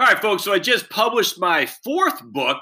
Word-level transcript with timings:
All 0.00 0.06
right, 0.06 0.22
folks. 0.22 0.44
So 0.44 0.52
I 0.52 0.60
just 0.60 0.88
published 0.90 1.40
my 1.40 1.66
fourth 1.66 2.22
book 2.22 2.58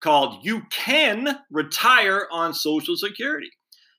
called 0.00 0.42
You 0.42 0.62
Can 0.70 1.38
Retire 1.50 2.26
on 2.32 2.54
Social 2.54 2.96
Security. 2.96 3.50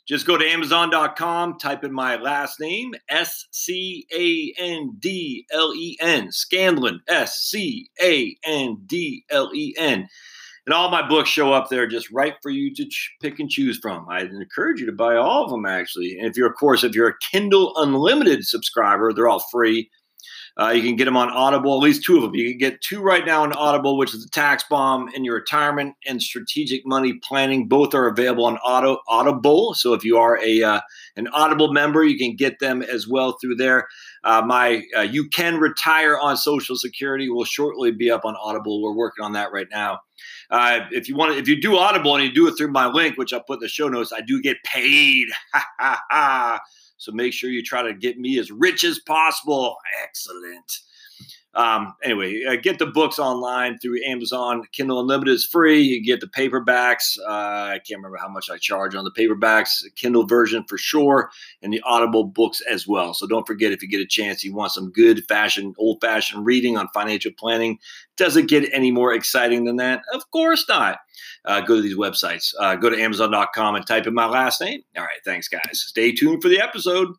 Just 0.07 0.25
go 0.25 0.39
to 0.39 0.45
Amazon.com, 0.45 1.59
type 1.59 1.83
in 1.83 1.93
my 1.93 2.15
last 2.15 2.59
name, 2.59 2.95
S 3.09 3.45
C 3.51 4.07
A 4.11 4.59
N 4.59 4.95
D 4.97 5.45
L 5.51 5.75
E 5.75 5.97
N, 6.01 6.29
Scandlen, 6.29 6.97
S 7.07 7.41
C 7.41 7.91
A 8.01 8.35
N 8.43 8.81
D 8.87 9.23
L 9.29 9.51
E 9.53 9.75
N. 9.77 10.07
And 10.65 10.73
all 10.73 10.89
my 10.89 11.07
books 11.07 11.29
show 11.29 11.53
up 11.53 11.69
there 11.69 11.85
just 11.85 12.09
right 12.09 12.33
for 12.41 12.49
you 12.49 12.73
to 12.73 12.85
ch- 12.85 13.11
pick 13.21 13.39
and 13.39 13.51
choose 13.51 13.77
from. 13.79 14.07
I 14.09 14.21
encourage 14.21 14.79
you 14.79 14.87
to 14.87 14.93
buy 14.93 15.15
all 15.15 15.43
of 15.43 15.51
them, 15.51 15.67
actually. 15.67 16.17
And 16.17 16.27
if 16.27 16.35
you're, 16.35 16.49
of 16.49 16.57
course, 16.59 16.83
if 16.83 16.95
you're 16.95 17.09
a 17.09 17.31
Kindle 17.31 17.73
Unlimited 17.75 18.43
subscriber, 18.45 19.13
they're 19.13 19.29
all 19.29 19.45
free. 19.51 19.91
Uh, 20.59 20.69
you 20.69 20.83
can 20.83 20.95
get 20.95 21.05
them 21.05 21.17
on 21.17 21.29
Audible, 21.31 21.73
at 21.73 21.83
least 21.83 22.03
two 22.03 22.15
of 22.15 22.21
them. 22.21 22.35
You 22.35 22.49
can 22.51 22.59
get 22.59 22.81
two 22.81 23.01
right 23.01 23.25
now 23.25 23.41
on 23.41 23.53
Audible, 23.53 23.97
which 23.97 24.13
is 24.13 24.23
the 24.23 24.29
tax 24.29 24.63
bomb 24.69 25.09
in 25.15 25.25
your 25.25 25.35
retirement 25.35 25.95
and 26.05 26.21
strategic 26.21 26.85
money 26.85 27.13
planning. 27.23 27.67
Both 27.67 27.95
are 27.95 28.07
available 28.07 28.45
on 28.45 28.57
Auto 28.57 28.99
Audible. 29.07 29.73
So 29.73 29.93
if 29.93 30.03
you 30.03 30.17
are 30.17 30.39
a 30.43 30.61
uh, 30.61 30.81
an 31.15 31.27
Audible 31.29 31.73
member, 31.73 32.03
you 32.03 32.19
can 32.19 32.35
get 32.35 32.59
them 32.59 32.83
as 32.83 33.07
well 33.07 33.35
through 33.41 33.55
there. 33.55 33.87
Uh, 34.23 34.43
my 34.45 34.83
uh, 34.95 35.01
you 35.01 35.27
can 35.29 35.57
retire 35.57 36.19
on 36.19 36.37
Social 36.37 36.75
Security 36.75 37.29
will 37.29 37.45
shortly 37.45 37.91
be 37.91 38.11
up 38.11 38.23
on 38.23 38.35
Audible. 38.35 38.79
We're 38.81 38.93
working 38.93 39.25
on 39.25 39.33
that 39.33 39.51
right 39.51 39.67
now. 39.71 40.01
Uh, 40.51 40.81
if 40.91 41.09
you 41.09 41.15
want, 41.15 41.35
if 41.35 41.47
you 41.47 41.59
do 41.59 41.77
Audible 41.77 42.15
and 42.15 42.23
you 42.23 42.31
do 42.31 42.47
it 42.47 42.55
through 42.55 42.71
my 42.71 42.85
link, 42.85 43.17
which 43.17 43.33
I'll 43.33 43.41
put 43.41 43.55
in 43.55 43.61
the 43.61 43.67
show 43.67 43.89
notes, 43.89 44.13
I 44.15 44.21
do 44.21 44.39
get 44.39 44.57
paid. 44.63 45.29
So 47.03 47.11
make 47.11 47.33
sure 47.33 47.49
you 47.49 47.61
try 47.61 47.81
to 47.81 47.93
get 47.93 48.17
me 48.17 48.39
as 48.39 48.49
rich 48.49 48.85
as 48.85 48.97
possible. 48.97 49.75
Excellent. 50.03 50.79
Um, 51.55 51.93
anyway, 52.03 52.43
uh, 52.45 52.55
get 52.55 52.79
the 52.79 52.87
books 52.87 53.19
online 53.19 53.77
through 53.77 54.03
Amazon. 54.05 54.63
Kindle 54.71 54.99
Unlimited 54.99 55.35
is 55.35 55.45
free. 55.45 55.81
You 55.81 56.03
get 56.03 56.19
the 56.19 56.27
paperbacks. 56.27 57.17
Uh, 57.19 57.73
I 57.73 57.79
can't 57.85 57.99
remember 57.99 58.17
how 58.17 58.27
much 58.27 58.49
I 58.49 58.57
charge 58.57 58.95
on 58.95 59.03
the 59.03 59.11
paperbacks, 59.11 59.83
Kindle 59.95 60.25
version 60.25 60.65
for 60.67 60.77
sure, 60.77 61.29
and 61.61 61.71
the 61.71 61.81
Audible 61.85 62.23
books 62.23 62.61
as 62.61 62.87
well. 62.87 63.13
So 63.13 63.27
don't 63.27 63.45
forget 63.45 63.71
if 63.71 63.83
you 63.83 63.89
get 63.89 64.01
a 64.01 64.07
chance, 64.07 64.43
you 64.43 64.53
want 64.53 64.71
some 64.71 64.91
good 64.91 65.25
fashion, 65.27 65.73
old 65.77 65.99
fashioned 66.01 66.45
reading 66.45 66.75
on 66.77 66.87
financial 66.93 67.31
planning. 67.37 67.77
Does 68.17 68.35
it 68.35 68.47
get 68.47 68.69
any 68.73 68.91
more 68.91 69.13
exciting 69.13 69.65
than 69.65 69.77
that? 69.77 70.01
Of 70.13 70.29
course 70.31 70.65
not. 70.67 70.99
Uh, 71.45 71.61
go 71.61 71.75
to 71.75 71.81
these 71.81 71.97
websites. 71.97 72.53
Uh, 72.59 72.75
go 72.75 72.89
to 72.89 72.99
Amazon.com 72.99 73.75
and 73.75 73.85
type 73.85 74.07
in 74.07 74.13
my 74.13 74.25
last 74.25 74.61
name. 74.61 74.81
All 74.97 75.03
right, 75.03 75.19
thanks, 75.25 75.47
guys. 75.47 75.61
Stay 75.73 76.11
tuned 76.11 76.41
for 76.41 76.49
the 76.49 76.61
episode. 76.61 77.09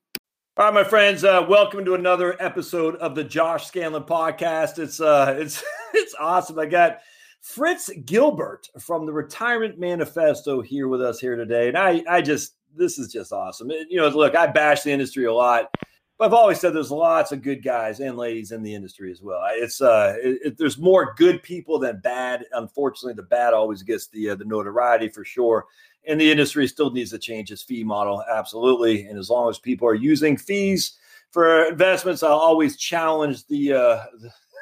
All 0.57 0.67
right, 0.67 0.73
my 0.75 0.85
friends, 0.85 1.25
uh, 1.25 1.45
welcome 1.49 1.85
to 1.85 1.95
another 1.95 2.41
episode 2.41 2.95
of 2.97 3.17
the 3.17 3.25
Josh 3.25 3.69
Scandlen 3.69 4.07
podcast. 4.07 4.79
It's 4.79 5.01
uh, 5.01 5.35
it's 5.41 5.65
it's 5.93 6.15
awesome. 6.15 6.61
I 6.61 6.67
got 6.67 7.01
Fritz 7.41 7.91
Gilbert 8.05 8.69
from 8.79 9.05
the 9.05 9.13
Retirement 9.13 9.81
Manifesto 9.81 10.61
here 10.61 10.87
with 10.87 11.03
us 11.03 11.19
here 11.19 11.35
today, 11.35 11.67
and 11.67 11.77
I 11.77 12.05
I 12.09 12.23
just 12.23 12.55
this 12.73 13.01
is 13.01 13.13
just 13.13 13.33
awesome. 13.33 13.69
You 13.69 13.97
know, 13.97 14.07
look, 14.11 14.37
I 14.37 14.47
bash 14.47 14.83
the 14.83 14.93
industry 14.93 15.25
a 15.25 15.35
lot, 15.35 15.75
but 16.19 16.27
I've 16.27 16.35
always 16.35 16.61
said 16.61 16.73
there's 16.73 16.93
lots 16.93 17.33
of 17.33 17.43
good 17.43 17.65
guys 17.65 17.99
and 17.99 18.17
ladies 18.17 18.53
in 18.53 18.63
the 18.63 18.77
industry 18.77 19.11
as 19.11 19.21
well. 19.21 19.41
It's 19.55 19.81
uh, 19.81 20.15
it, 20.23 20.39
it, 20.45 20.57
there's 20.57 20.79
more 20.79 21.15
good 21.17 21.43
people 21.43 21.81
than 21.81 21.99
bad. 21.99 22.45
Unfortunately, 22.53 23.15
the 23.15 23.25
bad 23.25 23.55
always 23.55 23.83
gets 23.83 24.07
the 24.07 24.31
uh, 24.31 24.35
the 24.37 24.45
notoriety 24.45 25.09
for 25.09 25.25
sure 25.25 25.67
and 26.07 26.21
the 26.21 26.31
industry 26.31 26.67
still 26.67 26.91
needs 26.91 27.11
to 27.11 27.19
change 27.19 27.51
its 27.51 27.63
fee 27.63 27.85
model 27.85 28.23
absolutely 28.31 29.07
and 29.07 29.19
as 29.19 29.31
long 29.31 29.49
as 29.49 29.59
people 29.59 29.87
are 29.89 29.95
using 29.95 30.37
fees 30.37 30.99
for 31.31 31.65
investments 31.65 32.23
i'll 32.23 32.33
always 32.33 32.77
challenge 32.77 33.47
the 33.47 33.73
uh, 33.73 34.03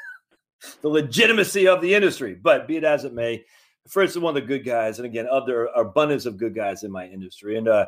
the 0.83 0.89
legitimacy 0.89 1.67
of 1.67 1.81
the 1.81 1.95
industry 1.95 2.35
but 2.35 2.67
be 2.67 2.77
it 2.77 2.85
as 2.85 3.05
it 3.05 3.13
may 3.13 3.45
fritz 3.89 4.13
is 4.13 4.19
one 4.19 4.37
of 4.37 4.43
the 4.43 4.47
good 4.47 4.65
guys 4.65 4.99
and 4.99 5.07
again 5.07 5.27
other 5.31 5.67
abundance 5.77 6.27
of 6.27 6.37
good 6.37 6.55
guys 6.55 6.83
in 6.83 6.91
my 6.91 7.07
industry 7.07 7.57
and 7.57 7.69
uh 7.69 7.87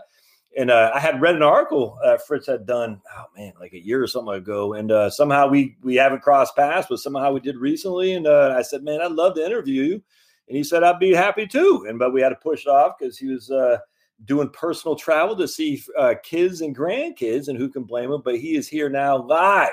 and 0.56 0.70
uh, 0.70 0.92
I 0.94 1.00
had 1.00 1.20
read 1.20 1.34
an 1.34 1.42
article 1.42 1.98
uh, 2.04 2.16
Fritz 2.16 2.46
had 2.46 2.66
done, 2.66 3.00
oh 3.16 3.24
man, 3.36 3.52
like 3.58 3.72
a 3.72 3.84
year 3.84 4.02
or 4.02 4.06
something 4.06 4.34
ago, 4.34 4.74
and 4.74 4.90
uh, 4.90 5.10
somehow 5.10 5.48
we 5.48 5.76
we 5.82 5.96
haven't 5.96 6.22
crossed 6.22 6.56
paths, 6.56 6.86
but 6.88 7.00
somehow 7.00 7.32
we 7.32 7.40
did 7.40 7.56
recently. 7.56 8.14
And 8.14 8.26
uh, 8.26 8.54
I 8.56 8.62
said, 8.62 8.82
man, 8.82 9.00
I'd 9.00 9.12
love 9.12 9.34
to 9.34 9.44
interview 9.44 9.82
you. 9.82 10.02
And 10.48 10.56
he 10.56 10.64
said, 10.64 10.82
I'd 10.82 10.98
be 10.98 11.12
happy 11.12 11.46
too. 11.46 11.86
And 11.88 11.98
but 11.98 12.12
we 12.12 12.20
had 12.20 12.30
to 12.30 12.36
push 12.36 12.66
off 12.66 12.94
because 12.98 13.16
he 13.16 13.28
was 13.28 13.50
uh, 13.50 13.78
doing 14.24 14.50
personal 14.50 14.96
travel 14.96 15.36
to 15.36 15.48
see 15.48 15.82
uh, 15.98 16.14
kids 16.22 16.60
and 16.60 16.76
grandkids, 16.76 17.48
and 17.48 17.58
who 17.58 17.68
can 17.68 17.84
blame 17.84 18.12
him? 18.12 18.22
But 18.24 18.38
he 18.38 18.56
is 18.56 18.68
here 18.68 18.88
now 18.88 19.16
live 19.16 19.70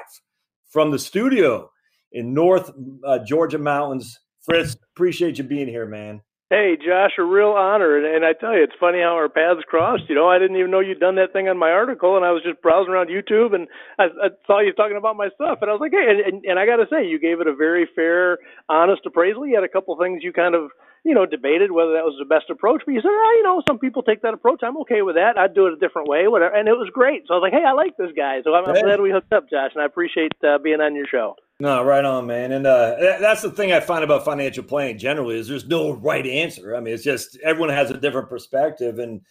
from 0.70 0.92
the 0.92 1.00
studio 1.00 1.70
in 2.14 2.34
North 2.34 2.72
uh, 3.06 3.20
Georgia 3.20 3.58
mountains. 3.58 4.20
Fritz, 4.42 4.76
appreciate 4.96 5.38
you 5.38 5.44
being 5.44 5.68
here, 5.68 5.86
man. 5.86 6.22
Hey, 6.52 6.76
Josh, 6.76 7.16
a 7.18 7.24
real 7.24 7.56
honor. 7.56 7.96
And, 7.96 8.04
and 8.04 8.26
I 8.26 8.36
tell 8.36 8.52
you, 8.52 8.62
it's 8.62 8.76
funny 8.78 9.00
how 9.00 9.16
our 9.16 9.30
paths 9.30 9.64
crossed. 9.72 10.04
You 10.12 10.16
know, 10.16 10.28
I 10.28 10.38
didn't 10.38 10.58
even 10.58 10.70
know 10.70 10.82
you'd 10.84 11.00
done 11.00 11.16
that 11.16 11.32
thing 11.32 11.48
on 11.48 11.58
my 11.58 11.72
article, 11.72 12.18
and 12.18 12.26
I 12.26 12.36
was 12.36 12.44
just 12.44 12.62
browsing 12.62 12.92
around 12.92 13.08
YouTube, 13.08 13.56
and 13.56 13.72
I, 13.98 14.12
I 14.20 14.28
saw 14.46 14.60
you 14.60 14.74
talking 14.74 14.98
about 14.98 15.16
my 15.16 15.30
stuff, 15.32 15.60
and 15.64 15.72
I 15.72 15.74
was 15.74 15.80
like, 15.80 15.96
hey, 15.96 16.04
and, 16.12 16.20
and, 16.20 16.44
and 16.44 16.60
I 16.60 16.68
got 16.68 16.84
to 16.84 16.92
say, 16.92 17.08
you 17.08 17.24
gave 17.24 17.40
it 17.40 17.48
a 17.48 17.56
very 17.56 17.88
fair, 17.96 18.38
honest 18.68 19.00
appraisal. 19.08 19.48
You 19.48 19.56
had 19.56 19.64
a 19.64 19.72
couple 19.72 19.96
things 19.96 20.28
you 20.28 20.34
kind 20.34 20.54
of 20.54 20.72
you 21.04 21.16
know, 21.16 21.26
debated 21.26 21.72
whether 21.72 21.94
that 21.94 22.06
was 22.06 22.14
the 22.20 22.30
best 22.30 22.50
approach. 22.52 22.84
But 22.86 22.94
you 22.94 23.02
said, 23.02 23.10
oh, 23.10 23.34
you 23.38 23.44
know, 23.44 23.64
some 23.68 23.80
people 23.80 24.04
take 24.04 24.22
that 24.22 24.36
approach. 24.36 24.62
I'm 24.62 24.78
okay 24.86 25.02
with 25.02 25.16
that. 25.16 25.34
I'd 25.38 25.56
do 25.56 25.66
it 25.66 25.74
a 25.74 25.78
different 25.82 26.08
way, 26.08 26.28
whatever. 26.28 26.54
And 26.54 26.68
it 26.68 26.78
was 26.78 26.92
great. 26.94 27.24
So 27.26 27.34
I 27.34 27.38
was 27.38 27.46
like, 27.50 27.58
hey, 27.58 27.66
I 27.66 27.74
like 27.74 27.98
this 27.98 28.14
guy. 28.16 28.42
So 28.44 28.54
I'm, 28.54 28.70
I'm 28.70 28.78
glad 28.84 29.02
we 29.02 29.10
hooked 29.10 29.34
up, 29.34 29.50
Josh, 29.50 29.72
and 29.74 29.82
I 29.82 29.86
appreciate 29.86 30.34
uh, 30.46 30.60
being 30.60 30.80
on 30.80 30.94
your 30.96 31.08
show. 31.10 31.36
No, 31.62 31.84
right 31.84 32.04
on, 32.04 32.26
man. 32.26 32.54
And 32.54 32.66
uh, 32.66 32.96
that's 33.20 33.44
the 33.44 33.52
thing 33.52 33.72
I 33.72 33.80
find 33.80 34.04
about 34.04 34.26
financial 34.26 34.64
planning 34.64 34.98
generally 34.98 35.38
is 35.38 35.48
there's 35.48 35.68
no 35.68 35.92
right 35.92 36.26
answer. 36.26 36.76
I 36.76 36.80
mean, 36.80 36.92
it's 36.92 37.04
just 37.04 37.38
everyone 37.44 37.70
has 37.70 37.92
a 37.92 37.98
different 38.00 38.30
perspective, 38.30 38.98
and 38.98 39.22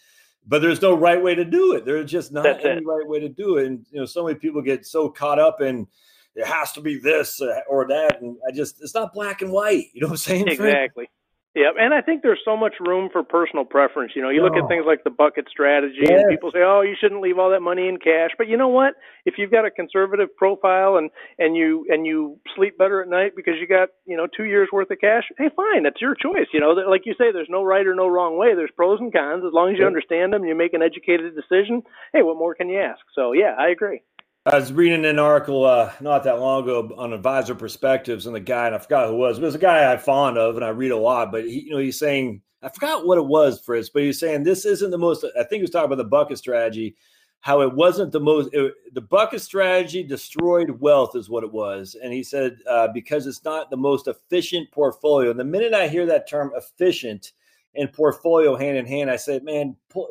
but 0.47 0.61
there's 0.61 0.81
no 0.81 0.95
right 0.97 1.21
way 1.21 1.35
to 1.35 1.43
do 1.43 1.73
it. 1.73 1.83
There's 1.83 2.09
just 2.09 2.31
not 2.31 2.43
that's 2.43 2.63
any 2.63 2.77
it. 2.77 2.87
right 2.87 3.05
way 3.05 3.19
to 3.19 3.27
do 3.27 3.57
it. 3.57 3.65
And 3.65 3.85
you 3.91 3.99
know, 3.99 4.05
so 4.05 4.23
many 4.23 4.39
people 4.39 4.61
get 4.61 4.85
so 4.85 5.09
caught 5.09 5.39
up 5.39 5.59
in 5.59 5.85
it 6.33 6.47
has 6.47 6.71
to 6.71 6.81
be 6.81 6.97
this 6.97 7.41
uh, 7.41 7.59
or 7.67 7.85
that, 7.89 8.21
and 8.21 8.37
I 8.47 8.53
just 8.53 8.81
it's 8.81 8.95
not 8.95 9.11
black 9.11 9.41
and 9.41 9.51
white. 9.51 9.87
You 9.91 9.99
know 9.99 10.07
what 10.07 10.13
I'm 10.13 10.17
saying? 10.17 10.47
Exactly. 10.47 11.09
Yeah, 11.53 11.75
and 11.77 11.93
I 11.93 11.99
think 11.99 12.23
there's 12.23 12.39
so 12.45 12.55
much 12.55 12.75
room 12.79 13.09
for 13.11 13.23
personal 13.23 13.65
preference. 13.65 14.13
You 14.15 14.21
know, 14.21 14.29
you 14.29 14.41
look 14.41 14.55
at 14.55 14.63
oh. 14.63 14.67
things 14.69 14.85
like 14.87 15.03
the 15.03 15.09
bucket 15.09 15.47
strategy, 15.51 15.99
yes. 15.99 16.23
and 16.23 16.29
people 16.29 16.49
say, 16.49 16.63
"Oh, 16.63 16.79
you 16.79 16.95
shouldn't 16.95 17.19
leave 17.19 17.37
all 17.37 17.49
that 17.51 17.59
money 17.59 17.89
in 17.89 17.97
cash." 17.97 18.31
But 18.37 18.47
you 18.47 18.55
know 18.55 18.69
what? 18.69 18.93
If 19.25 19.35
you've 19.37 19.51
got 19.51 19.65
a 19.65 19.71
conservative 19.71 20.33
profile 20.37 20.95
and 20.95 21.09
and 21.39 21.57
you 21.57 21.85
and 21.89 22.07
you 22.07 22.39
sleep 22.55 22.77
better 22.77 23.01
at 23.01 23.09
night 23.09 23.33
because 23.35 23.55
you 23.59 23.67
got 23.67 23.89
you 24.05 24.15
know 24.15 24.27
two 24.31 24.45
years 24.45 24.69
worth 24.71 24.91
of 24.91 24.99
cash, 25.01 25.23
hey, 25.37 25.49
fine, 25.53 25.83
that's 25.83 25.99
your 25.99 26.15
choice. 26.15 26.47
You 26.53 26.61
know, 26.61 26.71
like 26.71 27.01
you 27.05 27.15
say, 27.17 27.33
there's 27.33 27.51
no 27.51 27.63
right 27.63 27.85
or 27.85 27.95
no 27.95 28.07
wrong 28.07 28.37
way. 28.37 28.55
There's 28.55 28.71
pros 28.73 29.01
and 29.01 29.11
cons. 29.11 29.43
As 29.45 29.51
long 29.51 29.73
as 29.73 29.77
you 29.77 29.85
understand 29.85 30.31
them, 30.31 30.45
you 30.45 30.55
make 30.55 30.73
an 30.73 30.81
educated 30.81 31.35
decision. 31.35 31.83
Hey, 32.13 32.21
what 32.21 32.37
more 32.37 32.55
can 32.55 32.69
you 32.69 32.79
ask? 32.79 33.01
So 33.13 33.33
yeah, 33.33 33.55
I 33.59 33.67
agree. 33.67 34.03
I 34.43 34.55
was 34.55 34.73
reading 34.73 35.05
an 35.05 35.19
article 35.19 35.65
uh, 35.65 35.93
not 36.01 36.23
that 36.23 36.39
long 36.39 36.63
ago 36.63 36.95
on 36.97 37.13
advisor 37.13 37.53
perspectives, 37.53 38.25
and 38.25 38.35
the 38.35 38.39
guy, 38.39 38.65
and 38.65 38.73
I 38.73 38.79
forgot 38.79 39.07
who 39.07 39.13
it 39.13 39.17
was, 39.17 39.37
but 39.37 39.43
it 39.43 39.45
was 39.45 39.55
a 39.55 39.59
guy 39.59 39.91
I'm 39.91 39.99
fond 39.99 40.39
of, 40.39 40.55
and 40.55 40.65
I 40.65 40.69
read 40.69 40.89
a 40.89 40.97
lot. 40.97 41.31
But 41.31 41.45
he, 41.45 41.65
you 41.65 41.69
know, 41.69 41.77
he's 41.77 41.99
saying, 41.99 42.41
I 42.63 42.69
forgot 42.69 43.05
what 43.05 43.19
it 43.19 43.25
was, 43.25 43.61
Fritz, 43.61 43.89
but 43.89 44.01
he's 44.01 44.19
saying 44.19 44.41
this 44.41 44.65
isn't 44.65 44.89
the 44.89 44.97
most. 44.97 45.23
I 45.37 45.43
think 45.43 45.59
he 45.59 45.61
was 45.61 45.69
talking 45.69 45.85
about 45.85 45.97
the 45.97 46.05
bucket 46.05 46.39
strategy, 46.39 46.95
how 47.41 47.61
it 47.61 47.71
wasn't 47.71 48.11
the 48.11 48.19
most. 48.19 48.49
It, 48.51 48.73
the 48.93 49.01
bucket 49.01 49.41
strategy 49.41 50.01
destroyed 50.01 50.71
wealth, 50.71 51.15
is 51.15 51.29
what 51.29 51.43
it 51.43 51.51
was, 51.51 51.95
and 52.01 52.11
he 52.11 52.23
said 52.23 52.57
uh, 52.67 52.87
because 52.95 53.27
it's 53.27 53.43
not 53.43 53.69
the 53.69 53.77
most 53.77 54.07
efficient 54.07 54.71
portfolio. 54.71 55.29
And 55.29 55.39
the 55.39 55.43
minute 55.43 55.75
I 55.75 55.87
hear 55.87 56.07
that 56.07 56.27
term 56.27 56.51
efficient 56.55 57.33
and 57.75 57.93
portfolio 57.93 58.55
hand 58.55 58.75
in 58.75 58.87
hand, 58.87 59.11
I 59.11 59.17
said, 59.17 59.43
man, 59.43 59.75
pull, 59.87 60.09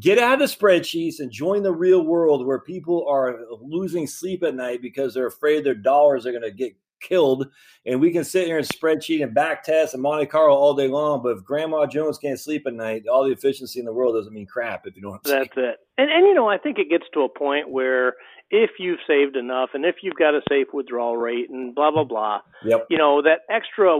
get 0.00 0.18
out 0.18 0.40
of 0.40 0.50
the 0.50 0.56
spreadsheets 0.56 1.20
and 1.20 1.30
join 1.30 1.62
the 1.62 1.72
real 1.72 2.04
world 2.04 2.46
where 2.46 2.58
people 2.58 3.06
are 3.08 3.40
losing 3.60 4.06
sleep 4.06 4.42
at 4.42 4.54
night 4.54 4.82
because 4.82 5.14
they're 5.14 5.26
afraid 5.26 5.64
their 5.64 5.74
dollars 5.74 6.26
are 6.26 6.32
going 6.32 6.42
to 6.42 6.50
get 6.50 6.76
killed. 7.00 7.48
And 7.86 8.00
we 8.00 8.10
can 8.10 8.24
sit 8.24 8.46
here 8.46 8.58
and 8.58 8.66
spreadsheet 8.66 9.22
and 9.22 9.34
back 9.34 9.62
test 9.62 9.94
and 9.94 10.02
Monte 10.02 10.26
Carlo 10.26 10.56
all 10.56 10.74
day 10.74 10.88
long. 10.88 11.22
But 11.22 11.36
if 11.36 11.44
Grandma 11.44 11.86
Jones 11.86 12.18
can't 12.18 12.40
sleep 12.40 12.66
at 12.66 12.74
night, 12.74 13.06
all 13.06 13.24
the 13.24 13.32
efficiency 13.32 13.78
in 13.78 13.84
the 13.84 13.92
world 13.92 14.14
doesn't 14.14 14.32
mean 14.32 14.46
crap, 14.46 14.86
if 14.86 14.96
you 14.96 15.02
know 15.02 15.10
what 15.10 15.20
I'm 15.24 15.30
saying. 15.30 15.48
That's 15.54 15.56
it. 15.56 15.76
And, 15.98 16.10
and, 16.10 16.26
you 16.26 16.34
know, 16.34 16.48
I 16.48 16.58
think 16.58 16.78
it 16.78 16.90
gets 16.90 17.04
to 17.12 17.20
a 17.20 17.28
point 17.28 17.70
where 17.70 18.14
if 18.50 18.70
you've 18.78 19.00
saved 19.06 19.36
enough 19.36 19.70
and 19.74 19.84
if 19.84 19.96
you've 20.02 20.16
got 20.16 20.34
a 20.34 20.40
safe 20.48 20.68
withdrawal 20.72 21.16
rate 21.16 21.50
and 21.50 21.74
blah 21.74 21.90
blah 21.90 22.04
blah 22.04 22.40
yep. 22.64 22.86
you 22.90 22.98
know 22.98 23.22
that 23.22 23.40
extra 23.50 23.98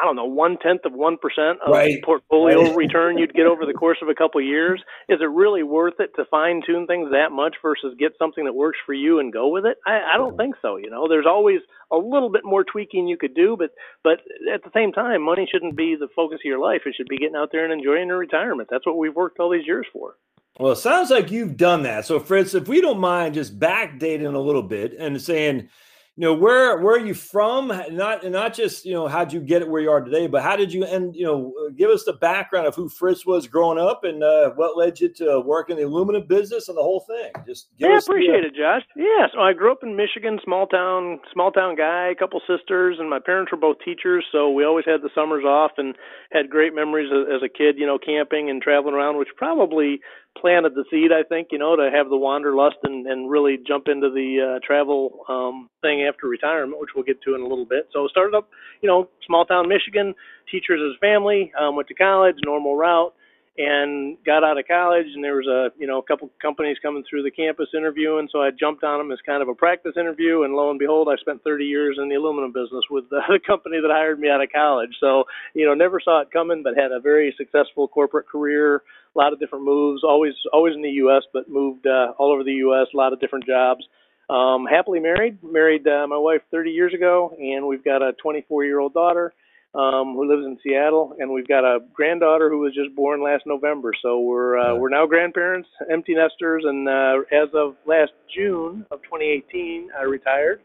i 0.00 0.04
don't 0.04 0.16
know 0.16 0.24
one 0.24 0.56
tenth 0.58 0.84
of 0.84 0.92
one 0.92 1.16
percent 1.16 1.58
of 1.64 1.72
right. 1.72 2.02
portfolio 2.02 2.62
right. 2.62 2.76
return 2.76 3.18
you'd 3.18 3.34
get 3.34 3.46
over 3.46 3.66
the 3.66 3.72
course 3.72 3.98
of 4.02 4.08
a 4.08 4.14
couple 4.14 4.40
of 4.40 4.46
years 4.46 4.82
is 5.08 5.18
it 5.20 5.30
really 5.30 5.62
worth 5.62 5.94
it 5.98 6.10
to 6.16 6.24
fine 6.30 6.60
tune 6.64 6.86
things 6.86 7.10
that 7.10 7.32
much 7.32 7.56
versus 7.62 7.94
get 7.98 8.12
something 8.18 8.44
that 8.44 8.54
works 8.54 8.78
for 8.84 8.94
you 8.94 9.18
and 9.18 9.32
go 9.32 9.48
with 9.48 9.64
it 9.64 9.78
i, 9.86 10.00
I 10.14 10.16
don't 10.16 10.36
think 10.36 10.54
so 10.62 10.76
you 10.76 10.90
know 10.90 11.08
there's 11.08 11.26
always 11.26 11.60
a 11.92 11.96
little 11.96 12.30
bit 12.30 12.42
more 12.44 12.64
tweaking 12.64 13.06
you 13.06 13.16
could 13.16 13.34
do 13.34 13.56
but 13.58 13.70
but 14.02 14.20
at 14.52 14.62
the 14.62 14.70
same 14.74 14.92
time 14.92 15.22
money 15.22 15.48
shouldn't 15.50 15.76
be 15.76 15.96
the 15.98 16.08
focus 16.14 16.38
of 16.44 16.48
your 16.48 16.60
life 16.60 16.82
it 16.86 16.94
should 16.96 17.08
be 17.08 17.18
getting 17.18 17.36
out 17.36 17.50
there 17.52 17.64
and 17.64 17.72
enjoying 17.72 18.08
your 18.08 18.18
retirement 18.18 18.68
that's 18.70 18.86
what 18.86 18.98
we've 18.98 19.16
worked 19.16 19.40
all 19.40 19.50
these 19.50 19.66
years 19.66 19.86
for 19.92 20.14
well, 20.58 20.72
it 20.72 20.76
sounds 20.76 21.08
like 21.08 21.30
you've 21.30 21.56
done 21.56 21.84
that. 21.84 22.04
So, 22.04 22.20
Fritz, 22.20 22.54
if 22.54 22.68
we 22.68 22.82
don't 22.82 22.98
mind 22.98 23.34
just 23.34 23.58
backdating 23.58 24.34
a 24.34 24.38
little 24.38 24.62
bit 24.62 24.92
and 24.98 25.20
saying, 25.20 25.70
you 26.16 26.26
know 26.26 26.34
where 26.34 26.78
where 26.80 26.96
are 26.96 27.06
you 27.06 27.14
from? 27.14 27.68
Not 27.68 28.28
not 28.28 28.52
just 28.52 28.84
you 28.84 28.92
know 28.92 29.06
how'd 29.06 29.32
you 29.32 29.40
get 29.40 29.62
it 29.62 29.68
where 29.68 29.80
you 29.80 29.90
are 29.90 30.00
today 30.00 30.26
but 30.26 30.42
how 30.42 30.56
did 30.56 30.72
you 30.72 30.84
and 30.84 31.14
you 31.14 31.24
know 31.24 31.52
uh, 31.64 31.70
give 31.76 31.88
us 31.88 32.04
the 32.04 32.12
background 32.14 32.66
of 32.66 32.74
who 32.74 32.88
fritz 32.88 33.24
was 33.24 33.46
growing 33.46 33.78
up 33.78 34.04
and 34.04 34.22
uh, 34.22 34.50
what 34.50 34.76
led 34.76 35.00
you 35.00 35.08
to 35.08 35.40
work 35.40 35.70
in 35.70 35.76
the 35.76 35.82
aluminum 35.82 36.26
business 36.26 36.68
and 36.68 36.76
the 36.76 36.82
whole 36.82 37.00
thing? 37.00 37.32
Just 37.46 37.68
yeah 37.78 37.96
appreciate 37.96 38.42
the, 38.42 38.48
it 38.48 38.54
josh. 38.54 38.82
Yeah 38.96 39.28
so 39.32 39.40
i 39.40 39.52
grew 39.52 39.70
up 39.70 39.82
in 39.82 39.96
michigan 39.96 40.38
small 40.44 40.66
town 40.66 41.20
small 41.32 41.52
town 41.52 41.76
guy 41.76 42.08
a 42.08 42.14
couple 42.14 42.40
sisters 42.40 42.96
and 42.98 43.08
my 43.08 43.20
parents 43.24 43.52
were 43.52 43.58
both 43.58 43.76
teachers 43.84 44.24
so 44.32 44.50
we 44.50 44.64
always 44.64 44.84
had 44.84 45.02
the 45.02 45.10
summers 45.14 45.44
off 45.44 45.72
and 45.78 45.94
had 46.32 46.50
great 46.50 46.74
memories 46.74 47.10
as 47.32 47.42
a 47.42 47.48
kid 47.48 47.76
you 47.78 47.86
know 47.86 47.98
camping 47.98 48.50
and 48.50 48.60
traveling 48.62 48.94
around 48.94 49.16
which 49.16 49.28
probably 49.36 50.00
planted 50.38 50.74
the 50.74 50.84
seed, 50.90 51.10
I 51.12 51.22
think, 51.22 51.48
you 51.50 51.58
know, 51.58 51.76
to 51.76 51.90
have 51.92 52.08
the 52.08 52.16
wanderlust 52.16 52.76
and, 52.84 53.06
and 53.06 53.30
really 53.30 53.58
jump 53.66 53.88
into 53.88 54.10
the 54.10 54.56
uh, 54.56 54.66
travel 54.66 55.24
um, 55.28 55.68
thing 55.82 56.06
after 56.08 56.28
retirement, 56.28 56.80
which 56.80 56.90
we'll 56.94 57.04
get 57.04 57.20
to 57.22 57.34
in 57.34 57.40
a 57.40 57.46
little 57.46 57.66
bit. 57.66 57.88
So 57.92 58.06
started 58.08 58.36
up, 58.36 58.48
you 58.80 58.88
know, 58.88 59.08
small 59.26 59.44
town 59.44 59.68
Michigan, 59.68 60.14
teachers 60.50 60.80
as 60.80 60.98
family, 61.00 61.52
um, 61.60 61.76
went 61.76 61.88
to 61.88 61.94
college, 61.94 62.36
normal 62.44 62.76
route, 62.76 63.14
and 63.58 64.16
got 64.24 64.44
out 64.44 64.58
of 64.58 64.66
college. 64.66 65.06
And 65.14 65.22
there 65.22 65.36
was 65.36 65.46
a, 65.46 65.68
you 65.78 65.86
know, 65.86 65.98
a 65.98 66.02
couple 66.02 66.30
companies 66.40 66.76
coming 66.80 67.04
through 67.08 67.24
the 67.24 67.30
campus 67.30 67.68
interviewing, 67.76 68.28
so 68.30 68.40
I 68.40 68.50
jumped 68.50 68.84
on 68.84 68.98
them 68.98 69.12
as 69.12 69.18
kind 69.26 69.42
of 69.42 69.48
a 69.48 69.54
practice 69.54 69.92
interview. 69.98 70.42
And 70.42 70.54
lo 70.54 70.70
and 70.70 70.78
behold, 70.78 71.08
I 71.10 71.16
spent 71.20 71.42
30 71.42 71.64
years 71.64 71.98
in 72.00 72.08
the 72.08 72.14
aluminum 72.14 72.52
business 72.52 72.84
with 72.90 73.04
the, 73.10 73.40
company 73.46 73.78
that 73.80 73.90
hired 73.90 74.20
me 74.20 74.28
out 74.28 74.42
of 74.42 74.52
college. 74.54 74.94
So, 75.00 75.24
you 75.54 75.66
know, 75.66 75.74
never 75.74 76.00
saw 76.00 76.20
it 76.20 76.30
coming, 76.32 76.62
but 76.62 76.76
had 76.76 76.92
a 76.92 77.00
very 77.00 77.34
successful 77.36 77.88
corporate 77.88 78.28
career 78.28 78.82
a 79.14 79.18
lot 79.18 79.32
of 79.32 79.40
different 79.40 79.64
moves. 79.64 80.02
Always 80.04 80.34
always 80.52 80.74
in 80.74 80.82
the 80.82 80.90
U.S., 81.02 81.22
but 81.32 81.48
moved 81.48 81.86
uh, 81.86 82.12
all 82.18 82.32
over 82.32 82.44
the 82.44 82.52
U.S. 82.52 82.86
A 82.94 82.96
lot 82.96 83.12
of 83.12 83.20
different 83.20 83.46
jobs. 83.46 83.84
Um, 84.28 84.66
happily 84.70 85.00
married. 85.00 85.38
Married 85.42 85.86
uh, 85.88 86.06
my 86.06 86.16
wife 86.16 86.42
30 86.52 86.70
years 86.70 86.94
ago, 86.94 87.34
and 87.38 87.66
we've 87.66 87.84
got 87.84 88.02
a 88.02 88.12
24 88.22 88.64
year 88.64 88.78
old 88.78 88.94
daughter 88.94 89.34
um, 89.74 90.14
who 90.14 90.28
lives 90.28 90.44
in 90.44 90.58
Seattle, 90.62 91.14
and 91.18 91.30
we've 91.30 91.46
got 91.46 91.64
a 91.64 91.78
granddaughter 91.92 92.50
who 92.50 92.58
was 92.58 92.74
just 92.74 92.94
born 92.96 93.22
last 93.22 93.44
November. 93.46 93.92
So 94.02 94.20
we're 94.20 94.58
uh, 94.58 94.74
we're 94.74 94.88
now 94.88 95.06
grandparents, 95.06 95.68
empty 95.90 96.14
nesters, 96.14 96.64
and 96.66 96.88
uh, 96.88 97.20
as 97.32 97.48
of 97.54 97.76
last 97.86 98.12
June 98.34 98.84
of 98.90 99.02
2018, 99.02 99.90
I 99.98 100.02
retired, 100.02 100.60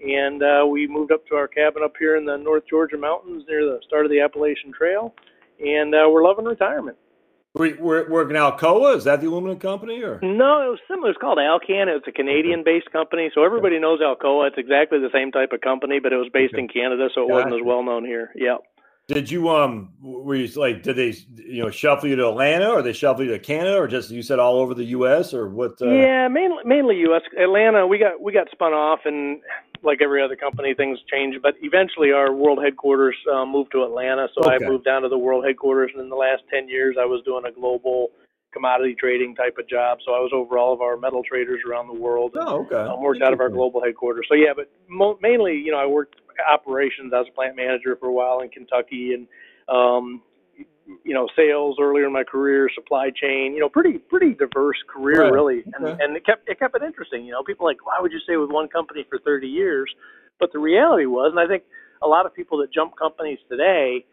and 0.00 0.42
uh, 0.42 0.66
we 0.66 0.86
moved 0.86 1.10
up 1.10 1.26
to 1.26 1.34
our 1.34 1.48
cabin 1.48 1.82
up 1.84 1.94
here 1.98 2.16
in 2.16 2.24
the 2.24 2.36
North 2.36 2.64
Georgia 2.70 2.96
mountains 2.96 3.44
near 3.48 3.64
the 3.64 3.80
start 3.86 4.04
of 4.04 4.10
the 4.10 4.20
Appalachian 4.20 4.72
Trail, 4.72 5.12
and 5.58 5.94
uh, 5.94 6.08
we're 6.08 6.24
loving 6.24 6.44
retirement. 6.44 6.96
We're 7.54 8.08
working 8.10 8.34
Alcoa. 8.34 8.96
Is 8.96 9.04
that 9.04 9.20
the 9.20 9.28
aluminum 9.28 9.60
company, 9.60 10.02
or 10.02 10.18
no? 10.22 10.66
It 10.66 10.70
was 10.70 10.80
similar. 10.88 11.10
It's 11.10 11.20
called 11.20 11.38
Alcan. 11.38 11.88
It's 11.88 12.06
a 12.08 12.10
Canadian-based 12.10 12.90
company, 12.90 13.30
so 13.32 13.44
everybody 13.44 13.78
knows 13.78 14.00
Alcoa. 14.00 14.48
It's 14.48 14.58
exactly 14.58 14.98
the 14.98 15.10
same 15.12 15.30
type 15.30 15.52
of 15.52 15.60
company, 15.60 16.00
but 16.00 16.12
it 16.12 16.16
was 16.16 16.28
based 16.32 16.54
okay. 16.54 16.62
in 16.62 16.68
Canada, 16.68 17.08
so 17.14 17.22
it 17.22 17.28
gotcha. 17.28 17.34
wasn't 17.34 17.54
as 17.54 17.60
well 17.64 17.84
known 17.84 18.04
here. 18.04 18.32
Yeah. 18.34 18.56
Did 19.06 19.30
you 19.30 19.50
um? 19.50 19.92
Were 20.02 20.34
you 20.34 20.48
like? 20.58 20.82
Did 20.82 20.96
they 20.96 21.14
you 21.36 21.62
know 21.62 21.70
shuffle 21.70 22.08
you 22.08 22.16
to 22.16 22.28
Atlanta, 22.28 22.70
or 22.70 22.82
they 22.82 22.92
shuffle 22.92 23.24
you 23.24 23.30
to 23.30 23.38
Canada, 23.38 23.76
or 23.76 23.86
just 23.86 24.10
you 24.10 24.22
said 24.22 24.40
all 24.40 24.56
over 24.56 24.74
the 24.74 24.86
U.S. 24.86 25.32
or 25.32 25.48
what? 25.48 25.80
Uh... 25.80 25.90
Yeah, 25.90 26.26
mainly 26.26 26.64
mainly 26.64 26.96
U.S. 27.00 27.22
Atlanta. 27.38 27.86
We 27.86 27.98
got 27.98 28.20
we 28.20 28.32
got 28.32 28.50
spun 28.50 28.72
off, 28.72 29.00
and 29.04 29.40
like 29.84 30.00
every 30.02 30.22
other 30.22 30.36
company, 30.36 30.74
things 30.74 30.98
change. 31.12 31.36
But 31.42 31.54
eventually, 31.62 32.12
our 32.12 32.32
world 32.32 32.58
headquarters 32.62 33.16
uh, 33.32 33.44
moved 33.44 33.72
to 33.72 33.84
Atlanta, 33.84 34.28
so 34.34 34.42
okay. 34.44 34.64
I 34.64 34.68
moved 34.68 34.84
down 34.84 35.02
to 35.02 35.08
the 35.08 35.18
world 35.18 35.44
headquarters. 35.44 35.90
And 35.94 36.02
in 36.02 36.08
the 36.08 36.16
last 36.16 36.42
ten 36.50 36.68
years, 36.68 36.96
I 37.00 37.04
was 37.04 37.22
doing 37.24 37.44
a 37.46 37.52
global 37.52 38.10
commodity 38.52 38.94
trading 38.94 39.34
type 39.34 39.56
of 39.58 39.68
job. 39.68 39.98
So 40.06 40.14
I 40.14 40.20
was 40.20 40.30
over 40.32 40.58
all 40.58 40.72
of 40.72 40.80
our 40.80 40.96
metal 40.96 41.22
traders 41.28 41.60
around 41.68 41.88
the 41.88 42.00
world. 42.00 42.32
And, 42.34 42.48
oh, 42.48 42.64
okay. 42.64 42.76
Um, 42.76 43.02
worked 43.02 43.20
out 43.20 43.32
of 43.32 43.40
our 43.40 43.48
global 43.48 43.82
headquarters. 43.82 44.26
So 44.28 44.34
yeah, 44.34 44.52
but 44.54 44.70
mo- 44.88 45.18
mainly, 45.20 45.54
you 45.54 45.72
know, 45.72 45.78
I 45.78 45.86
worked 45.86 46.20
operations. 46.50 47.12
I 47.12 47.18
was 47.18 47.28
a 47.30 47.34
plant 47.34 47.56
manager 47.56 47.96
for 47.96 48.08
a 48.08 48.12
while 48.12 48.40
in 48.40 48.48
Kentucky, 48.48 49.14
and 49.14 49.26
um, 49.68 50.22
you 51.04 51.14
know 51.14 51.28
sales 51.36 51.76
earlier 51.80 52.06
in 52.06 52.12
my 52.12 52.24
career, 52.24 52.68
supply 52.74 53.10
chain. 53.10 53.52
You 53.54 53.60
know, 53.60 53.68
pretty 53.68 53.98
pretty 53.98 54.34
diverse 54.34 54.76
career 54.88 55.22
right. 55.22 55.32
really, 55.32 55.62
and 55.74 55.84
okay. 55.86 56.04
and 56.04 56.16
it 56.16 56.24
kept 56.26 56.48
it 56.48 56.58
kept 56.58 56.76
it 56.76 56.82
interesting. 56.82 57.24
You 57.24 57.32
know, 57.32 57.42
people 57.42 57.66
like 57.66 57.84
why 57.84 57.98
would 58.00 58.12
you 58.12 58.20
stay 58.20 58.36
with 58.36 58.50
one 58.50 58.68
company 58.68 59.04
for 59.08 59.18
30 59.18 59.46
years? 59.46 59.92
But 60.40 60.52
the 60.52 60.58
reality 60.58 61.06
was, 61.06 61.30
and 61.30 61.40
I 61.40 61.46
think 61.46 61.64
a 62.02 62.08
lot 62.08 62.26
of 62.26 62.34
people 62.34 62.58
that 62.58 62.72
jump 62.72 62.96
companies 62.96 63.38
today. 63.48 64.04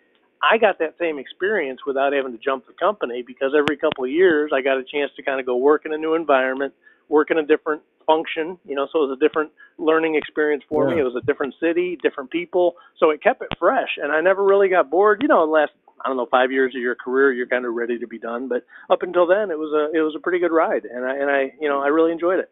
I 0.44 0.58
got 0.58 0.80
that 0.80 0.96
same 1.00 1.20
experience 1.20 1.82
without 1.86 2.14
having 2.14 2.32
to 2.32 2.38
jump 2.40 2.66
the 2.66 2.74
company 2.74 3.24
because 3.26 3.54
every 3.56 3.78
couple 3.78 4.06
of 4.06 4.10
years 4.10 4.50
I 4.52 4.62
got 4.62 4.80
a 4.80 4.84
chance 4.84 5.12
to 5.16 5.22
kind 5.22 5.40
of 5.40 5.46
go 5.46 5.56
work 5.56 5.86
in 5.86 5.94
a 5.94 5.98
new 5.98 6.16
environment, 6.16 6.74
work 7.10 7.30
in 7.30 7.38
a 7.38 7.46
different 7.46 7.84
function, 8.08 8.58
you 8.66 8.76
know, 8.76 8.88
so 8.92 9.04
it 9.04 9.08
was 9.08 9.18
a 9.22 9.24
different 9.24 9.52
learning 9.78 10.16
experience 10.16 10.64
for 10.68 10.90
yeah. 10.90 10.96
me. 10.96 11.02
It 11.02 11.04
was 11.04 11.16
a 11.16 11.26
different 11.26 11.54
city, 11.60 11.98
different 12.02 12.32
people. 12.32 12.76
So 12.98 13.10
it 13.12 13.22
kept 13.22 13.42
it 13.42 13.50
fresh 13.60 13.90
and 13.98 14.12
I 14.12 14.22
never 14.22 14.44
really 14.44 14.70
got 14.70 14.90
bored. 14.90 15.20
You 15.22 15.28
know, 15.28 15.44
last 15.46 15.72
I 16.04 16.10
don't 16.10 16.18
know 16.18 16.28
five 16.30 16.52
years 16.52 16.74
of 16.76 16.82
your 16.82 16.96
career, 16.96 17.32
you're 17.34 17.48
kind 17.48 17.66
of 17.66 17.74
ready 17.74 18.00
to 18.00 18.08
be 18.08 18.20
done. 18.20 18.48
But 18.48 18.66
up 18.90 19.04
until 19.04 19.28
then, 19.28 19.52
it 19.52 19.58
was 19.58 19.72
a 19.74 19.98
it 19.98 20.02
was 20.02 20.16
a 20.16 20.20
pretty 20.20 20.40
good 20.40 20.52
ride, 20.52 20.86
and 20.86 21.06
I 21.06 21.16
and 21.16 21.30
I 21.30 21.54
you 21.60 21.70
know 21.70 21.82
I 21.82 21.88
really 21.88 22.12
enjoyed 22.12 22.40
it. 22.40 22.50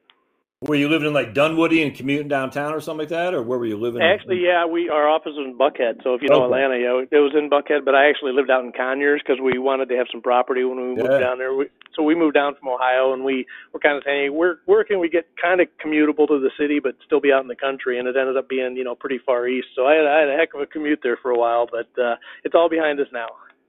Were 0.61 0.75
you 0.75 0.89
living 0.89 1.07
in 1.07 1.13
like 1.13 1.33
Dunwoody 1.33 1.83
and 1.83 1.95
commuting 1.95 2.27
downtown 2.27 2.73
or 2.73 2.81
something 2.81 3.07
like 3.07 3.15
that, 3.15 3.33
or 3.33 3.41
where 3.41 3.57
were 3.57 3.65
you 3.65 3.79
living? 3.79 4.01
Actually, 4.01 4.43
yeah, 4.43 4.65
we 4.65 4.89
our 4.89 5.07
office 5.07 5.31
was 5.31 5.47
in 5.47 5.57
Buckhead. 5.57 6.03
So 6.03 6.15
if 6.15 6.21
you 6.21 6.27
know 6.27 6.43
okay. 6.43 6.51
Atlanta, 6.51 6.75
yeah, 6.75 6.99
it 6.99 7.23
was 7.23 7.31
in 7.31 7.49
Buckhead. 7.49 7.85
But 7.85 7.95
I 7.95 8.09
actually 8.09 8.33
lived 8.33 8.51
out 8.51 8.65
in 8.65 8.73
Conyers 8.73 9.21
because 9.23 9.39
we 9.39 9.57
wanted 9.57 9.87
to 9.87 9.95
have 9.95 10.07
some 10.11 10.21
property 10.21 10.65
when 10.65 10.75
we 10.75 10.83
moved 10.99 11.15
yeah. 11.15 11.19
down 11.19 11.37
there. 11.37 11.55
We, 11.55 11.69
so 11.95 12.03
we 12.03 12.13
moved 12.13 12.33
down 12.33 12.55
from 12.59 12.67
Ohio, 12.67 13.13
and 13.13 13.23
we 13.23 13.47
were 13.71 13.79
kind 13.79 13.95
of 13.95 14.03
saying, 14.03 14.23
hey, 14.23 14.29
where 14.29 14.59
where 14.65 14.83
can 14.83 14.99
we 14.99 15.07
get 15.07 15.31
kind 15.41 15.61
of 15.61 15.69
commutable 15.79 16.27
to 16.27 16.43
the 16.43 16.51
city, 16.59 16.81
but 16.83 16.99
still 17.05 17.21
be 17.21 17.31
out 17.31 17.41
in 17.41 17.47
the 17.47 17.55
country? 17.55 17.97
And 17.97 18.05
it 18.09 18.17
ended 18.19 18.35
up 18.35 18.49
being 18.49 18.75
you 18.75 18.83
know 18.83 18.95
pretty 18.95 19.19
far 19.25 19.47
east. 19.47 19.67
So 19.77 19.87
I 19.87 19.95
had, 19.95 20.07
I 20.07 20.19
had 20.19 20.29
a 20.29 20.35
heck 20.35 20.53
of 20.53 20.59
a 20.59 20.65
commute 20.65 20.99
there 21.01 21.15
for 21.21 21.31
a 21.31 21.39
while, 21.39 21.71
but 21.71 21.87
uh, 21.95 22.15
it's 22.43 22.53
all 22.53 22.67
behind 22.67 22.99
us 22.99 23.07
now. 23.13 23.27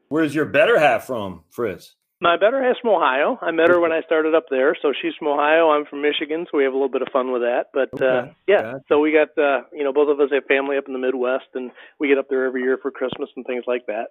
Where's 0.09 0.35
your 0.35 0.47
better 0.47 0.77
half 0.77 1.07
from, 1.07 1.45
Fritz? 1.51 1.95
My 2.23 2.37
better 2.37 2.63
half's 2.63 2.81
from 2.81 2.91
Ohio. 2.91 3.39
I 3.41 3.51
met 3.51 3.69
her 3.69 3.81
when 3.81 3.93
I 3.93 4.03
started 4.03 4.35
up 4.35 4.45
there. 4.51 4.77
So 4.83 4.93
she's 5.01 5.15
from 5.19 5.29
Ohio. 5.29 5.71
I'm 5.71 5.87
from 5.87 6.03
Michigan, 6.03 6.47
so 6.51 6.59
we 6.59 6.65
have 6.65 6.73
a 6.73 6.77
little 6.77 6.91
bit 6.91 7.01
of 7.01 7.09
fun 7.11 7.33
with 7.33 7.41
that. 7.41 7.67
But 7.73 7.89
uh, 8.01 8.05
okay. 8.05 8.29
uh, 8.29 8.33
yeah, 8.47 8.63
gotcha. 8.63 8.85
so 8.89 9.01
we 9.01 9.13
got 9.13 9.43
uh, 9.43 9.63
you 9.73 9.85
know 9.85 9.93
both 9.93 10.11
of 10.11 10.21
us 10.21 10.29
have 10.31 10.45
family 10.45 10.77
up 10.77 10.85
in 10.87 10.93
the 10.93 10.99
Midwest, 10.99 11.47
and 11.55 11.71
we 11.99 12.09
get 12.09 12.19
up 12.19 12.29
there 12.29 12.45
every 12.45 12.63
year 12.63 12.79
for 12.81 12.91
Christmas 12.91 13.31
and 13.37 13.47
things 13.47 13.65
like 13.67 13.87
that. 13.87 14.09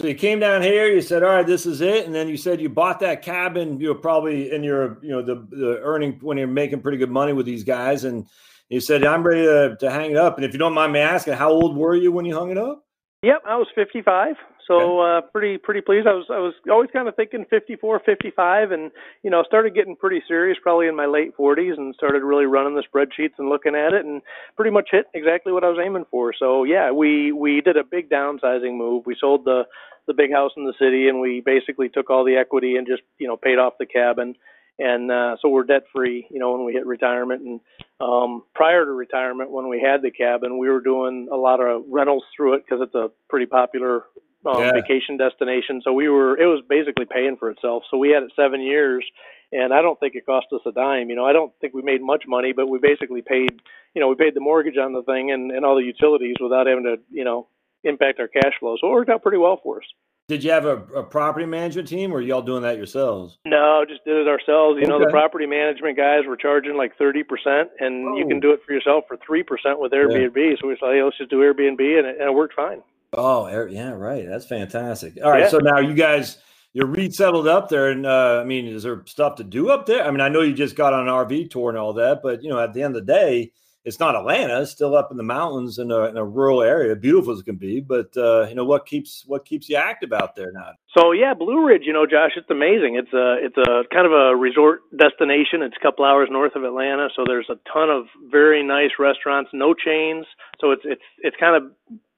So 0.00 0.06
you 0.06 0.14
came 0.14 0.40
down 0.40 0.62
here. 0.62 0.86
You 0.86 1.02
said, 1.02 1.22
"All 1.22 1.28
right, 1.28 1.46
this 1.46 1.66
is 1.66 1.82
it," 1.82 2.06
and 2.06 2.14
then 2.14 2.26
you 2.28 2.38
said 2.38 2.58
you 2.58 2.70
bought 2.70 3.00
that 3.00 3.20
cabin. 3.20 3.80
You 3.80 3.88
were 3.88 4.00
probably 4.00 4.50
in 4.50 4.62
your 4.62 4.98
you 5.02 5.10
know 5.10 5.22
the 5.22 5.46
the 5.50 5.78
earning 5.82 6.18
when 6.22 6.38
you're 6.38 6.46
making 6.46 6.80
pretty 6.80 6.96
good 6.96 7.10
money 7.10 7.34
with 7.34 7.44
these 7.44 7.64
guys, 7.64 8.04
and 8.04 8.26
you 8.70 8.80
said, 8.80 9.04
"I'm 9.04 9.22
ready 9.22 9.42
to 9.42 9.76
to 9.80 9.90
hang 9.90 10.10
it 10.10 10.16
up." 10.16 10.36
And 10.36 10.44
if 10.46 10.54
you 10.54 10.58
don't 10.58 10.74
mind 10.74 10.94
me 10.94 11.00
asking, 11.00 11.34
how 11.34 11.50
old 11.50 11.76
were 11.76 11.94
you 11.94 12.12
when 12.12 12.24
you 12.24 12.34
hung 12.34 12.50
it 12.50 12.58
up? 12.58 12.82
Yep, 13.22 13.42
I 13.46 13.56
was 13.56 13.66
55. 13.74 14.36
So 14.66 15.00
uh, 15.00 15.20
pretty 15.20 15.58
pretty 15.58 15.80
pleased. 15.80 16.06
I 16.06 16.12
was 16.12 16.26
I 16.28 16.38
was 16.38 16.54
always 16.70 16.90
kind 16.92 17.06
of 17.08 17.14
thinking 17.14 17.44
54, 17.48 18.00
55, 18.04 18.72
and 18.72 18.90
you 19.22 19.30
know 19.30 19.44
started 19.44 19.74
getting 19.74 19.94
pretty 19.94 20.22
serious 20.26 20.58
probably 20.60 20.88
in 20.88 20.96
my 20.96 21.06
late 21.06 21.36
40s 21.36 21.76
and 21.76 21.94
started 21.94 22.22
really 22.22 22.46
running 22.46 22.74
the 22.74 22.82
spreadsheets 22.82 23.38
and 23.38 23.48
looking 23.48 23.76
at 23.76 23.92
it 23.92 24.04
and 24.04 24.22
pretty 24.56 24.72
much 24.72 24.88
hit 24.90 25.06
exactly 25.14 25.52
what 25.52 25.62
I 25.62 25.68
was 25.68 25.78
aiming 25.84 26.06
for. 26.10 26.32
So 26.36 26.64
yeah, 26.64 26.90
we 26.90 27.30
we 27.32 27.60
did 27.60 27.76
a 27.76 27.84
big 27.84 28.10
downsizing 28.10 28.76
move. 28.76 29.06
We 29.06 29.16
sold 29.20 29.44
the 29.44 29.64
the 30.06 30.14
big 30.14 30.32
house 30.32 30.52
in 30.56 30.64
the 30.64 30.74
city 30.80 31.08
and 31.08 31.20
we 31.20 31.42
basically 31.44 31.88
took 31.88 32.10
all 32.10 32.24
the 32.24 32.36
equity 32.36 32.76
and 32.76 32.86
just 32.86 33.02
you 33.18 33.28
know 33.28 33.36
paid 33.36 33.58
off 33.58 33.74
the 33.78 33.86
cabin 33.86 34.34
and 34.78 35.10
uh, 35.10 35.36
so 35.40 35.48
we're 35.48 35.64
debt 35.64 35.84
free, 35.92 36.26
you 36.30 36.38
know, 36.38 36.52
when 36.52 36.66
we 36.66 36.72
hit 36.74 36.84
retirement. 36.84 37.42
And 37.42 37.60
um, 37.98 38.42
prior 38.54 38.84
to 38.84 38.90
retirement, 38.90 39.50
when 39.50 39.68
we 39.68 39.80
had 39.80 40.02
the 40.02 40.10
cabin, 40.10 40.58
we 40.58 40.68
were 40.68 40.82
doing 40.82 41.28
a 41.32 41.36
lot 41.36 41.60
of 41.60 41.84
rentals 41.88 42.24
through 42.36 42.54
it 42.54 42.64
because 42.64 42.82
it's 42.82 42.94
a 42.94 43.10
pretty 43.30 43.46
popular 43.46 44.04
um, 44.46 44.60
yeah. 44.60 44.72
vacation 44.72 45.16
destination. 45.16 45.80
So 45.82 45.92
we 45.92 46.08
were, 46.08 46.38
it 46.38 46.46
was 46.46 46.62
basically 46.68 47.04
paying 47.04 47.36
for 47.36 47.50
itself. 47.50 47.82
So 47.90 47.96
we 47.98 48.10
had 48.10 48.22
it 48.22 48.32
seven 48.36 48.60
years, 48.60 49.04
and 49.52 49.72
I 49.72 49.82
don't 49.82 49.98
think 50.00 50.14
it 50.14 50.26
cost 50.26 50.46
us 50.52 50.60
a 50.66 50.72
dime. 50.72 51.10
You 51.10 51.16
know, 51.16 51.24
I 51.24 51.32
don't 51.32 51.52
think 51.60 51.74
we 51.74 51.82
made 51.82 52.02
much 52.02 52.24
money, 52.26 52.52
but 52.52 52.68
we 52.68 52.78
basically 52.78 53.22
paid, 53.22 53.60
you 53.94 54.00
know, 54.00 54.08
we 54.08 54.14
paid 54.14 54.34
the 54.34 54.40
mortgage 54.40 54.76
on 54.76 54.92
the 54.92 55.02
thing 55.02 55.30
and, 55.32 55.50
and 55.50 55.64
all 55.64 55.76
the 55.76 55.84
utilities 55.84 56.36
without 56.40 56.66
having 56.66 56.84
to, 56.84 56.96
you 57.10 57.24
know, 57.24 57.48
impact 57.84 58.18
our 58.20 58.28
cash 58.28 58.54
flow. 58.58 58.76
So 58.80 58.88
it 58.88 58.90
worked 58.90 59.10
out 59.10 59.22
pretty 59.22 59.38
well 59.38 59.60
for 59.62 59.78
us. 59.78 59.86
Did 60.28 60.42
you 60.42 60.50
have 60.50 60.64
a, 60.66 60.78
a 60.92 61.04
property 61.04 61.46
management 61.46 61.86
team, 61.86 62.12
or 62.12 62.20
y'all 62.20 62.42
doing 62.42 62.62
that 62.62 62.76
yourselves? 62.76 63.38
No, 63.46 63.84
just 63.88 64.04
did 64.04 64.16
it 64.16 64.26
ourselves. 64.26 64.74
You 64.74 64.82
okay. 64.82 64.90
know, 64.90 64.98
the 64.98 65.08
property 65.08 65.46
management 65.46 65.96
guys 65.96 66.26
were 66.26 66.36
charging 66.36 66.76
like 66.76 66.98
thirty 66.98 67.22
percent, 67.22 67.70
and 67.78 68.08
oh. 68.08 68.16
you 68.16 68.26
can 68.26 68.38
oh. 68.38 68.40
do 68.40 68.50
it 68.50 68.58
for 68.66 68.72
yourself 68.72 69.04
for 69.06 69.16
three 69.24 69.44
percent 69.44 69.78
with 69.78 69.92
Airbnb. 69.92 70.34
Yeah. 70.34 70.56
So 70.60 70.66
we 70.66 70.76
said, 70.80 70.94
hey, 70.94 71.02
let's 71.04 71.16
just 71.16 71.30
do 71.30 71.36
Airbnb, 71.36 71.78
and 71.78 72.08
it, 72.08 72.16
and 72.18 72.28
it 72.28 72.34
worked 72.34 72.54
fine. 72.54 72.82
Oh, 73.16 73.48
yeah, 73.68 73.90
right. 73.90 74.26
That's 74.26 74.46
fantastic. 74.46 75.18
All 75.22 75.30
right, 75.30 75.42
yeah. 75.42 75.48
so 75.48 75.58
now 75.58 75.78
you 75.78 75.94
guys 75.94 76.38
you're 76.76 76.86
resettled 76.86 77.48
up 77.48 77.70
there, 77.70 77.88
and 77.88 78.04
uh, 78.04 78.38
I 78.40 78.44
mean, 78.44 78.66
is 78.66 78.82
there 78.82 79.02
stuff 79.06 79.36
to 79.36 79.44
do 79.44 79.70
up 79.70 79.86
there? 79.86 80.04
I 80.04 80.10
mean, 80.10 80.20
I 80.20 80.28
know 80.28 80.42
you 80.42 80.52
just 80.52 80.76
got 80.76 80.92
on 80.92 81.08
an 81.08 81.14
RV 81.14 81.50
tour 81.50 81.70
and 81.70 81.78
all 81.78 81.94
that, 81.94 82.20
but 82.22 82.42
you 82.42 82.50
know, 82.50 82.60
at 82.60 82.74
the 82.74 82.82
end 82.82 82.94
of 82.94 83.06
the 83.06 83.12
day, 83.12 83.50
it's 83.86 83.98
not 83.98 84.16
Atlanta, 84.16 84.60
it's 84.60 84.72
still 84.72 84.96
up 84.96 85.12
in 85.12 85.16
the 85.16 85.22
mountains 85.22 85.78
in 85.78 85.92
a, 85.92 86.00
in 86.06 86.16
a 86.16 86.24
rural 86.24 86.60
area, 86.60 86.94
beautiful 86.96 87.32
as 87.32 87.38
it 87.38 87.44
can 87.44 87.56
be. 87.56 87.80
But 87.80 88.14
uh, 88.16 88.46
you 88.48 88.56
know 88.56 88.64
what 88.64 88.84
keeps 88.84 89.24
what 89.26 89.46
keeps 89.46 89.68
you 89.70 89.76
active 89.76 90.12
out 90.12 90.34
there 90.34 90.52
now? 90.52 90.72
So 90.92 91.12
yeah, 91.12 91.32
Blue 91.32 91.64
Ridge, 91.64 91.82
you 91.86 91.94
know, 91.94 92.04
Josh, 92.04 92.32
it's 92.36 92.50
amazing. 92.50 92.96
It's 92.96 93.12
a 93.14 93.36
it's 93.40 93.56
a 93.56 93.84
kind 93.94 94.04
of 94.04 94.12
a 94.12 94.36
resort 94.36 94.80
destination. 94.98 95.62
It's 95.62 95.76
a 95.80 95.82
couple 95.82 96.04
hours 96.04 96.28
north 96.30 96.56
of 96.56 96.64
Atlanta, 96.64 97.08
so 97.16 97.24
there's 97.26 97.48
a 97.48 97.56
ton 97.72 97.88
of 97.88 98.06
very 98.28 98.62
nice 98.62 98.90
restaurants, 98.98 99.50
no 99.54 99.72
chains. 99.72 100.26
So 100.60 100.72
it's 100.72 100.82
it's 100.84 101.02
it's 101.20 101.36
kind 101.38 101.56
of 101.56 101.72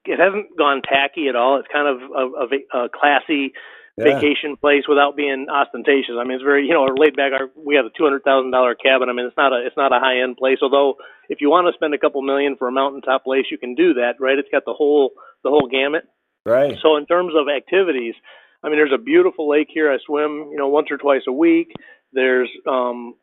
it 0.05 0.19
hasn't 0.19 0.57
gone 0.57 0.81
tacky 0.81 1.27
at 1.27 1.35
all. 1.35 1.59
It's 1.59 1.67
kind 1.71 1.87
of 1.87 1.97
a, 2.11 2.23
a, 2.43 2.85
a 2.85 2.89
classy 2.89 3.53
yeah. 3.97 4.15
vacation 4.15 4.55
place 4.55 4.83
without 4.87 5.15
being 5.15 5.47
ostentatious. 5.51 6.15
I 6.19 6.23
mean, 6.23 6.39
it's 6.39 6.43
very 6.43 6.65
you 6.65 6.73
know 6.73 6.87
laid 6.95 7.15
back. 7.15 7.33
Our, 7.33 7.49
we 7.55 7.75
have 7.75 7.85
a 7.85 7.93
two 7.95 8.03
hundred 8.03 8.23
thousand 8.23 8.51
dollar 8.51 8.75
cabin. 8.75 9.09
I 9.09 9.13
mean, 9.13 9.25
it's 9.25 9.37
not 9.37 9.51
a 9.51 9.65
it's 9.65 9.77
not 9.77 9.91
a 9.91 9.99
high 9.99 10.21
end 10.21 10.37
place. 10.37 10.59
Although 10.61 10.95
if 11.27 11.41
you 11.41 11.49
want 11.49 11.67
to 11.67 11.77
spend 11.77 11.93
a 11.93 11.99
couple 11.99 12.21
million 12.21 12.55
for 12.57 12.67
a 12.67 12.71
mountaintop 12.71 13.23
place, 13.23 13.45
you 13.51 13.57
can 13.57 13.75
do 13.75 13.93
that, 13.95 14.15
right? 14.19 14.39
It's 14.39 14.49
got 14.51 14.63
the 14.65 14.73
whole 14.73 15.11
the 15.43 15.49
whole 15.49 15.67
gamut. 15.67 16.03
Right. 16.45 16.77
So 16.81 16.95
in 16.95 17.05
terms 17.05 17.33
of 17.35 17.47
activities, 17.51 18.15
I 18.63 18.69
mean, 18.69 18.77
there's 18.77 18.95
a 18.95 19.01
beautiful 19.01 19.49
lake 19.49 19.67
here. 19.71 19.91
I 19.91 19.97
swim, 20.05 20.49
you 20.51 20.57
know, 20.57 20.69
once 20.69 20.87
or 20.89 20.97
twice 20.97 21.21
a 21.27 21.33
week. 21.33 21.71
There's 22.13 22.49
um, 22.67 23.15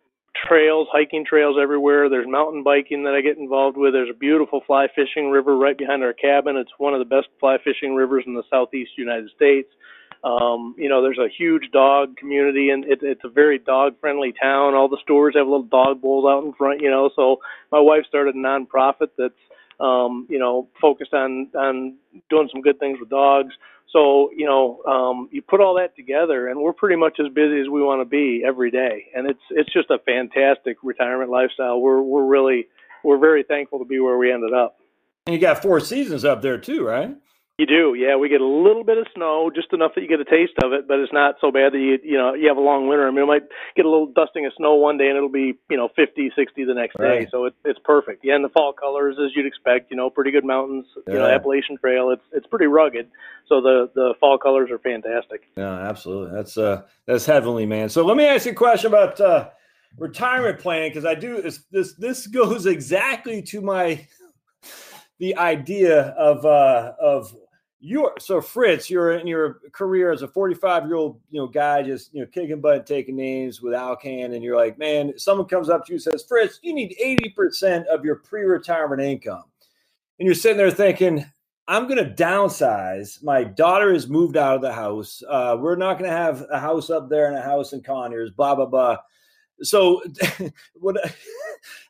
trails, 0.47 0.88
hiking 0.93 1.25
trails 1.25 1.57
everywhere. 1.61 2.09
There's 2.09 2.26
mountain 2.28 2.62
biking 2.62 3.05
that 3.05 3.14
I 3.14 3.21
get 3.21 3.38
involved 3.38 3.76
with. 3.76 3.93
There's 3.93 4.11
a 4.11 4.19
beautiful 4.19 4.61
fly 4.66 4.88
fishing 4.95 5.31
river 5.31 5.57
right 5.57 5.76
behind 5.76 6.02
our 6.02 6.12
cabin. 6.12 6.57
It's 6.57 6.73
one 6.78 6.95
of 6.95 6.99
the 6.99 7.05
best 7.05 7.28
fly 7.40 7.59
fishing 7.62 7.95
rivers 7.95 8.25
in 8.26 8.35
the 8.35 8.43
southeast 8.50 8.93
United 8.97 9.31
States. 9.35 9.69
Um, 10.25 10.75
you 10.76 10.88
know, 10.88 11.02
there's 11.02 11.19
a 11.19 11.28
huge 11.28 11.71
dog 11.73 12.16
community, 12.16 12.71
and 12.71 12.85
it, 12.85 12.99
it's 13.02 13.21
a 13.25 13.28
very 13.28 13.59
dog-friendly 13.59 14.35
town. 14.40 14.75
All 14.75 14.88
the 14.88 14.99
stores 15.02 15.35
have 15.37 15.47
little 15.47 15.62
dog 15.62 16.00
bowls 16.00 16.25
out 16.28 16.45
in 16.45 16.52
front. 16.55 16.81
You 16.81 16.90
know, 16.90 17.11
so 17.14 17.37
my 17.71 17.78
wife 17.78 18.05
started 18.09 18.35
a 18.35 18.38
nonprofit 18.38 19.11
that's, 19.16 19.35
um, 19.78 20.26
you 20.28 20.38
know, 20.38 20.69
focused 20.81 21.14
on 21.14 21.49
on 21.55 21.97
doing 22.28 22.49
some 22.50 22.62
good 22.62 22.81
things 22.81 22.99
with 22.99 23.11
dogs. 23.11 23.55
So 23.93 24.31
you 24.37 24.47
know, 24.47 24.83
um, 24.85 25.28
you 25.33 25.43
put 25.43 25.61
all 25.61 25.76
that 25.76 25.97
together, 25.97 26.49
and 26.49 26.61
we're 26.61 26.73
pretty 26.73 26.97
much 26.97 27.19
as 27.21 27.33
busy 27.33 27.61
as 27.61 27.69
we 27.69 27.83
want 27.83 28.00
to 28.00 28.05
be 28.05 28.43
every 28.47 28.71
day, 28.71 29.07
and 29.14 29.28
it's 29.28 29.40
it's 29.50 29.73
just 29.73 29.90
a 29.90 29.99
fantastic 30.05 30.78
retirement 30.83 31.31
lifestyle. 31.31 31.81
We're 31.81 32.02
we're 32.02 32.25
really 32.25 32.66
we're 33.05 33.19
very 33.19 33.43
thankful 33.43 33.78
to 33.78 33.85
be 33.85 34.00
where 34.00 34.19
we 34.19 34.33
ended 34.33 34.52
up. 34.52 34.78
And 35.26 35.35
you 35.35 35.40
got 35.40 35.62
four 35.62 35.81
seasons 35.81 36.25
up 36.25 36.43
there 36.43 36.59
too, 36.59 36.85
right? 36.85 37.16
You 37.58 37.64
do, 37.64 37.94
yeah. 37.94 38.16
We 38.16 38.28
get 38.28 38.42
a 38.42 38.46
little 38.46 38.84
bit 38.84 38.98
of 38.98 39.06
snow, 39.14 39.50
just 39.54 39.72
enough 39.72 39.92
that 39.94 40.02
you 40.02 40.08
get 40.08 40.20
a 40.20 40.26
taste 40.26 40.52
of 40.62 40.75
it, 40.75 40.86
but 40.86 40.98
it's 40.98 41.12
not 41.12 41.36
so 41.40 41.50
bad 41.50 41.72
that 41.72 41.78
you 41.78 41.96
you 42.04 42.18
know 42.18 42.34
you 42.34 42.48
have 42.48 42.58
a 42.58 42.60
long 42.60 42.86
winter. 42.86 43.08
I 43.08 43.10
mean, 43.10 43.22
it 43.22 43.26
might 43.26 43.48
get 43.75 43.86
a 43.86 43.88
little 43.88 44.12
dusting 44.12 44.44
of 44.44 44.52
snow 44.58 44.75
one 44.75 44.98
day, 44.98 45.08
and 45.08 45.16
it'll 45.16 45.30
be 45.30 45.54
you 45.70 45.76
know 45.78 45.88
50, 45.96 46.32
60 46.36 46.64
the 46.64 46.75
next 46.75 46.96
right. 46.98 47.20
day. 47.20 47.28
So 47.30 47.46
it's 47.46 47.56
it's 47.64 47.78
perfect. 47.82 48.26
Yeah, 48.26 48.34
and 48.34 48.44
the 48.44 48.50
fall 48.50 48.75
colors 48.75 49.16
as 49.18 49.30
you'd 49.34 49.46
expect. 49.46 49.90
You 49.90 49.96
know, 49.96 50.10
pretty 50.10 50.32
good 50.32 50.44
mountains. 50.44 50.84
Yeah. 51.06 51.14
You 51.14 51.18
know, 51.20 51.30
Appalachian 51.30 51.78
Trail. 51.78 52.10
It's 52.10 52.22
it's 52.30 52.46
pretty 52.46 52.66
rugged, 52.66 53.08
so 53.48 53.62
the 53.62 53.90
the 53.94 54.12
fall 54.20 54.36
colors 54.36 54.70
are 54.70 54.78
fantastic. 54.78 55.44
Yeah, 55.56 55.88
absolutely. 55.88 56.36
That's 56.36 56.58
uh 56.58 56.82
that's 57.06 57.25
heavenly, 57.25 57.64
man. 57.64 57.88
So 57.88 58.04
let 58.04 58.18
me 58.18 58.26
ask 58.26 58.44
you 58.44 58.52
a 58.52 58.54
question 58.54 58.88
about 58.88 59.18
uh 59.18 59.48
retirement 59.96 60.58
planning 60.58 60.90
because 60.90 61.06
I 61.06 61.14
do 61.14 61.40
this 61.40 61.64
this 61.70 61.94
this 61.94 62.26
goes 62.26 62.66
exactly 62.66 63.40
to 63.44 63.62
my 63.62 64.06
the 65.18 65.38
idea 65.38 66.02
of 66.18 66.44
uh 66.44 66.92
of 67.00 67.34
you 67.80 68.06
are 68.06 68.14
so 68.18 68.40
Fritz, 68.40 68.88
you're 68.88 69.12
in 69.12 69.26
your 69.26 69.61
career 69.73 70.11
as 70.11 70.23
a 70.23 70.28
45 70.28 70.87
year 70.87 70.97
old, 70.97 71.21
you 71.30 71.40
know, 71.40 71.47
guy, 71.47 71.83
just 71.83 72.12
you 72.14 72.21
know, 72.21 72.26
kicking 72.26 72.61
butt, 72.61 72.87
taking 72.87 73.16
names 73.16 73.61
with 73.61 73.75
Alcan, 73.75 74.33
and 74.33 74.42
you're 74.42 74.56
like, 74.56 74.78
man, 74.78 75.12
someone 75.18 75.47
comes 75.47 75.68
up 75.68 75.85
to 75.87 75.92
you 75.92 75.97
and 75.97 76.02
says, 76.02 76.25
Fritz, 76.26 76.59
you 76.62 76.75
need 76.75 76.97
80% 77.37 77.87
of 77.87 78.04
your 78.04 78.16
pre-retirement 78.16 79.02
income, 79.02 79.45
and 80.18 80.26
you're 80.26 80.35
sitting 80.35 80.56
there 80.56 80.71
thinking, 80.71 81.25
I'm 81.68 81.88
going 81.88 81.99
to 81.99 82.23
downsize. 82.23 83.23
My 83.25 83.42
daughter 83.42 83.92
has 83.92 84.09
moved 84.09 84.37
out 84.37 84.54
of 84.54 84.62
the 84.62 84.73
house. 84.73 85.23
Uh, 85.28 85.56
we're 85.59 85.76
not 85.76 85.99
going 85.99 86.09
to 86.09 86.16
have 86.16 86.47
a 86.50 86.61
house 86.61 86.90
up 86.90 87.09
there 87.09 87.26
and 87.26 87.37
a 87.37 87.42
house 87.42 87.73
in 87.73 87.83
Conyers. 87.83 88.30
Blah 88.30 88.54
blah 88.54 88.66
blah. 88.66 88.97
So, 89.62 90.02
what 90.75 90.97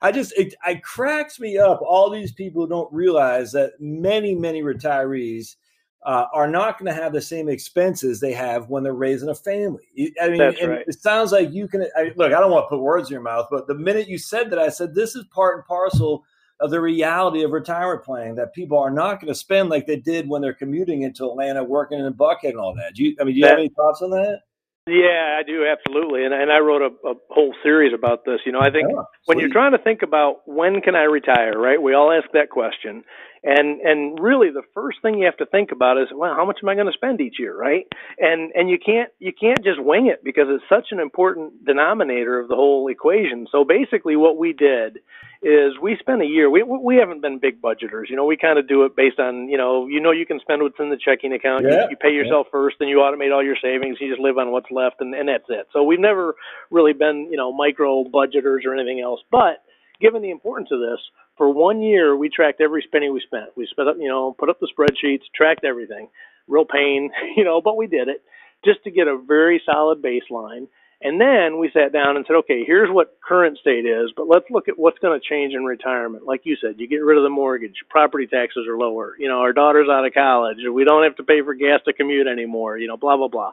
I 0.02 0.12
just 0.12 0.33
it, 0.33 0.55
it 0.66 0.83
cracks 0.83 1.38
me 1.38 1.59
up. 1.59 1.81
All 1.83 2.11
these 2.11 2.33
people 2.33 2.66
don't 2.66 2.93
realize 2.93 3.52
that 3.52 3.73
many 3.78 4.35
many 4.35 4.62
retirees 4.62 5.57
uh, 6.06 6.26
are 6.32 6.46
not 6.46 6.78
going 6.78 6.86
to 6.86 7.02
have 7.02 7.12
the 7.12 7.20
same 7.20 7.48
expenses 7.48 8.20
they 8.20 8.32
have 8.32 8.68
when 8.68 8.84
they're 8.84 8.94
raising 8.94 9.28
a 9.28 9.34
family. 9.34 9.82
I 10.22 10.28
mean, 10.28 10.40
right. 10.40 10.84
it 10.86 11.02
sounds 11.02 11.32
like 11.32 11.52
you 11.52 11.66
can 11.66 11.84
I, 11.96 12.12
look. 12.14 12.32
I 12.32 12.38
don't 12.38 12.52
want 12.52 12.66
to 12.66 12.68
put 12.68 12.80
words 12.80 13.10
in 13.10 13.12
your 13.12 13.22
mouth, 13.22 13.48
but 13.50 13.66
the 13.66 13.75
minute 13.75 14.08
you 14.08 14.16
said 14.16 14.50
that, 14.50 14.58
I 14.60 14.68
said 14.68 14.94
this 14.94 15.16
is 15.16 15.25
part 15.34 15.56
and 15.56 15.66
parcel 15.66 16.25
of 16.60 16.70
the 16.70 16.80
reality 16.80 17.42
of 17.42 17.50
retirement 17.50 18.04
planning 18.04 18.36
that 18.36 18.54
people 18.54 18.78
are 18.78 18.90
not 18.90 19.20
going 19.20 19.32
to 19.32 19.34
spend 19.34 19.68
like 19.68 19.86
they 19.86 19.96
did 19.96 20.28
when 20.28 20.40
they're 20.40 20.54
commuting 20.54 21.02
into 21.02 21.28
Atlanta, 21.28 21.64
working 21.64 21.98
in 21.98 22.06
a 22.06 22.12
Buckhead 22.12 22.50
and 22.50 22.58
all 22.58 22.75
that. 22.76 22.94
Do 22.94 23.04
you, 23.04 23.16
I 23.20 23.25
mean, 23.25 23.34
do 23.34 23.40
you 23.40 23.44
that, 23.44 23.50
have 23.50 23.58
any 23.58 23.68
thoughts 23.70 24.00
on 24.00 24.10
that? 24.10 24.42
Yeah, 24.88 25.36
I 25.36 25.42
do 25.42 25.66
absolutely, 25.66 26.25
and 26.25 26.32
and 26.32 26.52
I 26.52 26.60
wrote 26.60 26.82
a, 26.82 27.08
a 27.08 27.14
whole 27.30 27.52
series 27.64 27.92
about 27.92 28.25
this. 28.25 28.38
You 28.46 28.52
know, 28.52 28.60
I 28.60 28.70
think 28.70 28.86
when 29.25 29.40
you're 29.40 29.50
trying 29.50 29.72
to 29.72 29.78
think 29.78 30.02
about 30.02 30.42
when 30.46 30.80
can 30.80 30.94
I 30.94 31.02
retire, 31.02 31.58
right? 31.58 31.82
We 31.82 31.94
all 31.94 32.12
ask 32.12 32.30
that 32.34 32.50
question, 32.50 33.02
and 33.47 33.81
and 33.81 34.21
really 34.21 34.50
the 34.50 34.62
first 34.75 35.00
thing 35.03 35.19
you 35.19 35.25
have 35.25 35.37
to 35.38 35.47
think 35.47 35.73
about 35.73 35.99
is 35.99 36.09
well 36.15 36.35
how 36.35 36.45
much 36.45 36.59
am 36.62 36.69
i 36.69 36.75
going 36.75 36.87
to 36.87 36.93
spend 36.93 37.21
each 37.21 37.38
year 37.38 37.57
right? 37.57 37.87
And 38.19 38.53
and 38.55 38.71
you 38.71 38.79
can't 38.79 39.11
you 39.19 39.33
can't 39.33 39.62
just 39.65 39.83
wing 39.83 40.07
it 40.07 40.23
because 40.23 40.47
it's 40.49 40.65
such 40.69 40.88
an 40.91 41.00
important 41.00 41.65
denominator 41.65 42.38
of 42.38 42.49
the 42.49 42.55
whole 42.55 42.88
equation. 42.88 43.47
So 43.50 43.65
basically 43.65 44.17
what 44.17 44.37
we 44.37 44.53
did 44.53 44.99
is 45.43 45.73
we 45.81 45.97
spent 45.99 46.23
a 46.23 46.26
year 46.26 46.50
we 46.50 46.62
we 46.62 46.97
haven't 46.97 47.23
been 47.23 47.38
big 47.38 47.61
budgeters. 47.61 48.09
You 48.09 48.17
know 48.17 48.25
we 48.25 48.37
kind 48.37 48.59
of 48.59 48.69
do 48.69 48.85
it 48.85 48.97
based 48.97 49.19
on 49.19 49.49
you 49.49 49.59
know 49.59 49.87
you 49.87 50.00
know 50.00 50.12
you 50.12 50.26
can 50.26 50.41
spend 50.41 50.62
what's 50.62 50.79
in 50.79 50.91
the 50.91 50.99
checking 51.03 51.33
account. 51.33 51.65
Yeah. 51.65 51.85
you, 51.85 51.91
you 51.91 51.97
pay 51.97 52.12
yourself 52.12 52.47
first 52.50 52.76
and 52.81 52.88
you 52.88 52.99
automate 52.99 53.35
all 53.35 53.43
your 53.43 53.57
savings. 53.61 53.99
You 54.00 54.11
just 54.11 54.21
live 54.21 54.38
on 54.38 54.53
what's 54.53 54.71
left 54.71 54.97
and, 55.00 55.15
and 55.15 55.29
that's 55.29 55.49
it. 55.49 55.67
So 55.73 55.83
we've 55.83 56.00
never 56.00 56.35
really 56.71 56.93
been 56.93 57.29
you 57.31 57.37
know 57.37 57.53
micro 57.53 58.05
budgeters 58.05 58.65
or 58.65 58.75
anything 58.75 59.00
else. 59.00 59.21
But 59.31 59.62
given 60.00 60.23
the 60.23 60.31
importance 60.31 60.69
of 60.73 60.81
this 60.81 61.00
for 61.37 61.53
one 61.53 61.81
year, 61.83 62.17
we 62.17 62.29
tracked 62.29 62.61
every 62.61 62.85
penny 62.91 63.11
we 63.11 63.21
spent. 63.21 63.57
We 63.57 63.67
spent 63.71 63.88
up, 63.88 63.97
you 63.99 64.09
know, 64.09 64.35
put 64.38 64.49
up 64.49 64.59
the 64.61 64.71
spreadsheets, 64.73 65.23
tracked 65.35 65.65
everything. 65.65 66.09
Real 66.49 66.65
pain, 66.65 67.11
you 67.37 67.45
know, 67.45 67.61
but 67.61 67.76
we 67.76 67.87
did 67.87 68.09
it 68.09 68.23
just 68.65 68.83
to 68.85 68.91
get 68.91 69.09
a 69.09 69.19
very 69.19 69.61
solid 69.65 70.03
baseline. 70.03 70.69
And 71.03 71.21
then 71.21 71.59
we 71.61 71.71
sat 71.75 71.93
down 71.93 72.17
and 72.17 72.25
said, 72.26 72.37
okay, 72.37 72.65
here's 72.67 72.88
what 72.91 73.19
current 73.23 73.59
state 73.59 73.85
is, 73.85 74.12
but 74.17 74.29
let's 74.29 74.47
look 74.49 74.67
at 74.67 74.79
what's 74.79 74.99
going 74.99 75.19
to 75.19 75.29
change 75.29 75.53
in 75.53 75.62
retirement. 75.62 76.25
Like 76.25 76.41
you 76.45 76.57
said, 76.59 76.76
you 76.79 76.88
get 76.88 77.05
rid 77.05 77.19
of 77.19 77.23
the 77.23 77.29
mortgage, 77.29 77.75
property 77.91 78.26
taxes 78.26 78.67
are 78.67 78.79
lower. 78.79 79.15
You 79.19 79.29
know, 79.29 79.41
our 79.41 79.53
daughter's 79.53 79.88
out 79.91 80.07
of 80.07 80.15
college, 80.15 80.57
we 80.73 80.85
don't 80.85 81.05
have 81.05 81.17
to 81.17 81.23
pay 81.23 81.43
for 81.43 81.53
gas 81.53 81.81
to 81.85 81.93
commute 81.93 82.26
anymore. 82.26 82.79
You 82.79 82.88
know, 82.88 82.97
blah 82.97 83.19
blah 83.19 83.29
blah. 83.29 83.53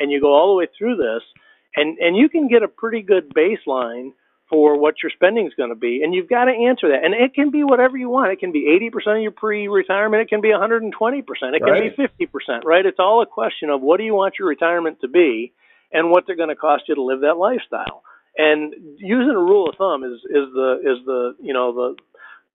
And 0.00 0.10
you 0.10 0.20
go 0.20 0.32
all 0.32 0.54
the 0.54 0.58
way 0.58 0.68
through 0.78 0.96
this, 0.96 1.22
and 1.76 1.98
and 1.98 2.16
you 2.16 2.30
can 2.30 2.48
get 2.48 2.62
a 2.62 2.68
pretty 2.68 3.02
good 3.02 3.34
baseline 3.34 4.12
for 4.48 4.78
what 4.78 5.02
your 5.02 5.10
spending 5.14 5.46
is 5.46 5.52
going 5.54 5.68
to 5.68 5.76
be. 5.76 6.02
And 6.02 6.14
you've 6.14 6.28
got 6.28 6.46
to 6.46 6.52
answer 6.52 6.88
that. 6.88 7.04
And 7.04 7.14
it 7.14 7.34
can 7.34 7.50
be 7.50 7.64
whatever 7.64 7.96
you 7.96 8.08
want. 8.08 8.32
It 8.32 8.40
can 8.40 8.52
be 8.52 8.66
80% 8.92 9.16
of 9.16 9.22
your 9.22 9.30
pre 9.30 9.68
retirement. 9.68 10.22
It 10.22 10.28
can 10.28 10.40
be 10.40 10.48
120%. 10.48 10.90
It 10.90 11.62
can 11.62 11.62
right. 11.62 11.96
be 11.96 12.26
50%, 12.26 12.64
right? 12.64 12.86
It's 12.86 12.98
all 12.98 13.22
a 13.22 13.26
question 13.26 13.68
of 13.70 13.82
what 13.82 13.98
do 13.98 14.04
you 14.04 14.14
want 14.14 14.34
your 14.38 14.48
retirement 14.48 15.00
to 15.02 15.08
be 15.08 15.52
and 15.92 16.10
what 16.10 16.24
they're 16.26 16.36
going 16.36 16.48
to 16.48 16.56
cost 16.56 16.84
you 16.88 16.94
to 16.94 17.02
live 17.02 17.20
that 17.20 17.36
lifestyle. 17.36 18.02
And 18.36 18.72
using 18.98 19.34
a 19.34 19.38
rule 19.38 19.68
of 19.68 19.76
thumb 19.76 20.04
is, 20.04 20.18
is 20.24 20.52
the, 20.54 20.78
is 20.82 21.04
the, 21.04 21.36
you 21.42 21.52
know, 21.52 21.72
the, 21.72 21.96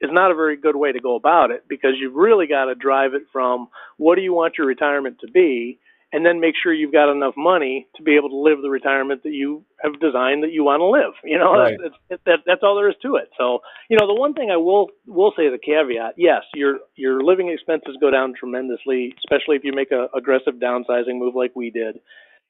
is 0.02 0.12
not 0.12 0.32
a 0.32 0.36
very 0.36 0.58
good 0.58 0.76
way 0.76 0.92
to 0.92 1.00
go 1.00 1.16
about 1.16 1.52
it 1.52 1.66
because 1.68 1.92
you've 2.00 2.16
really 2.16 2.48
got 2.48 2.66
to 2.66 2.76
drive 2.76 3.14
it 3.14 3.24
from 3.32 3.68
what 3.98 4.16
do 4.16 4.22
you 4.22 4.34
want 4.34 4.58
your 4.58 4.68
retirement 4.68 5.18
to 5.22 5.32
be 5.32 5.80
and 6.14 6.24
then 6.24 6.40
make 6.40 6.54
sure 6.62 6.72
you've 6.72 6.94
got 6.94 7.12
enough 7.12 7.34
money 7.36 7.88
to 7.96 8.04
be 8.04 8.16
able 8.16 8.30
to 8.30 8.38
live 8.38 8.62
the 8.62 8.70
retirement 8.70 9.24
that 9.24 9.34
you 9.34 9.66
have 9.84 10.00
designed 10.00 10.44
that 10.44 10.54
you 10.54 10.64
want 10.64 10.80
to 10.80 10.86
live. 10.86 11.14
You 11.24 11.40
know, 11.40 11.58
right. 11.58 11.76
that's, 11.82 11.96
that's, 12.08 12.22
that, 12.26 12.40
that's 12.46 12.62
all 12.64 12.76
there 12.76 12.88
is 12.88 12.96
to 13.02 13.16
it. 13.16 13.30
So, 13.36 13.60
you 13.90 13.98
know, 13.98 14.06
the 14.06 14.14
one 14.14 14.34
thing 14.34 14.52
I 14.52 14.58
will 14.58 14.90
will 15.08 15.34
say 15.36 15.48
a 15.48 15.58
caveat, 15.58 16.14
yes, 16.16 16.44
your 16.54 16.78
your 16.96 17.24
living 17.24 17.50
expenses 17.50 17.98
go 18.00 18.12
down 18.12 18.36
tremendously, 18.40 19.16
especially 19.26 19.58
if 19.58 19.64
you 19.64 19.74
make 19.74 19.92
a 19.92 20.08
aggressive 20.16 20.56
downsizing 20.62 21.18
move 21.18 21.36
like 21.36 21.56
we 21.56 21.72
did 21.72 22.00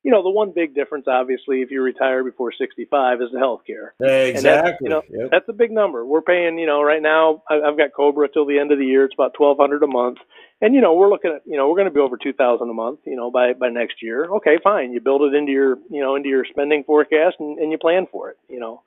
you 0.04 0.12
know, 0.12 0.22
the 0.22 0.30
one 0.30 0.52
big 0.54 0.76
difference, 0.76 1.06
obviously, 1.08 1.62
if 1.62 1.72
you 1.72 1.82
retire 1.82 2.24
before 2.26 2.52
65, 2.52 3.22
is 3.22 3.30
the 3.32 3.40
health 3.40 3.62
care. 3.66 3.94
Exactly. 4.02 4.86
you 4.86 4.90
know, 4.90 5.02
yep. 5.10 5.30
That's 5.32 5.48
a 5.48 5.54
big 5.54 5.72
number. 5.72 6.06
We're 6.06 6.22
paying, 6.22 6.60
you 6.60 6.68
know, 6.68 6.84
right 6.84 7.02
now, 7.02 7.42
I've 7.50 7.78
got 7.78 7.94
Cobra 7.96 8.28
till 8.28 8.46
the 8.46 8.60
end 8.60 8.74
of 8.74 8.80
the 8.80 8.86
year. 8.86 9.06
It's 9.06 9.14
about 9.14 9.40
1200 9.40 9.82
a 9.82 9.88
month. 9.88 10.18
And, 10.64 10.74
you 10.74 10.80
know, 10.80 10.94
we're 10.94 11.10
looking 11.10 11.32
at, 11.32 11.42
you 11.46 11.58
know, 11.58 11.68
we're 11.68 11.76
going 11.76 11.90
to 11.90 11.94
be 11.94 12.00
over 12.00 12.16
2000 12.16 12.70
a 12.70 12.74
month, 12.74 13.02
you 13.06 13.18
know, 13.18 13.30
by, 13.30 13.52
by 13.52 13.68
next 13.68 14.02
year. 14.02 14.34
Okay, 14.38 14.58
fine. 14.64 14.94
You 14.94 15.02
build 15.02 15.22
it 15.24 15.36
into 15.36 15.52
your, 15.52 15.78
you 15.92 16.00
know, 16.00 16.16
into 16.16 16.30
your 16.30 16.46
spending 16.46 16.86
forecast 16.86 17.36
and, 17.40 17.60
and 17.60 17.70
you 17.70 17.78
plan 17.78 18.08
for 18.10 18.30
it, 18.30 18.38
you 18.48 18.62
know. 18.62 18.82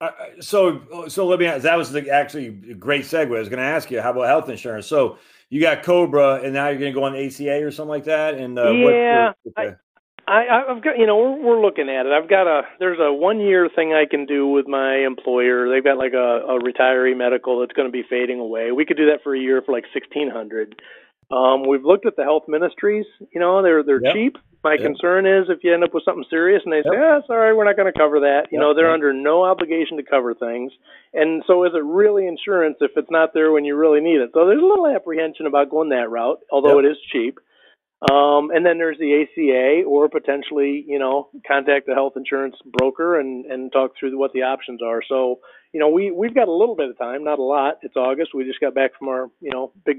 Uh, 0.00 0.10
so, 0.40 1.06
so 1.08 1.26
let 1.26 1.38
me 1.38 1.44
ask, 1.44 1.64
that 1.64 1.76
was 1.76 1.92
the, 1.92 2.08
actually 2.08 2.46
a 2.46 2.74
great 2.74 3.04
segue. 3.04 3.26
I 3.26 3.40
was 3.40 3.50
going 3.50 3.58
to 3.58 3.62
ask 3.62 3.90
you, 3.90 4.00
how 4.00 4.12
about 4.12 4.26
health 4.26 4.48
insurance? 4.48 4.86
So 4.86 5.18
you 5.50 5.60
got 5.60 5.82
Cobra 5.82 6.36
and 6.36 6.54
now 6.54 6.68
you're 6.68 6.80
going 6.80 6.94
to 6.94 6.98
go 6.98 7.04
on 7.04 7.14
ACA 7.14 7.62
or 7.62 7.70
something 7.70 7.90
like 7.90 8.04
that. 8.04 8.36
And 8.36 8.58
uh, 8.58 8.70
yeah. 8.70 9.32
I, 10.30 10.70
I've 10.70 10.82
got, 10.82 10.96
you 10.96 11.06
know, 11.06 11.16
we're, 11.16 11.42
we're 11.42 11.60
looking 11.60 11.88
at 11.88 12.06
it. 12.06 12.12
I've 12.12 12.30
got 12.30 12.46
a, 12.46 12.62
there's 12.78 13.00
a 13.00 13.12
one 13.12 13.40
year 13.40 13.68
thing 13.74 13.92
I 13.92 14.06
can 14.08 14.26
do 14.26 14.46
with 14.46 14.68
my 14.68 14.98
employer. 15.04 15.68
They've 15.68 15.82
got 15.82 15.98
like 15.98 16.12
a, 16.12 16.46
a 16.46 16.60
retiree 16.62 17.16
medical 17.16 17.58
that's 17.58 17.72
going 17.72 17.88
to 17.88 17.92
be 17.92 18.04
fading 18.08 18.38
away. 18.38 18.70
We 18.70 18.86
could 18.86 18.96
do 18.96 19.06
that 19.06 19.24
for 19.24 19.34
a 19.34 19.40
year 19.40 19.60
for 19.60 19.72
like 19.72 19.84
sixteen 19.92 20.30
hundred. 20.30 20.80
Um, 21.32 21.66
we've 21.66 21.84
looked 21.84 22.06
at 22.06 22.14
the 22.14 22.22
health 22.22 22.44
ministries. 22.46 23.06
You 23.34 23.40
know, 23.40 23.62
they're 23.62 23.82
they're 23.82 24.02
yep. 24.02 24.14
cheap. 24.14 24.38
My 24.62 24.74
yep. 24.74 24.82
concern 24.82 25.26
is 25.26 25.46
if 25.48 25.64
you 25.64 25.74
end 25.74 25.82
up 25.82 25.94
with 25.94 26.04
something 26.04 26.24
serious 26.30 26.62
and 26.64 26.72
they 26.72 26.82
say, 26.82 26.94
"Ah, 26.94 27.22
sorry, 27.26 27.54
we're 27.54 27.64
not 27.64 27.76
going 27.76 27.92
to 27.92 27.98
cover 27.98 28.20
that." 28.20 28.52
You 28.52 28.58
yep. 28.58 28.60
know, 28.60 28.74
they're 28.74 28.92
under 28.92 29.12
no 29.12 29.42
obligation 29.42 29.96
to 29.96 30.04
cover 30.04 30.34
things. 30.34 30.70
And 31.12 31.42
so, 31.46 31.64
is 31.64 31.72
it 31.74 31.82
really 31.82 32.28
insurance 32.28 32.76
if 32.80 32.92
it's 32.94 33.10
not 33.10 33.34
there 33.34 33.50
when 33.50 33.64
you 33.64 33.74
really 33.74 34.00
need 34.00 34.20
it? 34.20 34.30
So 34.34 34.46
there's 34.46 34.62
a 34.62 34.66
little 34.66 34.86
apprehension 34.86 35.46
about 35.46 35.70
going 35.70 35.88
that 35.90 36.10
route, 36.10 36.38
although 36.52 36.78
it 36.78 36.84
is 36.84 36.96
cheap. 37.10 37.38
Um, 38.00 38.50
and 38.50 38.64
then 38.64 38.78
there's 38.78 38.96
the 38.98 39.22
ACA, 39.22 39.84
or 39.86 40.08
potentially, 40.08 40.84
you 40.88 40.98
know, 40.98 41.28
contact 41.46 41.86
the 41.86 41.94
health 41.94 42.14
insurance 42.16 42.56
broker 42.64 43.20
and 43.20 43.44
and 43.44 43.70
talk 43.70 43.92
through 43.98 44.16
what 44.18 44.32
the 44.32 44.42
options 44.42 44.80
are. 44.82 45.02
So, 45.06 45.40
you 45.74 45.80
know, 45.80 45.90
we 45.90 46.10
we've 46.10 46.34
got 46.34 46.48
a 46.48 46.52
little 46.52 46.76
bit 46.76 46.88
of 46.88 46.96
time, 46.96 47.24
not 47.24 47.38
a 47.38 47.42
lot. 47.42 47.74
It's 47.82 47.96
August. 47.96 48.30
We 48.34 48.44
just 48.44 48.60
got 48.60 48.74
back 48.74 48.92
from 48.98 49.08
our, 49.08 49.30
you 49.40 49.50
know, 49.52 49.72
big 49.84 49.98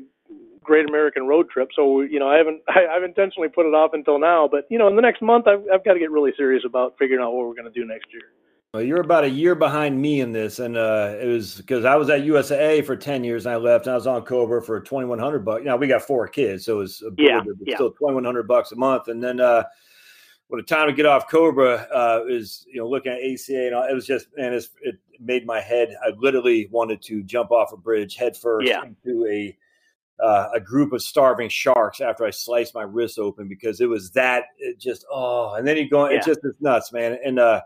Great 0.63 0.89
American 0.89 1.27
road 1.27 1.50
trip. 1.50 1.70
So, 1.75 2.01
you 2.01 2.20
know, 2.20 2.27
I 2.27 2.38
haven't 2.38 2.62
I, 2.67 2.88
I've 2.96 3.03
intentionally 3.03 3.50
put 3.50 3.67
it 3.67 3.75
off 3.75 3.91
until 3.93 4.17
now. 4.17 4.50
But 4.51 4.65
you 4.72 4.79
know, 4.79 4.88
in 4.88 4.96
the 4.96 5.03
next 5.03 5.22
month, 5.22 5.46
I've 5.46 5.63
I've 5.72 5.86
got 5.86 5.93
to 5.93 6.00
get 6.00 6.10
really 6.10 6.31
serious 6.36 6.63
about 6.65 6.96
figuring 6.98 7.24
out 7.24 7.34
what 7.34 7.48
we're 7.48 7.55
going 7.55 7.72
to 7.72 7.79
do 7.79 7.86
next 7.86 8.08
year. 8.12 8.34
Well, 8.73 8.83
you're 8.83 9.01
about 9.01 9.25
a 9.25 9.29
year 9.29 9.53
behind 9.53 10.01
me 10.01 10.21
in 10.21 10.31
this, 10.31 10.59
and 10.59 10.77
uh, 10.77 11.15
it 11.19 11.25
was 11.25 11.55
because 11.57 11.83
I 11.83 11.95
was 11.97 12.09
at 12.09 12.23
USA 12.23 12.81
for 12.81 12.95
ten 12.95 13.21
years, 13.21 13.45
and 13.45 13.53
I 13.53 13.57
left, 13.57 13.85
and 13.85 13.91
I 13.91 13.95
was 13.95 14.07
on 14.07 14.21
Cobra 14.21 14.61
for 14.61 14.79
twenty 14.79 15.07
one 15.07 15.19
hundred 15.19 15.43
bucks. 15.43 15.59
You 15.59 15.65
know, 15.65 15.75
we 15.75 15.87
got 15.87 16.03
four 16.03 16.25
kids, 16.29 16.63
so 16.63 16.75
it 16.75 16.77
was 16.77 17.01
a 17.01 17.11
yeah, 17.17 17.41
yeah. 17.65 17.75
still 17.75 17.91
twenty 17.91 18.15
one 18.15 18.23
hundred 18.23 18.47
bucks 18.47 18.71
a 18.71 18.77
month. 18.77 19.09
And 19.09 19.21
then 19.21 19.41
uh, 19.41 19.65
when 20.47 20.61
the 20.61 20.65
time 20.65 20.87
to 20.87 20.93
get 20.93 21.05
off 21.05 21.29
Cobra 21.29 21.85
uh, 21.93 22.23
is, 22.29 22.65
you 22.65 22.79
know, 22.79 22.87
looking 22.87 23.11
at 23.11 23.17
ACA, 23.17 23.65
and 23.65 23.75
all, 23.75 23.83
it 23.83 23.93
was 23.93 24.07
just, 24.07 24.27
man, 24.37 24.53
it 24.53 24.95
made 25.19 25.45
my 25.45 25.59
head. 25.59 25.93
I 26.01 26.11
literally 26.17 26.69
wanted 26.71 27.01
to 27.01 27.23
jump 27.23 27.51
off 27.51 27.73
a 27.73 27.77
bridge 27.77 28.15
head 28.15 28.37
first 28.37 28.69
yeah. 28.69 28.83
into 28.83 29.27
a 29.27 29.57
uh, 30.23 30.47
a 30.55 30.61
group 30.61 30.93
of 30.93 31.01
starving 31.01 31.49
sharks 31.49 31.99
after 31.99 32.23
I 32.23 32.29
sliced 32.29 32.73
my 32.73 32.83
wrist 32.83 33.19
open 33.19 33.49
because 33.49 33.81
it 33.81 33.89
was 33.89 34.11
that 34.11 34.45
it 34.59 34.79
just 34.79 35.05
oh, 35.11 35.55
and 35.55 35.67
then 35.67 35.75
you 35.75 35.89
go, 35.89 36.09
yeah. 36.09 36.19
it 36.19 36.25
just 36.25 36.39
is 36.45 36.55
nuts, 36.61 36.93
man, 36.93 37.17
and 37.21 37.37
uh 37.37 37.63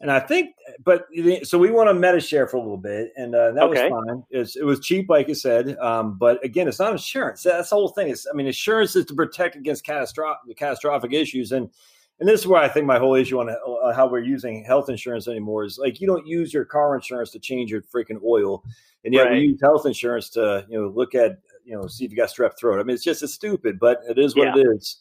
and 0.00 0.10
I 0.10 0.18
think, 0.18 0.54
but 0.82 1.08
so 1.42 1.58
we 1.58 1.70
went 1.70 1.90
on 1.90 2.00
Medi-Share 2.00 2.46
for 2.46 2.56
a 2.56 2.60
little 2.60 2.78
bit, 2.78 3.12
and 3.16 3.34
uh, 3.34 3.52
that 3.52 3.64
okay. 3.64 3.90
was 3.90 4.04
fine. 4.06 4.24
It's, 4.30 4.56
it 4.56 4.64
was 4.64 4.80
cheap, 4.80 5.10
like 5.10 5.28
I 5.28 5.34
said. 5.34 5.76
Um, 5.76 6.16
but 6.16 6.42
again, 6.42 6.68
it's 6.68 6.78
not 6.78 6.92
insurance. 6.92 7.42
That's 7.42 7.68
the 7.68 7.76
whole 7.76 7.88
thing. 7.88 8.08
It's, 8.08 8.26
I 8.26 8.34
mean, 8.34 8.46
insurance 8.46 8.96
is 8.96 9.04
to 9.06 9.14
protect 9.14 9.56
against 9.56 9.84
catastrophic 9.84 10.56
catastrophic 10.56 11.12
issues, 11.12 11.52
and 11.52 11.68
and 12.18 12.26
this 12.26 12.40
is 12.40 12.46
where 12.46 12.62
I 12.62 12.68
think 12.68 12.86
my 12.86 12.98
whole 12.98 13.14
issue 13.14 13.40
on 13.40 13.50
uh, 13.50 13.92
how 13.94 14.08
we're 14.08 14.20
using 14.20 14.64
health 14.64 14.88
insurance 14.88 15.28
anymore 15.28 15.64
is 15.64 15.78
like 15.78 16.00
you 16.00 16.06
don't 16.06 16.26
use 16.26 16.52
your 16.54 16.64
car 16.64 16.94
insurance 16.94 17.30
to 17.32 17.38
change 17.38 17.70
your 17.70 17.82
freaking 17.82 18.22
oil, 18.24 18.64
and 19.04 19.12
yet 19.12 19.24
right. 19.24 19.32
we 19.32 19.40
use 19.40 19.60
health 19.60 19.84
insurance 19.84 20.30
to 20.30 20.64
you 20.70 20.80
know 20.80 20.88
look 20.88 21.14
at 21.14 21.40
you 21.66 21.76
know 21.76 21.86
see 21.86 22.06
if 22.06 22.10
you 22.10 22.16
got 22.16 22.30
strep 22.30 22.58
throat. 22.58 22.80
I 22.80 22.84
mean, 22.84 22.94
it's 22.94 23.04
just 23.04 23.22
it's 23.22 23.34
stupid, 23.34 23.78
but 23.78 24.00
it 24.08 24.18
is 24.18 24.34
what 24.34 24.56
yeah. 24.56 24.62
it 24.62 24.66
is. 24.76 24.98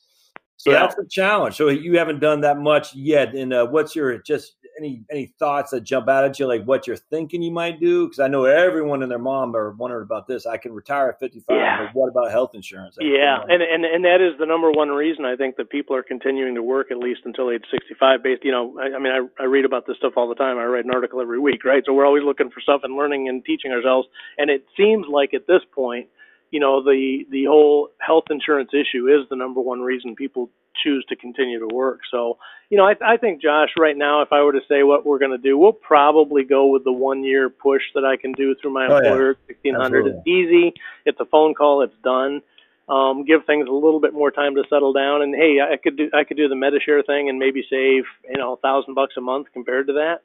So 0.59 0.71
yeah. 0.71 0.79
that's 0.79 0.95
the 0.95 1.07
challenge. 1.09 1.55
So 1.55 1.69
you 1.69 1.97
haven't 1.97 2.19
done 2.19 2.41
that 2.41 2.57
much 2.59 2.93
yet. 2.93 3.33
And 3.33 3.53
uh, 3.53 3.67
what's 3.67 3.95
your 3.95 4.21
just 4.21 4.57
any 4.79 5.03
any 5.11 5.25
thoughts 5.37 5.71
that 5.71 5.81
jump 5.81 6.07
out 6.07 6.23
at 6.23 6.39
you, 6.39 6.47
like 6.47 6.63
what 6.63 6.87
you're 6.87 6.97
thinking 6.97 7.41
you 7.41 7.51
might 7.51 7.79
do? 7.79 8.05
Because 8.05 8.19
I 8.19 8.27
know 8.27 8.45
everyone 8.45 9.03
and 9.03 9.11
their 9.11 9.19
mom 9.19 9.55
are 9.55 9.71
wondering 9.71 10.03
about 10.03 10.27
this. 10.27 10.45
I 10.45 10.57
can 10.57 10.71
retire 10.71 11.09
at 11.09 11.19
55, 11.19 11.55
yeah. 11.55 11.85
but 11.85 11.93
what 11.93 12.09
about 12.09 12.31
health 12.31 12.51
insurance? 12.53 12.97
Yeah, 12.99 13.41
and, 13.47 13.61
and 13.61 13.85
and 13.85 14.03
that 14.05 14.21
is 14.21 14.39
the 14.39 14.45
number 14.45 14.71
one 14.71 14.89
reason 14.89 15.25
I 15.25 15.35
think 15.35 15.57
that 15.57 15.69
people 15.69 15.95
are 15.95 16.03
continuing 16.03 16.55
to 16.55 16.63
work 16.63 16.91
at 16.91 16.97
least 16.97 17.21
until 17.25 17.51
age 17.51 17.63
65. 17.69 18.23
Based, 18.23 18.43
you 18.43 18.51
know, 18.51 18.79
I, 18.79 18.95
I 18.95 18.99
mean, 18.99 19.11
I, 19.11 19.43
I 19.43 19.45
read 19.45 19.65
about 19.65 19.85
this 19.85 19.97
stuff 19.97 20.13
all 20.15 20.29
the 20.29 20.35
time. 20.35 20.57
I 20.57 20.65
write 20.65 20.85
an 20.85 20.91
article 20.91 21.21
every 21.21 21.39
week, 21.39 21.65
right? 21.65 21.83
So 21.85 21.93
we're 21.93 22.05
always 22.05 22.23
looking 22.23 22.49
for 22.49 22.61
stuff 22.61 22.81
and 22.83 22.95
learning 22.95 23.27
and 23.27 23.43
teaching 23.43 23.71
ourselves. 23.71 24.07
And 24.37 24.49
it 24.49 24.65
seems 24.77 25.05
like 25.09 25.33
at 25.33 25.47
this 25.47 25.61
point 25.73 26.07
you 26.51 26.59
know 26.59 26.83
the 26.83 27.25
the 27.29 27.45
whole 27.45 27.89
health 27.99 28.25
insurance 28.29 28.71
issue 28.73 29.07
is 29.07 29.27
the 29.29 29.35
number 29.35 29.61
one 29.61 29.81
reason 29.81 30.15
people 30.15 30.49
choose 30.83 31.05
to 31.09 31.15
continue 31.15 31.59
to 31.59 31.73
work. 31.73 32.01
So, 32.11 32.37
you 32.69 32.77
know, 32.77 32.85
I, 32.85 32.95
I 33.05 33.17
think 33.17 33.41
Josh, 33.41 33.69
right 33.77 33.97
now, 33.97 34.21
if 34.21 34.31
I 34.31 34.41
were 34.41 34.53
to 34.53 34.61
say 34.67 34.83
what 34.83 35.05
we're 35.05 35.19
going 35.19 35.31
to 35.31 35.37
do, 35.37 35.57
we'll 35.57 35.73
probably 35.73 36.43
go 36.43 36.67
with 36.67 36.83
the 36.83 36.91
one 36.91 37.23
year 37.23 37.49
push 37.49 37.81
that 37.95 38.05
I 38.05 38.17
can 38.17 38.33
do 38.33 38.55
through 38.55 38.73
my 38.73 38.87
oh, 38.87 38.97
employer. 38.97 39.35
Sixteen 39.47 39.75
hundred 39.75 40.07
is 40.07 40.15
easy. 40.25 40.73
It's 41.05 41.19
a 41.19 41.25
phone 41.25 41.53
call. 41.53 41.81
It's 41.81 41.93
done. 42.03 42.41
Um, 42.87 43.23
give 43.23 43.45
things 43.45 43.67
a 43.69 43.71
little 43.71 43.99
bit 43.99 44.13
more 44.13 44.31
time 44.31 44.55
to 44.55 44.63
settle 44.69 44.93
down. 44.93 45.21
And 45.21 45.35
hey, 45.35 45.57
I 45.61 45.77
could 45.77 45.97
do 45.97 46.09
I 46.13 46.23
could 46.23 46.37
do 46.37 46.47
the 46.47 46.55
Medi-Share 46.55 47.03
thing 47.03 47.29
and 47.29 47.37
maybe 47.37 47.61
save 47.69 48.03
you 48.29 48.37
know 48.37 48.53
a 48.53 48.57
thousand 48.57 48.95
bucks 48.95 49.13
a 49.17 49.21
month 49.21 49.47
compared 49.53 49.87
to 49.87 49.93
that 49.93 50.21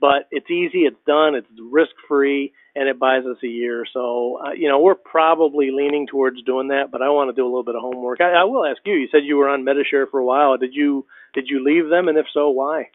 but 0.00 0.28
it's 0.30 0.50
easy, 0.50 0.80
it's 0.80 0.96
done, 1.06 1.34
it's 1.34 1.46
risk 1.70 1.92
free, 2.06 2.52
and 2.74 2.88
it 2.88 2.98
buys 2.98 3.24
us 3.24 3.38
a 3.42 3.46
year. 3.46 3.86
So, 3.92 4.38
uh, 4.44 4.52
you 4.52 4.68
know, 4.68 4.78
we're 4.78 4.94
probably 4.94 5.70
leaning 5.70 6.06
towards 6.06 6.42
doing 6.42 6.68
that, 6.68 6.90
but 6.90 7.02
I 7.02 7.08
want 7.08 7.30
to 7.30 7.34
do 7.34 7.44
a 7.44 7.48
little 7.48 7.64
bit 7.64 7.76
of 7.76 7.80
homework. 7.80 8.20
I, 8.20 8.32
I 8.32 8.44
will 8.44 8.66
ask 8.66 8.80
you. 8.84 8.94
You 8.94 9.08
said 9.10 9.24
you 9.24 9.36
were 9.36 9.48
on 9.48 9.64
Medi-Share 9.64 10.06
for 10.08 10.20
a 10.20 10.24
while. 10.24 10.56
Did 10.58 10.74
you 10.74 11.06
did 11.34 11.48
you 11.48 11.64
leave 11.64 11.88
them, 11.88 12.08
and 12.08 12.18
if 12.18 12.26
so, 12.32 12.50
why? 12.50 12.90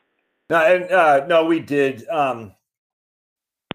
No, 0.49 0.57
and, 0.57 0.91
uh, 0.91 1.25
no, 1.27 1.45
we 1.45 1.59
did. 1.59 2.07
Um, 2.07 2.53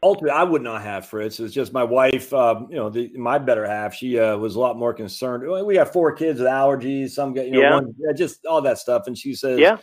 ultimately, 0.03 0.37
I 0.37 0.43
would 0.45 0.63
not 0.63 0.83
have 0.83 1.07
Fritz. 1.07 1.41
It's 1.41 1.55
just 1.55 1.73
my 1.73 1.85
wife. 1.85 2.33
Um, 2.33 2.69
you 2.71 2.77
know, 2.77 2.91
the, 2.91 3.11
my 3.17 3.39
better 3.39 3.67
half. 3.67 3.95
She 3.95 4.19
uh, 4.19 4.37
was 4.37 4.57
a 4.57 4.61
lot 4.61 4.77
more 4.77 4.93
concerned. 4.93 5.45
We 5.67 5.77
have 5.77 5.93
four 5.93 6.15
kids 6.15 6.39
with 6.39 6.49
allergies. 6.49 7.11
Some 7.11 7.33
get, 7.33 7.47
you 7.47 7.53
know, 7.53 7.61
yeah. 7.61 7.75
one, 7.75 7.95
just 8.17 8.45
all 8.47 8.61
that 8.63 8.79
stuff. 8.79 9.05
And 9.07 9.17
she 9.17 9.35
says, 9.35 9.59
yeah 9.59 9.79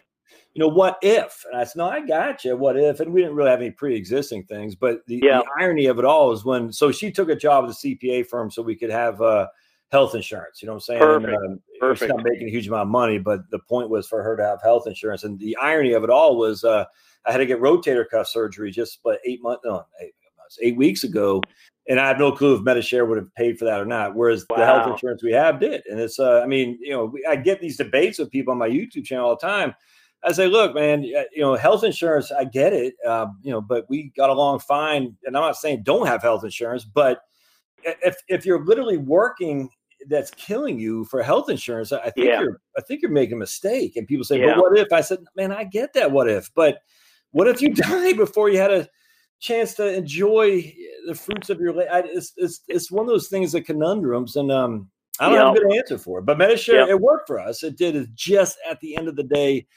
you 0.53 0.59
know, 0.59 0.67
what 0.67 0.97
if? 1.01 1.45
And 1.51 1.59
I 1.59 1.63
said, 1.63 1.77
no, 1.77 1.89
I 1.89 2.05
got 2.05 2.45
you. 2.45 2.55
What 2.55 2.77
if? 2.77 2.99
And 2.99 3.11
we 3.11 3.21
didn't 3.21 3.35
really 3.35 3.49
have 3.49 3.59
any 3.59 3.71
pre-existing 3.71 4.43
things. 4.43 4.75
But 4.75 5.05
the, 5.07 5.19
yeah. 5.23 5.39
the 5.39 5.45
irony 5.59 5.87
of 5.87 5.97
it 5.97 6.05
all 6.05 6.31
is 6.31 6.45
when, 6.45 6.71
so 6.71 6.91
she 6.91 7.11
took 7.11 7.29
a 7.29 7.35
job 7.35 7.65
at 7.65 7.71
a 7.71 7.73
CPA 7.73 8.27
firm 8.27 8.51
so 8.51 8.61
we 8.61 8.75
could 8.75 8.91
have 8.91 9.19
uh, 9.19 9.47
health 9.91 10.13
insurance. 10.13 10.61
You 10.61 10.67
know 10.67 10.73
what 10.73 10.77
I'm 10.77 10.81
saying? 10.81 10.99
Perfect. 10.99 11.33
And, 11.33 11.53
um, 11.53 11.59
Perfect. 11.79 11.99
She's 11.99 12.15
not 12.15 12.23
making 12.23 12.47
a 12.47 12.51
huge 12.51 12.67
amount 12.67 12.83
of 12.83 12.87
money, 12.89 13.17
but 13.17 13.49
the 13.49 13.59
point 13.59 13.89
was 13.89 14.07
for 14.07 14.21
her 14.21 14.37
to 14.37 14.43
have 14.43 14.61
health 14.61 14.85
insurance. 14.85 15.23
And 15.23 15.39
the 15.39 15.57
irony 15.57 15.93
of 15.93 16.03
it 16.03 16.11
all 16.11 16.37
was 16.37 16.63
uh, 16.63 16.85
I 17.25 17.31
had 17.31 17.39
to 17.39 17.47
get 17.47 17.59
rotator 17.59 18.07
cuff 18.07 18.27
surgery 18.27 18.69
just 18.69 18.99
but 19.03 19.19
eight 19.25 19.41
months, 19.41 19.63
no, 19.65 19.85
eight, 20.01 20.13
eight 20.61 20.77
weeks 20.77 21.03
ago. 21.03 21.41
And 21.89 21.99
I 21.99 22.07
have 22.07 22.19
no 22.19 22.31
clue 22.31 22.55
if 22.55 22.61
Medi-Share 22.61 23.05
would 23.05 23.17
have 23.17 23.33
paid 23.35 23.57
for 23.57 23.65
that 23.65 23.81
or 23.81 23.85
not. 23.85 24.15
Whereas 24.15 24.45
wow. 24.49 24.57
the 24.57 24.65
health 24.65 24.87
insurance 24.87 25.23
we 25.23 25.33
have 25.33 25.59
did. 25.59 25.81
And 25.89 25.99
it's, 25.99 26.19
uh, 26.19 26.41
I 26.41 26.45
mean, 26.45 26.77
you 26.79 26.91
know, 26.91 27.13
I 27.27 27.35
get 27.35 27.59
these 27.59 27.75
debates 27.75 28.19
with 28.19 28.31
people 28.31 28.51
on 28.51 28.57
my 28.59 28.69
YouTube 28.69 29.03
channel 29.03 29.27
all 29.27 29.35
the 29.35 29.45
time 29.45 29.73
I 30.25 30.31
say, 30.31 30.47
look, 30.47 30.73
man, 30.73 31.03
you 31.03 31.25
know, 31.37 31.55
health 31.55 31.83
insurance, 31.83 32.31
I 32.31 32.45
get 32.45 32.71
it, 32.71 32.95
um, 33.05 33.39
you 33.43 33.51
know, 33.51 33.61
but 33.61 33.85
we 33.89 34.11
got 34.15 34.29
along 34.29 34.59
fine. 34.59 35.15
And 35.25 35.35
I'm 35.35 35.43
not 35.43 35.57
saying 35.57 35.83
don't 35.83 36.07
have 36.07 36.21
health 36.21 36.43
insurance, 36.43 36.85
but 36.85 37.21
if 37.83 38.15
if 38.29 38.45
you're 38.45 38.63
literally 38.63 38.97
working 38.97 39.69
that's 40.07 40.31
killing 40.31 40.79
you 40.79 41.05
for 41.05 41.21
health 41.23 41.49
insurance, 41.49 41.91
I 41.91 42.09
think 42.09 42.27
yeah. 42.27 42.41
you're 42.41 42.61
I 42.77 42.81
think 42.81 43.01
you're 43.01 43.11
making 43.11 43.33
a 43.33 43.37
mistake. 43.37 43.95
And 43.95 44.07
people 44.07 44.23
say, 44.23 44.39
yeah. 44.39 44.55
but 44.55 44.63
what 44.63 44.77
if? 44.77 44.91
I 44.93 45.01
said, 45.01 45.19
man, 45.35 45.51
I 45.51 45.65
get 45.65 45.93
that. 45.93 46.11
What 46.11 46.29
if? 46.29 46.49
But 46.53 46.79
what 47.31 47.47
if 47.47 47.61
you 47.61 47.69
die 47.73 48.13
before 48.13 48.49
you 48.49 48.59
had 48.59 48.71
a 48.71 48.87
chance 49.39 49.73
to 49.75 49.93
enjoy 49.93 50.73
the 51.05 51.15
fruits 51.15 51.49
of 51.49 51.59
your 51.59 51.73
life? 51.73 51.87
It's, 51.91 52.33
it's 52.37 52.61
it's 52.67 52.91
one 52.91 53.05
of 53.05 53.09
those 53.09 53.27
things, 53.27 53.51
the 53.51 53.61
conundrums, 53.61 54.37
and 54.37 54.51
um, 54.51 54.89
I 55.19 55.29
don't 55.29 55.37
have 55.37 55.55
a 55.55 55.67
good 55.67 55.77
answer 55.77 55.97
for 55.97 56.19
it. 56.19 56.25
But 56.25 56.37
Medi-Share, 56.37 56.89
it 56.89 56.99
worked 56.99 57.27
for 57.27 57.39
us. 57.39 57.63
It 57.63 57.77
did. 57.77 57.95
It 57.95 58.13
just 58.15 58.57
at 58.69 58.79
the 58.79 58.97
end 58.97 59.07
of 59.07 59.15
the 59.15 59.23
day 59.23 59.67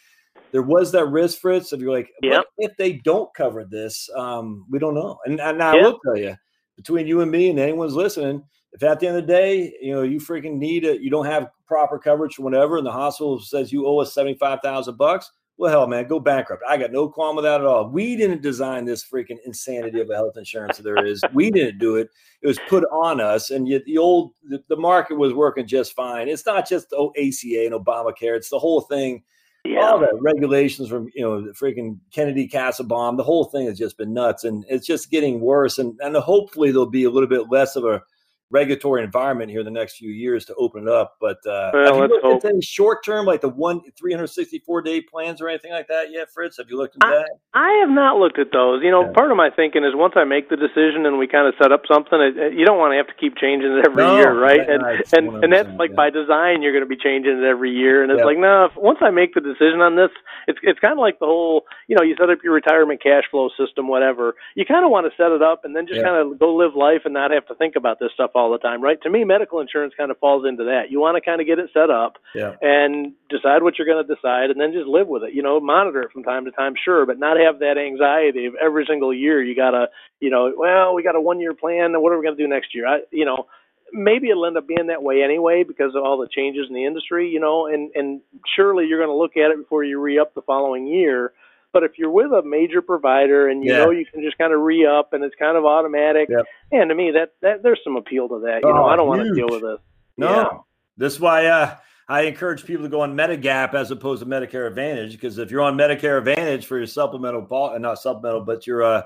there 0.56 0.62
was 0.62 0.90
that 0.92 1.04
risk, 1.08 1.40
Fritz. 1.40 1.74
If 1.74 1.80
you're 1.80 1.92
like, 1.92 2.10
yep. 2.22 2.46
if 2.56 2.74
they 2.78 2.94
don't 2.94 3.28
cover 3.34 3.66
this, 3.66 4.08
um, 4.16 4.64
we 4.70 4.78
don't 4.78 4.94
know. 4.94 5.18
And, 5.26 5.38
and 5.38 5.62
I 5.62 5.74
will 5.74 5.98
tell 6.02 6.16
you, 6.16 6.34
between 6.76 7.06
you 7.06 7.20
and 7.20 7.30
me 7.30 7.50
and 7.50 7.58
anyone's 7.58 7.92
listening, 7.92 8.42
if 8.72 8.82
at 8.82 8.98
the 8.98 9.06
end 9.06 9.18
of 9.18 9.26
the 9.26 9.30
day, 9.30 9.74
you 9.82 9.92
know, 9.92 10.00
you 10.00 10.18
freaking 10.18 10.56
need 10.56 10.84
it, 10.84 11.02
you 11.02 11.10
don't 11.10 11.26
have 11.26 11.48
proper 11.66 11.98
coverage 11.98 12.38
or 12.38 12.42
whatever, 12.42 12.78
and 12.78 12.86
the 12.86 12.90
hospital 12.90 13.38
says 13.38 13.70
you 13.70 13.86
owe 13.86 13.98
us 13.98 14.14
seventy 14.14 14.32
five 14.38 14.60
thousand 14.62 14.96
bucks, 14.96 15.30
well, 15.58 15.70
hell, 15.70 15.86
man, 15.86 16.06
go 16.06 16.18
bankrupt. 16.18 16.62
I 16.66 16.78
got 16.78 16.90
no 16.90 17.06
qualm 17.06 17.36
with 17.36 17.44
that 17.44 17.60
at 17.60 17.66
all. 17.66 17.90
We 17.90 18.16
didn't 18.16 18.40
design 18.40 18.86
this 18.86 19.04
freaking 19.04 19.38
insanity 19.44 20.00
of 20.00 20.08
a 20.08 20.14
health 20.14 20.38
insurance 20.38 20.78
there 20.78 21.04
is. 21.04 21.22
We 21.34 21.50
didn't 21.50 21.78
do 21.78 21.96
it. 21.96 22.08
It 22.40 22.46
was 22.46 22.58
put 22.66 22.84
on 22.84 23.20
us, 23.20 23.50
and 23.50 23.68
yet 23.68 23.84
the 23.84 23.98
old 23.98 24.32
the, 24.48 24.62
the 24.68 24.76
market 24.76 25.18
was 25.18 25.34
working 25.34 25.66
just 25.66 25.94
fine. 25.94 26.28
It's 26.28 26.46
not 26.46 26.66
just 26.66 26.88
the 26.88 26.96
ACA 26.96 27.66
and 27.66 27.74
Obamacare; 27.74 28.36
it's 28.36 28.50
the 28.50 28.58
whole 28.58 28.80
thing 28.80 29.22
yeah. 29.68 29.90
all 29.90 29.98
the 29.98 30.18
regulations 30.20 30.88
from 30.88 31.10
you 31.14 31.22
know 31.22 31.40
the 31.40 31.52
freaking 31.52 31.98
Kennedy 32.12 32.48
Kassebaum, 32.48 33.16
the 33.16 33.24
whole 33.24 33.44
thing 33.44 33.66
has 33.66 33.78
just 33.78 33.96
been 33.98 34.12
nuts, 34.12 34.44
and 34.44 34.64
it's 34.68 34.86
just 34.86 35.10
getting 35.10 35.40
worse. 35.40 35.78
And 35.78 35.98
and 36.00 36.16
hopefully 36.16 36.70
there'll 36.70 36.86
be 36.86 37.04
a 37.04 37.10
little 37.10 37.28
bit 37.28 37.50
less 37.50 37.76
of 37.76 37.84
a 37.84 38.02
regulatory 38.50 39.02
environment 39.02 39.50
here 39.50 39.60
in 39.60 39.64
the 39.64 39.72
next 39.72 39.96
few 39.96 40.10
years 40.10 40.44
to 40.44 40.54
open 40.54 40.82
it 40.82 40.88
up. 40.88 41.16
But 41.20 41.38
uh, 41.46 41.70
well, 41.74 42.00
have 42.02 42.10
you 42.10 42.20
looked 42.22 42.44
at 42.44 42.50
any 42.50 42.62
short 42.62 43.04
term, 43.04 43.26
like 43.26 43.40
the 43.40 43.48
one 43.48 43.80
364 43.98 44.82
day 44.82 45.00
plans 45.00 45.40
or 45.40 45.48
anything 45.48 45.72
like 45.72 45.88
that 45.88 46.12
yet, 46.12 46.28
Fritz? 46.32 46.56
Have 46.58 46.70
you 46.70 46.76
looked 46.76 46.96
at 46.96 47.00
that? 47.00 47.28
I 47.54 47.78
have 47.80 47.90
not 47.90 48.18
looked 48.18 48.38
at 48.38 48.52
those. 48.52 48.82
You 48.82 48.90
know, 48.90 49.06
yeah. 49.06 49.12
part 49.12 49.30
of 49.30 49.36
my 49.36 49.50
thinking 49.50 49.84
is 49.84 49.94
once 49.94 50.14
I 50.16 50.24
make 50.24 50.48
the 50.48 50.56
decision 50.56 51.06
and 51.06 51.18
we 51.18 51.26
kind 51.26 51.48
of 51.48 51.54
set 51.60 51.72
up 51.72 51.82
something, 51.90 52.20
it, 52.20 52.36
it, 52.36 52.52
you 52.54 52.64
don't 52.64 52.78
want 52.78 52.92
to 52.92 52.96
have 52.96 53.08
to 53.08 53.14
keep 53.18 53.36
changing 53.36 53.72
it 53.72 53.86
every 53.86 54.04
no, 54.04 54.16
year, 54.16 54.38
right? 54.38 54.60
and 54.60 54.82
and 55.12 55.44
and 55.44 55.52
that's 55.52 55.68
like 55.78 55.90
yeah. 55.90 55.96
by 55.96 56.10
design, 56.10 56.62
you're 56.62 56.72
going 56.72 56.86
to 56.86 56.88
be 56.88 56.96
changing 56.96 57.42
it 57.42 57.44
every 57.44 57.72
year, 57.72 58.02
and 58.02 58.12
it's 58.12 58.20
Yeah. 58.20 58.30
like 58.30 58.38
no. 58.38 58.66
If, 58.66 58.76
once 58.76 58.98
I 59.02 59.10
make 59.10 59.34
the 59.34 59.40
decision 59.40 59.80
on 59.80 59.96
this, 59.96 60.10
it's 60.46 60.58
it's 60.62 60.78
kind 60.78 60.92
of 60.92 60.98
like 60.98 61.18
the 61.18 61.26
whole, 61.26 61.66
you 61.88 61.96
know, 61.96 62.02
you 62.02 62.14
set 62.14 62.30
up 62.30 62.38
your 62.44 62.54
retirement 62.54 63.02
cash 63.02 63.24
flow 63.30 63.50
system, 63.58 63.88
whatever. 63.88 64.36
You 64.54 64.64
kind 64.64 64.84
of 64.84 64.90
want 64.90 65.10
to 65.10 65.12
set 65.16 65.32
it 65.32 65.42
up 65.42 65.64
and 65.64 65.74
then 65.74 65.86
just 65.86 66.02
kind 66.02 66.14
of 66.14 66.38
go 66.38 66.54
live 66.54 66.76
life 66.76 67.02
and 67.04 67.14
not 67.14 67.32
have 67.32 67.46
to 67.46 67.54
think 67.56 67.74
about 67.74 67.98
this 67.98 68.12
stuff 68.14 68.30
all 68.36 68.52
the 68.52 68.58
time, 68.58 68.82
right? 68.82 69.00
To 69.02 69.10
me, 69.10 69.24
medical 69.24 69.60
insurance 69.60 69.94
kind 69.96 70.10
of 70.10 70.18
falls 70.18 70.44
into 70.46 70.64
that. 70.64 70.90
You 70.90 71.00
want 71.00 71.16
to 71.16 71.20
kind 71.20 71.40
of 71.40 71.46
get 71.46 71.58
it 71.58 71.70
set 71.72 71.90
up 71.90 72.18
Yeah. 72.34 72.54
and 72.60 73.12
decide 73.28 73.62
what 73.62 73.78
you're 73.78 73.86
going 73.86 74.06
to 74.06 74.14
decide 74.14 74.50
and 74.50 74.60
then 74.60 74.72
just 74.72 74.86
live 74.86 75.08
with 75.08 75.24
it 75.24 75.34
you 75.34 75.42
know 75.42 75.58
monitor 75.58 76.02
it 76.02 76.12
from 76.12 76.22
time 76.22 76.44
to 76.44 76.50
time 76.52 76.74
sure 76.84 77.04
but 77.06 77.18
not 77.18 77.36
have 77.38 77.58
that 77.58 77.76
anxiety 77.78 78.46
of 78.46 78.54
every 78.62 78.84
single 78.88 79.12
year 79.12 79.42
you 79.42 79.56
got 79.56 79.70
to 79.72 79.86
you 80.20 80.30
know 80.30 80.52
well 80.56 80.94
we 80.94 81.02
got 81.02 81.16
a 81.16 81.20
one 81.20 81.40
year 81.40 81.54
plan 81.54 81.92
and 81.94 82.02
what 82.02 82.12
are 82.12 82.18
we 82.18 82.24
going 82.24 82.36
to 82.36 82.42
do 82.42 82.48
next 82.48 82.74
year 82.74 82.86
i 82.86 82.98
you 83.10 83.24
know 83.24 83.46
maybe 83.92 84.28
it'll 84.30 84.46
end 84.46 84.56
up 84.56 84.66
being 84.68 84.86
that 84.88 85.02
way 85.02 85.22
anyway 85.22 85.64
because 85.66 85.94
of 85.96 86.02
all 86.04 86.18
the 86.18 86.28
changes 86.28 86.66
in 86.68 86.74
the 86.74 86.84
industry 86.84 87.28
you 87.28 87.40
know 87.40 87.66
and 87.66 87.90
and 87.94 88.20
surely 88.54 88.86
you're 88.86 88.98
going 89.04 89.10
to 89.10 89.16
look 89.22 89.36
at 89.36 89.50
it 89.50 89.58
before 89.58 89.82
you 89.84 90.00
re-up 90.00 90.34
the 90.34 90.42
following 90.42 90.86
year 90.86 91.32
but 91.72 91.82
if 91.84 91.92
you're 91.98 92.10
with 92.10 92.32
a 92.32 92.42
major 92.42 92.80
provider 92.82 93.48
and 93.48 93.64
you 93.64 93.72
Yeah. 93.72 93.84
know 93.84 93.90
you 93.90 94.06
can 94.06 94.22
just 94.22 94.38
kind 94.38 94.52
of 94.52 94.60
re-up 94.60 95.12
and 95.12 95.22
it's 95.24 95.34
kind 95.36 95.56
of 95.56 95.64
automatic 95.64 96.28
Yep. 96.30 96.44
and 96.72 96.88
to 96.88 96.94
me 96.94 97.10
that 97.12 97.30
that 97.42 97.62
there's 97.62 97.80
some 97.84 97.96
appeal 97.96 98.28
to 98.28 98.40
that 98.46 98.60
you 98.62 98.68
know 98.72 98.84
Oh, 98.84 98.86
i 98.86 98.96
don't 98.96 99.08
want 99.08 99.22
to 99.22 99.34
deal 99.34 99.48
with 99.50 99.62
this 99.62 99.78
No, 100.16 100.28
Yeah. 100.30 100.48
this 100.96 101.12
is 101.14 101.20
why 101.20 101.46
uh, 101.46 101.76
I 102.08 102.22
encourage 102.22 102.64
people 102.64 102.84
to 102.84 102.88
go 102.88 103.00
on 103.00 103.16
Medigap 103.16 103.74
as 103.74 103.90
opposed 103.90 104.22
to 104.22 104.28
Medicare 104.28 104.68
Advantage 104.68 105.12
because 105.12 105.38
if 105.38 105.50
you're 105.50 105.60
on 105.62 105.76
Medicare 105.76 106.18
Advantage 106.18 106.64
for 106.64 106.78
your 106.78 106.86
supplemental, 106.86 107.42
pol- 107.42 107.70
uh, 107.70 107.78
not 107.78 107.98
supplemental, 107.98 108.42
but 108.42 108.64
your 108.64 108.84
uh, 108.84 109.02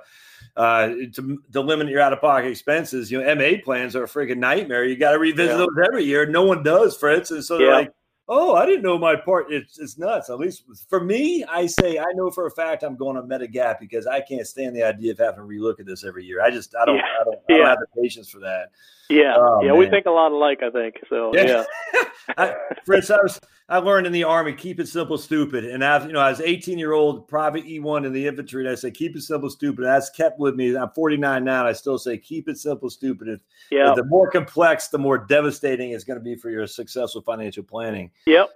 uh, 0.56 0.88
to, 1.14 1.38
to 1.52 1.60
limit 1.62 1.88
your 1.88 2.00
out-of-pocket 2.02 2.46
expenses, 2.48 3.10
you 3.10 3.18
know, 3.22 3.34
MA 3.34 3.52
plans 3.64 3.96
are 3.96 4.04
a 4.04 4.06
freaking 4.06 4.36
nightmare. 4.36 4.84
You 4.84 4.96
got 4.96 5.12
to 5.12 5.18
revisit 5.18 5.52
Yeah. 5.52 5.56
those 5.56 5.86
every 5.88 6.04
year. 6.04 6.26
No 6.26 6.42
one 6.44 6.62
does, 6.62 6.94
Fritz. 6.94 7.30
And 7.30 7.42
so 7.42 7.56
they're 7.56 7.68
Yeah. 7.68 7.74
like, 7.76 7.92
oh, 8.32 8.54
I 8.54 8.64
didn't 8.64 8.82
know 8.82 8.96
my 8.96 9.16
part. 9.16 9.46
It's, 9.52 9.78
it's 9.78 9.98
nuts. 9.98 10.30
At 10.30 10.38
least 10.38 10.62
for 10.88 11.00
me, 11.02 11.44
I 11.44 11.66
say 11.66 11.98
I 11.98 12.06
know 12.14 12.30
for 12.30 12.46
a 12.46 12.50
fact 12.50 12.84
I'm 12.84 12.96
going 12.96 13.16
on 13.16 13.28
Medigap 13.28 13.80
because 13.80 14.06
I 14.06 14.20
can't 14.20 14.46
stand 14.46 14.74
the 14.74 14.84
idea 14.84 15.12
of 15.12 15.18
having 15.18 15.40
to 15.40 15.46
relook 15.46 15.80
at 15.80 15.86
this 15.86 16.04
every 16.04 16.24
year. 16.24 16.40
I 16.40 16.50
just 16.50 16.74
I 16.80 16.84
don't 16.86 16.96
Yeah. 16.96 17.02
I 17.20 17.24
don't, 17.24 17.34
I 17.34 17.38
don't 17.48 17.58
Yeah. 17.60 17.68
have 17.68 17.78
the 17.80 18.00
patience 18.00 18.30
for 18.30 18.38
that. 18.38 18.70
Yeah, 19.10 19.34
Oh, 19.36 19.60
yeah, 19.64 19.72
we 19.72 19.88
think 19.90 20.06
a 20.06 20.10
lot 20.10 20.30
alike. 20.30 20.60
I 20.62 20.70
think 20.70 20.94
so. 21.08 21.32
Yeah, 21.34 21.64
I, 22.38 22.54
Fritz, 22.86 23.10
I 23.10 23.16
was 23.16 23.40
I 23.70 23.78
learned 23.78 24.04
in 24.04 24.12
the 24.12 24.24
army, 24.24 24.52
keep 24.52 24.80
it 24.80 24.88
simple, 24.88 25.16
stupid. 25.16 25.64
And 25.64 25.84
I, 25.84 26.04
you 26.04 26.12
know, 26.12 26.18
I 26.18 26.28
was 26.28 26.40
18 26.40 26.76
year 26.76 26.92
old 26.92 27.28
private 27.28 27.64
E1 27.64 28.04
in 28.04 28.12
the 28.12 28.26
infantry, 28.26 28.64
and 28.64 28.72
I 28.72 28.74
said, 28.74 28.94
keep 28.94 29.14
it 29.14 29.22
simple, 29.22 29.48
stupid. 29.48 29.84
That's 29.84 30.10
kept 30.10 30.40
with 30.40 30.56
me. 30.56 30.76
I'm 30.76 30.90
49 30.90 31.44
now, 31.44 31.60
and 31.60 31.68
I 31.68 31.72
still 31.72 31.96
say, 31.96 32.18
keep 32.18 32.48
it 32.48 32.58
simple, 32.58 32.90
stupid. 32.90 33.28
If, 33.28 33.40
yeah, 33.70 33.94
The 33.94 34.02
more 34.04 34.28
complex, 34.28 34.88
the 34.88 34.98
more 34.98 35.18
devastating 35.18 35.92
it's 35.92 36.02
going 36.02 36.18
to 36.18 36.24
be 36.24 36.34
for 36.34 36.50
your 36.50 36.66
successful 36.66 37.22
financial 37.22 37.62
planning. 37.62 38.10
yep. 38.26 38.50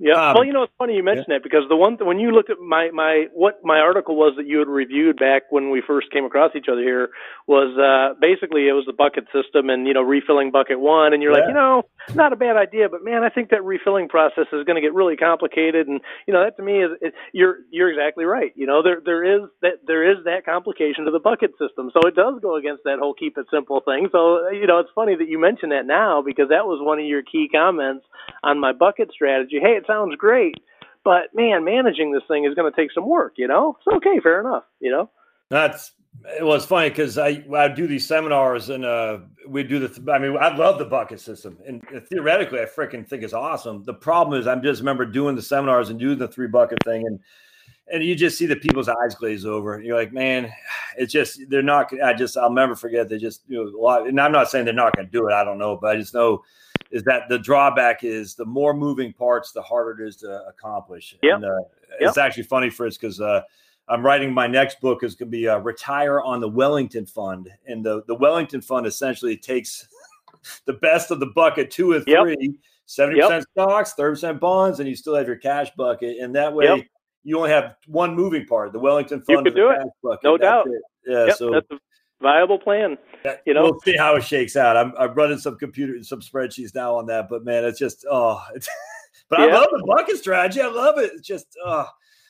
Yeah. 0.00 0.30
Um, 0.30 0.34
well, 0.34 0.44
you 0.44 0.54
know, 0.54 0.62
it's 0.62 0.72
funny 0.78 0.96
you 0.96 1.04
mentioned 1.04 1.28
that 1.28 1.42
because 1.42 1.68
the 1.68 1.76
one 1.76 1.98
th- 1.98 2.08
when 2.08 2.18
you 2.18 2.32
look 2.32 2.48
at 2.48 2.58
my 2.58 2.88
my 2.90 3.26
what 3.34 3.60
my 3.62 3.78
article 3.78 4.16
was 4.16 4.32
that 4.38 4.46
you 4.46 4.58
had 4.58 4.66
reviewed 4.66 5.18
back 5.18 5.52
when 5.52 5.68
we 5.68 5.82
first 5.86 6.10
came 6.10 6.24
across 6.24 6.52
each 6.56 6.72
other 6.72 6.80
here 6.80 7.10
was 7.46 7.76
uh 7.76 8.16
basically 8.18 8.66
it 8.66 8.72
was 8.72 8.88
the 8.88 8.96
bucket 8.96 9.28
system 9.28 9.68
and 9.68 9.86
you 9.86 9.92
know 9.92 10.00
refilling 10.00 10.50
bucket 10.50 10.80
one 10.80 11.12
and 11.12 11.22
you're 11.22 11.34
like 11.34 11.44
you 11.46 11.52
know 11.52 11.84
not 12.14 12.32
a 12.32 12.36
bad 12.36 12.56
idea 12.56 12.88
but 12.88 13.04
man 13.04 13.22
I 13.22 13.28
think 13.28 13.50
that 13.50 13.62
refilling 13.62 14.08
process 14.08 14.48
is 14.56 14.64
going 14.64 14.76
to 14.76 14.80
get 14.80 14.94
really 14.94 15.16
complicated 15.16 15.86
and 15.86 16.00
you 16.26 16.32
know 16.32 16.42
that 16.42 16.56
to 16.56 16.62
me 16.62 16.80
is 16.80 16.90
it, 17.02 17.12
you're 17.34 17.58
you're 17.70 17.92
exactly 17.92 18.24
right. 18.24 18.52
You 18.56 18.66
know 18.66 18.82
there 18.82 19.02
there 19.04 19.20
is 19.20 19.50
that 19.60 19.84
there 19.86 20.08
is 20.10 20.24
that 20.24 20.46
complication 20.48 21.04
to 21.04 21.10
the 21.10 21.20
bucket 21.20 21.52
system. 21.60 21.92
So 21.92 22.08
it 22.08 22.16
does 22.16 22.40
go 22.40 22.56
against 22.56 22.84
that 22.84 22.98
whole 22.98 23.12
keep 23.12 23.36
it 23.36 23.44
simple 23.52 23.84
thing. 23.84 24.08
So 24.12 24.48
you 24.48 24.66
know 24.66 24.78
it's 24.78 24.94
funny 24.94 25.14
that 25.14 25.28
you 25.28 25.38
mention 25.38 25.68
that 25.76 25.84
now 25.84 26.22
because 26.24 26.48
that 26.48 26.64
was 26.64 26.80
one 26.80 26.98
of 26.98 27.04
your 27.04 27.20
key 27.20 27.52
comments 27.52 28.06
on 28.42 28.58
my 28.58 28.72
bucket 28.72 29.10
strategy. 29.12 29.60
Hey, 29.60 29.76
it 29.76 29.84
sounds 29.90 30.16
great, 30.16 30.54
but 31.04 31.34
man, 31.34 31.64
managing 31.64 32.12
this 32.12 32.22
thing 32.28 32.44
is 32.44 32.54
going 32.54 32.70
to 32.70 32.76
take 32.76 32.92
some 32.92 33.08
work. 33.08 33.34
You 33.36 33.48
know, 33.48 33.76
it's 33.78 33.96
okay, 33.96 34.20
fair 34.20 34.40
enough. 34.40 34.64
You 34.80 34.90
know, 34.90 35.10
That's 35.48 35.92
it 36.38 36.44
was 36.44 36.66
funny 36.66 36.88
because 36.88 37.18
I 37.18 37.44
I 37.56 37.68
do 37.68 37.86
these 37.86 38.06
seminars 38.06 38.68
and 38.68 38.84
uh 38.84 39.18
we 39.48 39.62
do 39.62 39.86
the 39.86 40.12
I 40.12 40.18
mean 40.18 40.36
I 40.36 40.54
love 40.54 40.78
the 40.78 40.84
bucket 40.84 41.20
system 41.20 41.56
and 41.66 41.82
theoretically 42.08 42.60
I 42.60 42.64
freaking 42.64 43.08
think 43.08 43.22
it's 43.22 43.32
awesome. 43.32 43.84
The 43.84 43.94
problem 43.94 44.38
is 44.38 44.46
I'm 44.46 44.62
just 44.62 44.80
remember 44.80 45.06
doing 45.06 45.36
the 45.36 45.42
seminars 45.42 45.88
and 45.88 46.00
doing 46.00 46.18
the 46.18 46.28
three 46.28 46.48
bucket 46.48 46.82
thing 46.84 47.06
and 47.06 47.20
and 47.92 48.04
you 48.04 48.14
just 48.14 48.38
see 48.38 48.46
the 48.46 48.56
people's 48.56 48.88
eyes 48.88 49.14
glaze 49.14 49.44
over. 49.44 49.74
And 49.74 49.84
you're 49.84 49.96
like, 49.96 50.12
man, 50.12 50.52
it's 50.96 51.12
just 51.12 51.40
they're 51.48 51.62
not. 51.62 51.92
I 52.02 52.14
just 52.14 52.36
I'll 52.36 52.52
never 52.52 52.76
forget. 52.76 53.08
They 53.08 53.18
just 53.18 53.42
you 53.48 53.56
know 53.56 53.78
a 53.78 53.80
lot. 53.80 54.06
And 54.06 54.20
I'm 54.20 54.32
not 54.32 54.50
saying 54.50 54.64
they're 54.64 54.74
not 54.74 54.94
going 54.94 55.06
to 55.06 55.12
do 55.12 55.28
it. 55.28 55.32
I 55.32 55.44
don't 55.44 55.58
know, 55.58 55.76
but 55.76 55.96
I 55.96 55.98
just 55.98 56.14
know 56.14 56.42
is 56.90 57.02
that 57.04 57.28
the 57.28 57.38
drawback 57.38 58.02
is 58.04 58.34
the 58.34 58.44
more 58.44 58.74
moving 58.74 59.12
parts, 59.12 59.52
the 59.52 59.62
harder 59.62 60.02
it 60.02 60.08
is 60.08 60.16
to 60.16 60.42
accomplish. 60.48 61.16
Yep. 61.22 61.36
And, 61.36 61.44
uh, 61.44 61.56
It's 62.00 62.18
actually 62.18 62.42
funny, 62.44 62.70
Fritz, 62.70 62.96
because 62.96 63.20
uh, 63.20 63.42
I'm 63.88 64.04
writing 64.04 64.32
my 64.32 64.46
next 64.46 64.80
book 64.80 65.02
is 65.04 65.14
going 65.14 65.30
to 65.30 65.36
be 65.36 65.48
uh, 65.48 65.58
retire 65.58 66.20
on 66.20 66.40
the 66.40 66.48
Wellington 66.48 67.06
Fund, 67.06 67.48
and 67.66 67.84
the 67.84 68.02
the 68.06 68.14
Wellington 68.14 68.60
Fund 68.60 68.86
essentially 68.86 69.36
takes 69.36 69.86
the 70.64 70.74
best 70.74 71.10
of 71.10 71.20
the 71.20 71.26
bucket, 71.34 71.70
two 71.70 71.92
and 71.94 72.04
Yep. 72.06 72.22
three. 72.22 72.54
70% 72.88 73.42
stocks, 73.52 73.94
30% 73.96 74.40
bonds, 74.40 74.80
and 74.80 74.88
you 74.88 74.96
still 74.96 75.14
have 75.14 75.28
your 75.28 75.36
cash 75.36 75.70
bucket. 75.76 76.16
And 76.18 76.34
that 76.34 76.52
way, 76.52 76.64
Yep. 76.64 76.86
you 77.22 77.36
only 77.36 77.50
have 77.50 77.76
one 77.86 78.16
moving 78.16 78.44
part. 78.46 78.72
The 78.72 78.80
Wellington 78.80 79.22
Fund 79.22 79.46
is 79.46 79.52
a 79.52 79.56
do 79.56 79.70
it. 79.70 79.78
bucket. 80.02 80.24
No 80.24 80.36
That's 80.36 80.42
doubt. 80.42 80.66
it. 80.66 80.82
Yeah. 81.06 81.26
yep, 81.26 81.36
so 81.36 81.50
that's 81.52 81.70
a 81.70 81.78
viable 82.20 82.58
plan. 82.58 82.96
you 83.46 83.54
know? 83.54 83.64
we'll 83.64 83.80
see 83.80 83.96
how 83.96 84.16
it 84.16 84.24
shakes 84.24 84.56
out. 84.56 84.76
I'm, 84.76 84.92
I'm 84.98 85.14
running 85.14 85.38
some 85.38 85.56
computer, 85.56 86.02
some 86.02 86.20
spreadsheets 86.20 86.74
now 86.74 86.96
on 86.96 87.06
that, 87.06 87.28
but 87.28 87.44
man, 87.44 87.64
it's 87.64 87.78
just, 87.78 88.04
oh, 88.10 88.42
it's, 88.54 88.68
but 89.28 89.40
I 89.40 89.46
love 89.46 89.68
the 89.70 89.84
bucket 89.86 90.16
strategy. 90.16 90.60
I 90.60 90.68
love 90.68 90.98
it. 90.98 91.12
It's 91.14 91.26
just, 91.26 91.46
oh, 91.64 91.86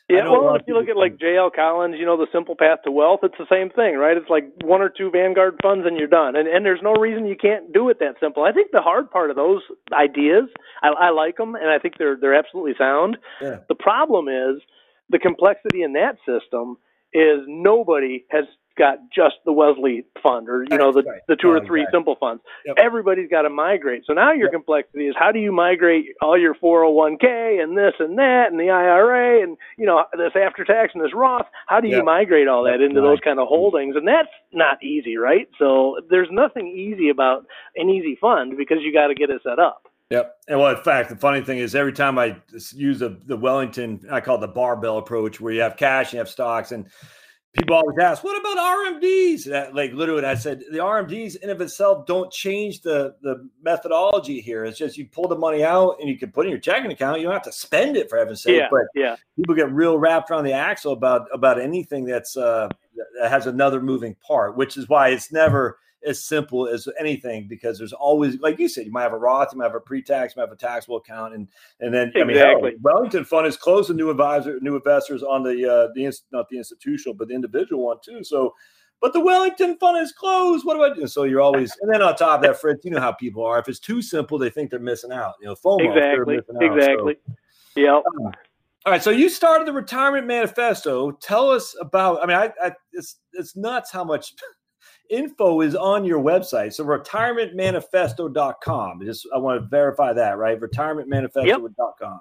Yeah, 0.09 0.25
know 0.25 0.31
a 0.31 0.33
lot 0.33 0.45
well, 0.45 0.55
if 0.57 0.63
you 0.67 0.75
look 0.75 0.89
at 0.89 0.97
like 0.97 1.19
J.L. 1.19 1.51
Collins, 1.55 1.97
you 1.99 2.05
know, 2.05 2.17
the 2.17 2.27
simple 2.33 2.57
path 2.57 2.81
to 2.85 2.91
wealth, 2.91 3.21
it's 3.23 3.39
the 3.39 3.47
same 3.51 3.71
thing, 3.71 3.97
right? 3.97 4.17
It's 4.17 4.29
like 4.29 4.45
one 4.65 4.83
or 4.83 4.89
two 4.89 5.11
Vanguard 5.11 5.57
funds 5.63 5.87
and 5.87 5.97
you're 5.97 6.09
done. 6.09 6.37
And 6.37 6.49
and 6.49 6.65
there's 6.65 6.83
no 6.83 6.93
reason 6.95 7.27
you 7.27 7.37
can't 7.41 7.73
do 7.73 7.89
it 7.89 7.99
that 8.01 8.17
simple. 8.21 8.45
I 8.45 8.53
think 8.53 8.71
the 8.73 8.83
hard 8.83 9.11
part 9.11 9.31
of 9.31 9.37
those 9.37 9.63
ideas, 9.93 10.45
I, 10.83 10.89
I 10.89 11.11
like 11.11 11.37
them, 11.37 11.55
and 11.55 11.71
I 11.71 11.79
think 11.79 11.95
they're 11.99 12.19
they're 12.21 12.35
absolutely 12.35 12.75
sound. 12.77 13.17
Yeah. 13.41 13.61
The 13.69 13.77
problem 13.77 14.29
is 14.29 14.61
the 15.11 15.19
complexity 15.19 15.83
in 15.83 15.93
that 15.95 16.17
system 16.27 16.77
is 17.13 17.41
nobody 17.47 18.25
has 18.31 18.45
got 18.79 18.99
just 19.15 19.37
the 19.45 19.53
Wellesley 19.53 20.05
fund 20.23 20.49
or 20.49 20.65
you 20.71 20.77
know 20.79 20.93
the 20.93 21.03
Right. 21.03 21.21
the 21.29 21.37
two 21.37 21.49
Oh, 21.49 21.53
or 21.55 21.61
three 21.67 21.81
exactly. 21.83 21.99
simple 21.99 22.17
funds. 22.19 22.43
Yep. 22.67 22.77
Everybody's 22.79 23.29
got 23.29 23.43
to 23.43 23.51
migrate. 23.51 24.05
So 24.07 24.13
now 24.13 24.33
your 24.33 24.47
Yep. 24.47 24.53
complexity 24.53 25.09
is 25.09 25.15
how 25.19 25.33
do 25.33 25.39
you 25.39 25.53
migrate 25.53 26.07
all 26.23 26.39
your 26.39 26.55
401k 26.55 27.63
and 27.63 27.77
this 27.77 27.95
and 27.99 28.19
that 28.19 28.51
and 28.51 28.59
the 28.61 28.71
IRA 28.71 29.43
and 29.43 29.57
you 29.79 29.87
know 29.87 30.05
this 30.17 30.33
after 30.37 30.65
tax 30.65 30.93
and 30.95 31.05
this 31.05 31.15
Roth. 31.15 31.47
How 31.67 31.81
do 31.81 31.89
you 31.89 31.97
Yep. 31.97 32.05
migrate 32.05 32.49
all 32.49 32.65
that 32.65 32.81
into 32.81 33.01
those 33.01 33.21
kind 33.21 33.39
of 33.39 33.49
holdings? 33.49 33.97
And 33.97 34.07
that's 34.07 34.29
not 34.53 34.83
easy, 34.83 35.17
right? 35.17 35.49
So 35.59 35.99
there's 36.09 36.29
nothing 36.31 36.69
easy 36.69 37.09
about 37.09 37.47
an 37.77 37.91
easy 37.91 38.17
fund 38.21 38.57
because 38.57 38.79
you 38.83 38.93
got 38.93 39.09
to 39.09 39.15
get 39.15 39.31
it 39.31 39.43
set 39.43 39.59
up. 39.59 39.83
Yep. 40.11 40.35
And 40.49 40.59
well, 40.59 40.77
in 40.77 40.83
fact, 40.83 41.09
the 41.09 41.17
funny 41.17 41.41
thing 41.41 41.59
is, 41.59 41.75
every 41.77 41.93
time 41.93 42.19
I 42.19 42.37
use 42.75 42.99
the, 42.99 43.21
the 43.27 43.37
Wellington, 43.37 44.01
I 44.11 44.21
call 44.21 44.37
it 44.39 44.41
the 44.41 44.49
barbell 44.49 44.99
approach, 44.99 45.41
where 45.41 45.53
you 45.53 45.61
have 45.61 45.77
cash 45.77 46.13
you 46.13 46.19
have 46.19 46.29
stocks, 46.29 46.73
and 46.73 46.87
people 47.53 47.75
always 47.77 47.99
ask, 47.99 48.23
"What 48.23 48.39
about 48.39 48.59
RMDs?" 48.59 49.45
That, 49.45 49.75
like 49.75 49.93
literally, 49.93 50.25
I 50.25 50.35
said 50.35 50.63
the 50.71 50.79
RMDs 50.79 51.37
in 51.37 51.43
and 51.45 51.53
of 51.53 51.61
itself 51.61 52.07
don't 52.07 52.31
change 52.33 52.83
the 52.83 53.15
the 53.23 53.49
methodology 53.63 54.41
here. 54.41 54.65
It's 54.65 54.79
just 54.79 54.97
you 54.97 55.07
pull 55.07 55.29
the 55.29 55.37
money 55.37 55.65
out 55.65 55.97
and 56.01 56.09
you 56.09 56.19
can 56.19 56.31
put 56.31 56.47
it 56.47 56.49
in 56.49 56.51
your 56.51 56.61
checking 56.61 56.91
account. 56.91 57.19
You 57.19 57.25
don't 57.25 57.33
have 57.33 57.43
to 57.43 57.53
spend 57.53 57.97
it 57.97 58.09
for 58.09 58.19
heaven's 58.19 58.43
sake. 58.43 58.59
Yeah, 58.59 58.69
But 58.71 58.83
yeah, 58.95 59.17
people 59.37 59.55
get 59.55 59.73
real 59.73 59.99
wrapped 59.99 60.31
around 60.31 60.45
the 60.45 60.53
axle 60.53 60.93
about 60.93 61.29
about 61.33 61.61
anything 61.61 62.05
that's 62.05 62.37
uh 62.37 62.69
that 63.21 63.31
has 63.31 63.47
another 63.47 63.81
moving 63.81 64.17
part, 64.27 64.57
which 64.57 64.77
is 64.77 64.89
why 64.89 65.09
it's 65.09 65.33
never 65.33 65.79
as 66.07 66.25
simple 66.25 66.67
as 66.67 66.89
anything 66.99 67.47
because 67.49 67.79
there's 67.79 67.93
always 67.93 68.39
like 68.41 68.59
you 68.59 68.69
said, 68.69 68.87
you 68.87 68.93
might 68.93 69.03
have 69.03 69.13
a 69.13 69.19
Roth, 69.19 69.49
you 69.53 69.59
might 69.59 69.67
have 69.67 69.75
a 69.75 69.81
pre-tax, 69.81 70.35
you 70.35 70.41
might 70.41 70.49
have 70.49 70.53
a 70.53 70.57
taxable 70.57 70.97
account, 70.97 71.35
and 71.35 71.49
and 71.81 71.93
then 71.93 72.13
I 72.17 72.25
mean, 72.25 72.37
hell, 72.37 72.57
Exactly. 72.57 72.73
Wellington 72.83 73.25
Fund 73.25 73.47
is 73.47 73.57
closed 73.57 73.89
to 73.89 73.95
new 73.95 74.11
advisor, 74.11 74.59
new 74.61 74.77
investors 74.77 75.23
on 75.23 75.43
the 75.43 75.71
uh 75.71 75.89
the 75.95 76.13
not 76.33 76.49
the 76.49 76.59
institutional, 76.59 77.15
but 77.15 77.29
the 77.29 77.35
individual 77.35 77.85
one 77.87 77.99
too. 78.05 78.25
So. 78.25 78.55
But 79.03 79.15
the 79.15 79.21
Wellington 79.21 79.79
Fund 79.79 79.97
is 79.97 80.13
closed. 80.13 80.67
What 80.67 80.75
do 80.75 80.83
I 80.83 80.93
do? 80.93 81.07
So 81.07 81.23
you're 81.23 81.41
always, 81.41 81.75
and 81.81 81.91
then 81.91 82.03
on 82.03 82.15
top 82.17 82.41
of 82.41 82.43
that, 82.43 82.61
Fritz, 82.61 82.85
you 82.85 82.91
know 82.91 83.01
how 83.01 83.13
people 83.13 83.43
are. 83.43 83.59
If 83.59 83.67
it's 83.67 83.79
too 83.79 84.03
simple, 84.03 84.37
they 84.37 84.51
think 84.51 84.69
they're 84.71 84.79
missing 84.79 85.11
out. 85.11 85.37
You 85.41 85.47
know, 85.47 85.55
FOMO. 85.55 85.89
exactly. 85.89 86.39
So- 86.47 86.61
exactly. 86.61 87.17
Yep. 87.77 88.03
all 88.15 88.33
right, 88.93 89.03
so 89.03 89.09
you 89.09 89.31
started 89.31 89.67
the 89.67 89.73
retirement 89.73 90.27
manifesto. 90.27 91.13
Tell 91.13 91.49
us 91.51 91.75
about. 91.81 92.23
I 92.23 92.27
mean, 92.27 92.37
I, 92.37 92.53
I 92.63 92.73
it's 92.93 93.21
it's 93.33 93.57
nuts 93.57 93.91
how 93.91 94.05
much 94.05 94.35
info 95.11 95.61
is 95.61 95.75
on 95.75 96.05
your 96.05 96.23
website. 96.23 96.73
So 96.73 96.85
retirementmanifesto.com. 96.85 99.05
Just 99.05 99.27
I 99.35 99.39
want 99.39 99.61
to 99.61 99.69
verify 99.69 100.13
that, 100.13 100.39
right? 100.39 100.59
Retirementmanifesto.com. 100.59 102.21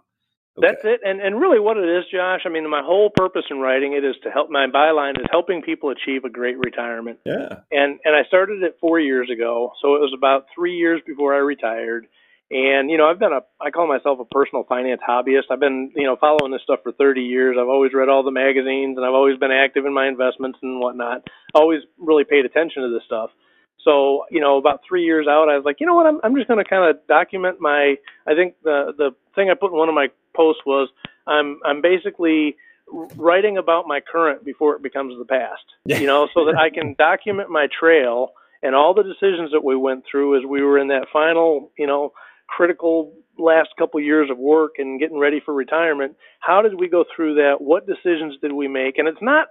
Okay. 0.57 0.67
That's 0.67 0.81
it. 0.83 0.99
And 1.05 1.21
and 1.21 1.39
really 1.39 1.59
what 1.59 1.77
it 1.77 1.87
is, 1.87 2.03
Josh, 2.11 2.41
I 2.45 2.49
mean 2.49 2.69
my 2.69 2.81
whole 2.83 3.09
purpose 3.15 3.45
in 3.49 3.59
writing 3.59 3.93
it 3.93 4.03
is 4.03 4.15
to 4.23 4.29
help 4.29 4.49
my 4.49 4.67
byline 4.67 5.17
is 5.17 5.25
helping 5.31 5.61
people 5.61 5.89
achieve 5.89 6.25
a 6.25 6.29
great 6.29 6.57
retirement. 6.57 7.19
Yeah. 7.25 7.59
And 7.71 7.99
and 8.03 8.15
I 8.15 8.23
started 8.27 8.61
it 8.63 8.75
4 8.81 8.99
years 8.99 9.29
ago. 9.29 9.71
So 9.81 9.95
it 9.95 10.01
was 10.01 10.13
about 10.13 10.47
3 10.53 10.75
years 10.75 11.01
before 11.07 11.33
I 11.33 11.37
retired. 11.37 12.07
And 12.51 12.89
you 12.89 12.97
know, 12.97 13.07
I've 13.07 13.19
been 13.19 13.33
a 13.33 13.41
I 13.61 13.69
call 13.69 13.87
myself 13.87 14.19
a 14.19 14.25
personal 14.25 14.63
finance 14.63 15.01
hobbyist. 15.07 15.51
I've 15.51 15.59
been, 15.59 15.91
you 15.95 16.05
know, 16.05 16.15
following 16.15 16.51
this 16.51 16.61
stuff 16.63 16.79
for 16.81 16.91
30 16.91 17.21
years. 17.21 17.57
I've 17.59 17.67
always 17.67 17.93
read 17.93 18.09
all 18.09 18.23
the 18.23 18.31
magazines 18.31 18.97
and 18.97 19.05
I've 19.05 19.13
always 19.13 19.37
been 19.37 19.51
active 19.51 19.85
in 19.85 19.93
my 19.93 20.07
investments 20.07 20.57
and 20.61 20.79
whatnot. 20.79 21.27
Always 21.53 21.81
really 21.97 22.23
paid 22.23 22.45
attention 22.45 22.81
to 22.81 22.89
this 22.89 23.03
stuff. 23.05 23.29
So, 23.83 24.25
you 24.29 24.41
know, 24.41 24.57
about 24.57 24.81
three 24.87 25.03
years 25.03 25.27
out, 25.27 25.47
I 25.47 25.55
was 25.55 25.63
like, 25.63 25.77
you 25.79 25.85
know 25.85 25.93
what, 25.93 26.05
I'm, 26.05 26.19
I'm 26.23 26.35
just 26.35 26.47
going 26.47 26.63
to 26.63 26.69
kind 26.69 26.89
of 26.89 27.05
document 27.07 27.61
my, 27.61 27.95
I 28.27 28.35
think 28.35 28.55
the, 28.63 28.93
the 28.97 29.11
thing 29.35 29.49
I 29.49 29.53
put 29.53 29.71
in 29.71 29.77
one 29.77 29.87
of 29.87 29.95
my 29.95 30.07
posts 30.35 30.61
was 30.65 30.89
I'm, 31.27 31.59
I'm 31.65 31.81
basically 31.81 32.57
writing 33.15 33.57
about 33.57 33.87
my 33.87 34.01
current 34.01 34.43
before 34.43 34.75
it 34.75 34.83
becomes 34.83 35.17
the 35.17 35.25
past, 35.25 35.63
you 35.85 36.07
know, 36.07 36.27
so 36.33 36.45
that 36.45 36.57
I 36.57 36.69
can 36.69 36.95
document 36.97 37.49
my 37.49 37.67
trail 37.79 38.31
and 38.61 38.75
all 38.75 38.93
the 38.93 39.03
decisions 39.03 39.51
that 39.51 39.63
we 39.63 39.75
went 39.75 40.03
through 40.09 40.37
as 40.37 40.45
we 40.45 40.61
were 40.61 40.77
in 40.77 40.89
that 40.89 41.07
final, 41.13 41.71
you 41.77 41.87
know, 41.87 42.11
critical 42.55 43.13
last 43.37 43.69
couple 43.77 43.99
years 43.99 44.29
of 44.29 44.37
work 44.37 44.73
and 44.77 44.99
getting 44.99 45.17
ready 45.17 45.41
for 45.43 45.53
retirement. 45.53 46.15
How 46.39 46.61
did 46.61 46.79
we 46.79 46.89
go 46.89 47.05
through 47.15 47.35
that? 47.35 47.55
What 47.59 47.87
decisions 47.87 48.35
did 48.41 48.51
we 48.51 48.67
make? 48.67 48.97
And 48.97 49.07
it's 49.07 49.21
not 49.21 49.47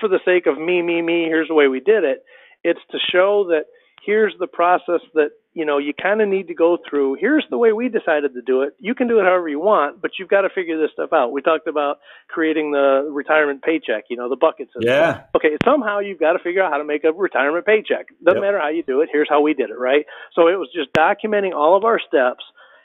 for 0.00 0.08
the 0.08 0.20
sake 0.24 0.46
of 0.46 0.58
me, 0.58 0.82
me, 0.82 1.02
me, 1.02 1.24
here's 1.24 1.48
the 1.48 1.54
way 1.54 1.68
we 1.68 1.80
did 1.80 2.04
it. 2.04 2.24
It's 2.64 2.80
to 2.90 2.98
show 3.10 3.46
that 3.48 3.64
here's 4.04 4.34
the 4.38 4.46
process 4.46 5.00
that 5.14 5.30
you 5.54 5.64
know 5.64 5.78
you 5.78 5.92
kind 5.94 6.20
of 6.20 6.28
need 6.28 6.48
to 6.48 6.54
go 6.54 6.78
through. 6.88 7.16
Here's 7.20 7.44
the 7.50 7.58
way 7.58 7.72
we 7.72 7.88
decided 7.88 8.34
to 8.34 8.42
do 8.42 8.62
it. 8.62 8.74
You 8.78 8.94
can 8.94 9.08
do 9.08 9.18
it 9.18 9.24
however 9.24 9.48
you 9.48 9.60
want, 9.60 10.00
but 10.00 10.12
you've 10.18 10.28
got 10.28 10.42
to 10.42 10.48
figure 10.48 10.80
this 10.80 10.90
stuff 10.92 11.12
out. 11.12 11.32
We 11.32 11.42
talked 11.42 11.66
about 11.66 11.98
creating 12.28 12.72
the 12.72 13.08
retirement 13.10 13.62
paycheck. 13.62 14.04
You 14.08 14.16
know, 14.16 14.28
the 14.28 14.36
bucket 14.36 14.68
system. 14.68 14.82
Yeah. 14.84 15.24
Okay. 15.36 15.56
Somehow 15.64 16.00
you've 16.00 16.20
got 16.20 16.32
to 16.32 16.38
figure 16.38 16.62
out 16.62 16.72
how 16.72 16.78
to 16.78 16.84
make 16.84 17.04
a 17.04 17.12
retirement 17.12 17.66
paycheck. 17.66 18.08
Doesn't 18.24 18.40
yep. 18.40 18.42
matter 18.42 18.60
how 18.60 18.68
you 18.68 18.82
do 18.82 19.00
it. 19.00 19.08
Here's 19.12 19.28
how 19.28 19.40
we 19.40 19.54
did 19.54 19.70
it. 19.70 19.78
Right. 19.78 20.06
So 20.34 20.48
it 20.48 20.58
was 20.58 20.68
just 20.74 20.92
documenting 20.92 21.54
all 21.54 21.76
of 21.76 21.84
our 21.84 22.00
steps. 22.00 22.44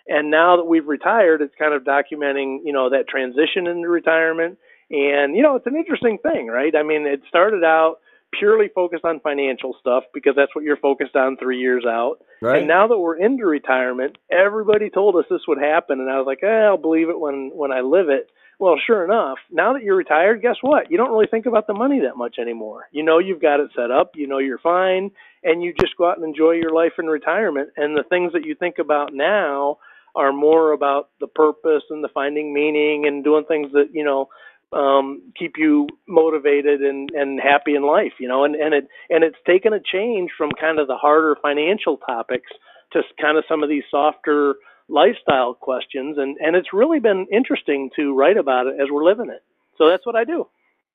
And 0.10 0.32
now 0.32 0.56
that 0.56 0.64
we've 0.64 0.88
retired, 0.88 1.42
it's 1.42 1.54
kind 1.60 1.74
of 1.74 1.84
documenting, 1.84 2.60
you 2.64 2.72
know, 2.72 2.90
that 2.92 3.10
transition 3.10 3.68
into 3.68 3.90
retirement. 3.90 4.58
And, 4.90 5.36
you 5.36 5.44
know, 5.44 5.58
it's 5.58 5.68
an 5.68 5.76
interesting 5.76 6.18
thing, 6.24 6.48
right? 6.48 6.74
I 6.74 6.84
mean, 6.84 7.06
it 7.06 7.22
started 7.28 7.64
out 7.66 7.98
purely 8.34 8.68
focused 8.74 9.06
on 9.06 9.20
financial 9.20 9.76
stuff 9.80 10.04
because 10.14 10.34
that's 10.36 10.54
what 10.56 10.64
you're 10.64 10.78
focused 10.78 11.16
on 11.16 11.38
three 11.38 11.60
years 11.60 11.86
out. 11.88 12.18
Right. 12.42 12.60
And 12.60 12.68
now 12.68 12.88
that 12.88 12.98
we're 12.98 13.18
into 13.18 13.46
retirement, 13.46 14.18
everybody 14.32 14.90
told 14.90 15.16
us 15.16 15.26
this 15.30 15.42
would 15.48 15.60
happen, 15.60 16.00
and 16.00 16.10
I 16.10 16.18
was 16.18 16.28
like, 16.28 16.44
eh, 16.44 16.66
I'll 16.66 16.78
believe 16.78 17.10
it 17.10 17.20
when 17.20 17.52
when 17.54 17.72
I 17.72 17.82
live 17.82 18.10
it. 18.10 18.30
Well, 18.60 18.76
sure 18.88 19.06
enough, 19.06 19.38
now 19.52 19.74
that 19.74 19.84
you're 19.84 19.96
retired, 19.96 20.42
guess 20.42 20.56
what? 20.62 20.90
You 20.90 20.98
don't 20.98 21.12
really 21.12 21.28
think 21.30 21.46
about 21.46 21.68
the 21.68 21.76
money 21.76 22.00
that 22.00 22.18
much 22.18 22.38
anymore. 22.40 22.88
You 22.92 23.04
know 23.04 23.20
you've 23.20 23.42
got 23.42 23.60
it 23.60 23.70
set 23.76 23.92
up, 23.92 24.12
you 24.16 24.28
know 24.28 24.40
you're 24.40 24.58
fine, 24.58 25.12
and 25.44 25.62
you 25.62 25.74
just 25.80 25.96
go 25.96 26.10
out 26.10 26.18
and 26.18 26.26
enjoy 26.26 26.52
your 26.52 26.74
life 26.74 26.94
in 26.98 27.06
retirement. 27.06 27.70
And 27.78 27.96
the 27.96 28.04
things 28.10 28.34
that 28.34 28.46
you 28.46 28.56
think 28.56 28.80
about 28.80 29.14
now 29.14 29.78
are 30.16 30.34
more 30.34 30.72
about 30.72 31.10
the 31.20 31.28
purpose 31.28 31.84
and 31.92 32.04
the 32.04 32.10
finding 32.10 32.52
meaning 32.52 33.06
and 33.06 33.24
doing 33.24 33.46
things 33.46 33.72
that, 33.74 33.90
you 33.94 34.04
know, 34.04 34.30
um, 34.74 35.22
keep 35.38 35.54
you 35.58 35.88
motivated 36.08 36.82
and, 36.82 37.10
and 37.12 37.40
happy 37.40 37.76
in 37.76 37.84
life, 37.84 38.14
you 38.20 38.28
know, 38.28 38.44
and, 38.44 38.56
and 38.56 38.74
it 38.74 38.88
and 39.10 39.24
it's 39.24 39.38
taken 39.46 39.74
a 39.74 39.80
change 39.80 40.32
from 40.38 40.52
kind 40.60 40.80
of 40.80 40.88
the 40.88 40.98
harder 40.98 41.38
financial 41.42 41.98
topics 41.98 42.52
to 42.94 43.02
kind 43.20 43.38
of 43.38 43.46
some 43.48 43.64
of 43.64 43.70
these 43.70 43.84
softer 43.90 44.56
lifestyle 44.90 45.54
questions 45.54 46.18
and, 46.18 46.38
and 46.38 46.56
it's 46.56 46.72
really 46.72 47.00
been 47.00 47.28
interesting 47.32 47.90
to 47.96 48.14
write 48.14 48.38
about 48.38 48.68
it 48.68 48.76
as 48.82 48.88
we're 48.92 49.04
living 49.04 49.30
it. 49.30 49.44
So 49.78 49.90
that's 49.90 50.06
what 50.06 50.16
I 50.16 50.24
do. 50.24 50.48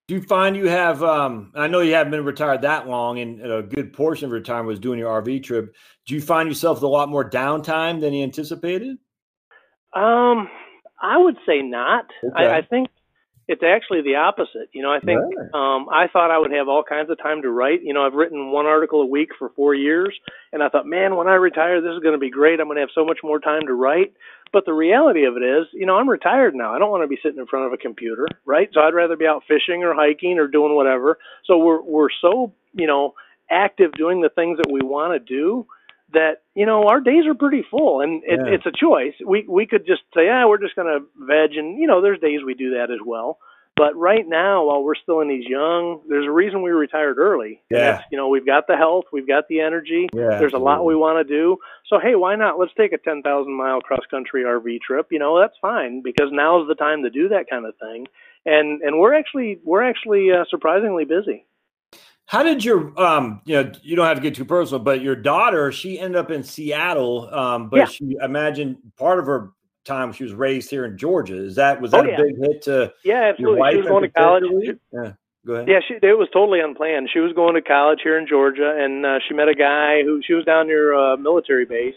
Do 0.09 0.15
you 0.17 0.23
find 0.23 0.57
you 0.57 0.69
have 0.69 1.03
um, 1.03 1.53
I 1.55 1.69
know 1.69 1.81
you 1.81 1.95
haven't 1.95 2.11
been 2.11 2.25
retired 2.25 2.63
that 2.63 2.89
long 2.89 3.19
and 3.21 3.41
a 3.41 3.63
good 3.63 3.93
portion 3.93 4.27
of 4.27 4.31
your 4.33 4.41
time 4.41 4.67
was 4.67 4.81
doing 4.81 4.99
your 4.99 5.23
RV 5.23 5.45
trip. 5.45 5.75
Do 6.07 6.15
you 6.15 6.21
find 6.21 6.49
yourself 6.49 6.79
with 6.79 6.85
a 6.85 6.89
lot 6.89 7.09
more 7.09 7.29
downtime 7.29 8.01
than 8.01 8.13
you 8.13 8.23
anticipated? 8.23 8.99
Um 9.95 10.49
I 11.01 11.19
would 11.19 11.37
say 11.47 11.63
not. 11.63 12.07
Okay. 12.25 12.47
I, 12.47 12.59
I 12.59 12.63
think 12.63 12.89
it's 13.49 13.63
actually 13.63 14.03
the 14.03 14.17
opposite. 14.17 14.69
You 14.73 14.83
know, 14.83 14.93
I 14.93 15.01
think 15.01 15.21
Really? 15.21 15.49
um, 15.53 15.89
I 15.91 16.07
thought 16.13 16.31
I 16.31 16.39
would 16.39 16.53
have 16.53 16.69
all 16.69 16.85
kinds 16.85 17.11
of 17.11 17.19
time 17.19 17.43
to 17.43 17.51
write. 17.51 17.83
You 17.83 17.93
know, 17.93 18.07
I've 18.07 18.15
written 18.15 18.51
one 18.53 18.67
article 18.67 19.03
a 19.03 19.07
week 19.07 19.31
for 19.39 19.51
four 19.57 19.75
years, 19.75 20.15
and 20.53 20.63
I 20.63 20.69
thought, 20.69 20.87
man, 20.87 21.17
when 21.17 21.29
I 21.29 21.35
retire, 21.35 21.81
this 21.81 21.93
is 21.93 22.03
going 22.03 22.15
to 22.15 22.19
be 22.21 22.31
great. 22.31 22.61
I'm 22.61 22.67
going 22.67 22.77
to 22.77 22.83
have 22.83 22.95
so 22.95 23.05
much 23.05 23.19
more 23.23 23.41
time 23.41 23.67
to 23.67 23.75
write. 23.75 24.13
But 24.53 24.67
the 24.67 24.73
reality 24.75 25.25
of 25.25 25.37
it 25.37 25.43
is, 25.43 25.67
you 25.73 25.87
know, 25.87 25.97
I'm 25.97 26.09
retired 26.09 26.55
now. 26.55 26.75
I 26.75 26.79
don't 26.79 26.91
want 26.91 27.03
to 27.05 27.09
be 27.09 27.19
sitting 27.23 27.39
in 27.39 27.47
front 27.47 27.67
of 27.67 27.73
a 27.73 27.79
computer, 27.79 28.27
right? 28.45 28.69
So 28.73 28.81
I'd 28.81 28.95
rather 28.95 29.17
be 29.17 29.27
out 29.27 29.43
fishing 29.49 29.83
or 29.83 29.95
hiking 29.95 30.39
or 30.39 30.47
doing 30.47 30.77
whatever. 30.77 31.19
So 31.47 31.59
we're 31.59 31.83
we're 31.83 32.09
so 32.21 32.53
you 32.75 32.87
know 32.87 33.15
active 33.51 33.93
doing 33.93 34.21
the 34.21 34.31
things 34.31 34.59
that 34.59 34.71
we 34.73 34.81
want 34.83 35.13
to 35.15 35.19
do 35.35 35.67
that 36.13 36.43
you 36.55 36.67
know 36.67 36.87
our 36.89 37.01
days 37.01 37.27
are 37.27 37.35
pretty 37.35 37.65
full 37.71 38.01
and 38.01 38.23
it, 38.25 38.39
Yeah. 38.45 38.55
it's 38.55 38.67
a 38.67 38.73
choice. 38.73 39.15
We 39.25 39.45
we 39.49 39.67
could 39.67 39.87
just 39.87 40.03
say 40.15 40.27
yeah 40.27 40.47
we're 40.47 40.59
just 40.59 40.77
going 40.77 40.89
to 40.89 41.07
veg 41.27 41.57
and 41.57 41.79
you 41.79 41.87
know 41.87 42.01
there's 42.01 42.21
days 42.21 42.41
we 42.45 42.55
do 42.55 42.71
that 42.75 42.91
as 42.91 43.01
well. 43.05 43.39
But 43.75 43.97
right 43.97 44.25
now 44.29 44.67
while 44.67 44.83
we're 44.85 44.95
still 44.95 45.21
in 45.21 45.29
these 45.29 45.47
young 45.47 46.03
there's 46.09 46.27
a 46.27 46.31
reason 46.31 46.63
we 46.63 46.71
retired 46.71 47.19
early. 47.19 47.63
Yeah. 47.71 48.03
you 48.11 48.19
know 48.19 48.29
we've 48.29 48.47
got 48.47 48.67
the 48.67 48.77
health 48.77 49.07
we've 49.13 49.27
got 49.27 49.49
the 49.49 49.61
energy. 49.61 50.09
Yeah, 50.13 50.39
there's 50.39 50.53
a 50.53 50.59
lot 50.59 50.85
we 50.85 50.95
want 50.97 51.27
to 51.27 51.35
do. 51.39 51.57
So 51.89 51.99
hey 51.99 52.15
why 52.15 52.37
not? 52.37 52.59
Let's 52.59 52.75
take 52.77 52.93
a 52.93 52.99
10,000 52.99 53.53
mile 53.53 53.81
cross 53.81 54.05
country 54.11 54.45
RV 54.45 54.81
trip. 54.83 55.07
You 55.11 55.19
know 55.19 55.41
that's 55.41 55.57
fine 55.61 56.03
because 56.03 56.29
now's 56.31 56.69
the 56.69 56.75
time 56.75 57.03
to 57.05 57.11
do 57.11 57.29
that 57.31 57.49
kind 57.51 57.67
of 57.67 57.75
thing. 57.79 58.07
And 58.45 58.83
and 58.83 58.99
we're 58.99 59.15
actually 59.15 59.61
we're 59.65 59.83
actually 59.83 60.31
uh, 60.33 60.45
surprisingly 60.51 61.05
busy 61.05 61.47
How 62.33 62.43
did 62.43 62.65
your 62.65 62.99
um 62.99 63.43
you 63.45 63.63
know 63.63 63.71
you 63.83 63.95
don't 63.95 64.07
have 64.07 64.17
to 64.17 64.23
get 64.23 64.35
too 64.35 64.47
personal, 64.47 64.83
but 64.83 65.03
your 65.03 65.15
daughter 65.15 65.71
she 65.71 66.01
ended 66.01 66.19
up 66.19 66.31
in 66.31 66.43
Seattle, 66.43 67.29
um, 67.31 67.69
but 67.69 67.81
Yeah. 67.81 67.85
she 67.85 68.17
imagine 68.23 68.79
part 68.97 69.19
of 69.19 69.27
her 69.27 69.51
time 69.85 70.15
she 70.15 70.25
was 70.25 70.33
raised 70.33 70.71
here 70.71 70.87
in 70.87 70.97
Georgia. 70.97 71.37
Is 71.37 71.57
that 71.57 71.79
was 71.79 71.93
Oh, 71.93 71.99
that 71.99 72.07
a 72.07 72.09
yeah. 72.09 72.17
big 72.17 72.39
hit 72.41 72.63
to 72.63 72.91
yeah 73.05 73.33
your 73.37 73.59
absolutely 73.59 73.61
wife 73.61 73.73
she 73.73 73.79
was 73.81 73.87
going 73.89 74.03
to 74.05 74.09
college 74.09 74.43
particularly? 74.45 74.81
Yeah, 74.95 75.13
go 75.47 75.53
ahead. 75.57 75.69
Yeah, 75.69 75.81
she 75.87 75.95
it 76.07 76.17
was 76.17 76.29
totally 76.33 76.61
unplanned. 76.61 77.11
She 77.13 77.19
was 77.21 77.35
going 77.35 77.55
to 77.55 77.61
college 77.61 78.01
here 78.03 78.17
in 78.19 78.27
Georgia, 78.27 78.79
and 78.81 79.05
uh, 79.05 79.19
she 79.29 79.35
met 79.35 79.49
a 79.49 79.55
guy 79.55 80.03
who 80.03 80.23
she 80.27 80.33
was 80.33 80.47
down 80.47 80.69
near 80.69 80.95
a 80.95 81.19
military 81.19 81.67
base, 81.67 81.97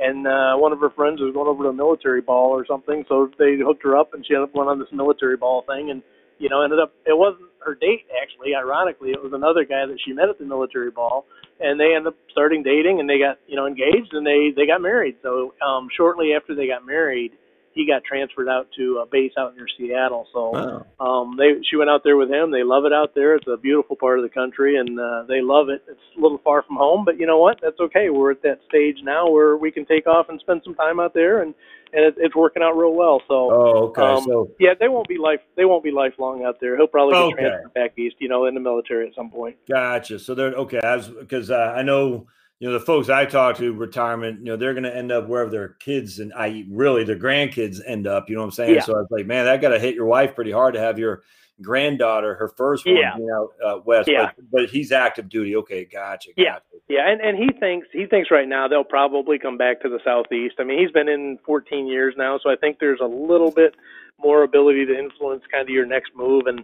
and 0.00 0.28
uh, 0.28 0.54
one 0.54 0.70
of 0.70 0.78
her 0.78 0.90
friends 0.90 1.20
was 1.20 1.34
going 1.34 1.48
over 1.48 1.64
to 1.64 1.70
a 1.70 1.72
military 1.72 2.20
ball 2.20 2.50
or 2.50 2.64
something, 2.66 3.04
so 3.08 3.28
they 3.36 3.56
hooked 3.58 3.82
her 3.82 3.96
up, 3.96 4.14
and 4.14 4.24
she 4.24 4.32
ended 4.32 4.50
up 4.50 4.54
going 4.54 4.68
on 4.68 4.78
this 4.78 4.92
military 4.92 5.36
ball 5.36 5.64
thing, 5.66 5.90
and 5.90 6.04
you 6.38 6.48
know 6.48 6.62
ended 6.62 6.78
up 6.78 6.94
it 7.04 7.18
wasn't 7.18 7.50
her 7.64 7.74
date 7.74 8.06
actually. 8.22 8.54
Ironically, 8.54 9.10
it 9.10 9.22
was 9.22 9.32
another 9.32 9.64
guy 9.64 9.86
that 9.86 9.98
she 10.04 10.12
met 10.12 10.28
at 10.28 10.38
the 10.38 10.44
military 10.44 10.90
ball, 10.90 11.26
and 11.60 11.78
they 11.78 11.94
ended 11.94 12.08
up 12.08 12.16
starting 12.30 12.62
dating, 12.62 13.00
and 13.00 13.08
they 13.08 13.18
got 13.18 13.38
you 13.46 13.56
know 13.56 13.66
engaged, 13.66 14.12
and 14.12 14.26
they 14.26 14.50
they 14.54 14.66
got 14.66 14.80
married. 14.80 15.16
So 15.22 15.54
um, 15.64 15.88
shortly 15.96 16.32
after 16.34 16.54
they 16.54 16.66
got 16.66 16.84
married, 16.86 17.32
he 17.74 17.86
got 17.86 18.04
transferred 18.04 18.48
out 18.48 18.68
to 18.76 18.98
a 19.02 19.06
base 19.06 19.32
out 19.38 19.56
near 19.56 19.66
Seattle. 19.78 20.26
So 20.32 20.50
Wow. 20.52 20.86
um 21.00 21.36
they 21.38 21.54
she 21.68 21.76
went 21.76 21.90
out 21.90 22.02
there 22.04 22.16
with 22.16 22.30
him 22.30 22.50
they 22.50 22.62
love 22.62 22.84
it 22.84 22.92
out 22.92 23.14
there 23.14 23.34
it's 23.34 23.46
a 23.48 23.56
beautiful 23.56 23.96
part 23.96 24.18
of 24.18 24.22
the 24.22 24.28
country 24.28 24.76
and 24.78 25.00
uh 25.00 25.24
they 25.26 25.40
love 25.40 25.68
it 25.70 25.82
it's 25.88 25.98
a 26.16 26.20
little 26.20 26.38
far 26.44 26.62
from 26.62 26.76
home 26.76 27.04
but 27.04 27.18
you 27.18 27.26
know 27.26 27.38
what 27.38 27.58
that's 27.62 27.80
okay 27.80 28.10
we're 28.10 28.30
at 28.30 28.42
that 28.42 28.60
stage 28.68 28.98
now 29.02 29.28
where 29.28 29.56
we 29.56 29.70
can 29.70 29.86
take 29.86 30.06
off 30.06 30.26
and 30.28 30.38
spend 30.40 30.60
some 30.64 30.74
time 30.74 31.00
out 31.00 31.14
there 31.14 31.42
and 31.42 31.54
and 31.94 32.04
it, 32.04 32.14
it's 32.18 32.36
working 32.36 32.62
out 32.62 32.72
real 32.76 32.92
well 32.92 33.20
so 33.26 33.50
Oh, 33.50 33.88
okay. 33.88 34.02
um, 34.02 34.24
so 34.24 34.50
yeah 34.60 34.74
they 34.78 34.88
won't 34.88 35.08
be 35.08 35.16
life 35.18 35.40
they 35.56 35.64
won't 35.64 35.82
be 35.82 35.90
lifelong 35.90 36.44
out 36.44 36.58
there 36.60 36.76
he'll 36.76 36.86
probably 36.86 37.14
Okay. 37.14 37.34
transferred 37.36 37.74
back 37.74 37.98
east 37.98 38.16
you 38.18 38.28
know 38.28 38.44
in 38.44 38.54
the 38.54 38.60
military 38.60 39.08
at 39.08 39.14
some 39.14 39.30
point 39.30 39.56
Gotcha. 39.68 40.18
So 40.18 40.34
they're 40.34 40.52
okay. 40.54 40.80
As 40.84 41.08
because 41.08 41.50
uh, 41.50 41.72
I 41.74 41.82
know 41.82 42.26
you 42.62 42.68
know 42.68 42.74
the 42.78 42.84
folks 42.84 43.08
I 43.08 43.24
talk 43.24 43.56
to 43.56 43.72
retirement, 43.72 44.38
you 44.38 44.44
know 44.44 44.56
they're 44.56 44.72
going 44.72 44.84
to 44.84 44.96
end 44.96 45.10
up 45.10 45.26
wherever 45.26 45.50
their 45.50 45.70
kids 45.80 46.20
and 46.20 46.32
I 46.32 46.64
really 46.70 47.02
their 47.02 47.18
grandkids 47.18 47.80
end 47.84 48.06
up. 48.06 48.30
You 48.30 48.36
know 48.36 48.42
what 48.42 48.46
I'm 48.46 48.52
saying? 48.52 48.76
Yeah. 48.76 48.82
So 48.82 48.94
I 48.94 48.98
was 48.98 49.08
like, 49.10 49.26
man, 49.26 49.46
that 49.46 49.60
got 49.60 49.70
to 49.70 49.80
hit 49.80 49.96
your 49.96 50.06
wife 50.06 50.36
pretty 50.36 50.52
hard 50.52 50.74
to 50.74 50.80
have 50.80 50.96
your 50.96 51.24
granddaughter, 51.60 52.36
her 52.36 52.46
first 52.46 52.86
one, 52.86 52.94
Yeah. 52.94 53.16
you 53.16 53.26
know, 53.26 53.50
uh, 53.66 53.80
west. 53.84 54.08
Yeah. 54.08 54.30
But, 54.36 54.44
but 54.52 54.70
he's 54.70 54.92
active 54.92 55.28
duty. 55.28 55.56
Okay, 55.56 55.84
gotcha. 55.84 56.30
Yeah. 56.36 56.52
gotcha. 56.52 56.62
Yeah, 56.88 57.10
and 57.10 57.20
and 57.20 57.36
he 57.36 57.48
thinks 57.58 57.88
he 57.92 58.06
thinks 58.06 58.30
right 58.30 58.46
now 58.46 58.68
they'll 58.68 58.84
probably 58.84 59.40
come 59.40 59.58
back 59.58 59.80
to 59.82 59.88
the 59.88 59.98
southeast. 60.04 60.54
I 60.60 60.62
mean, 60.62 60.78
he's 60.78 60.92
been 60.92 61.08
in 61.08 61.40
14 61.44 61.88
years 61.88 62.14
now, 62.16 62.38
so 62.40 62.48
I 62.48 62.54
think 62.54 62.78
there's 62.78 63.00
a 63.00 63.06
little 63.06 63.50
bit 63.50 63.74
more 64.20 64.44
ability 64.44 64.86
to 64.86 64.96
influence 64.96 65.42
kind 65.50 65.62
of 65.62 65.68
your 65.74 65.84
next 65.84 66.12
move 66.14 66.46
and 66.46 66.62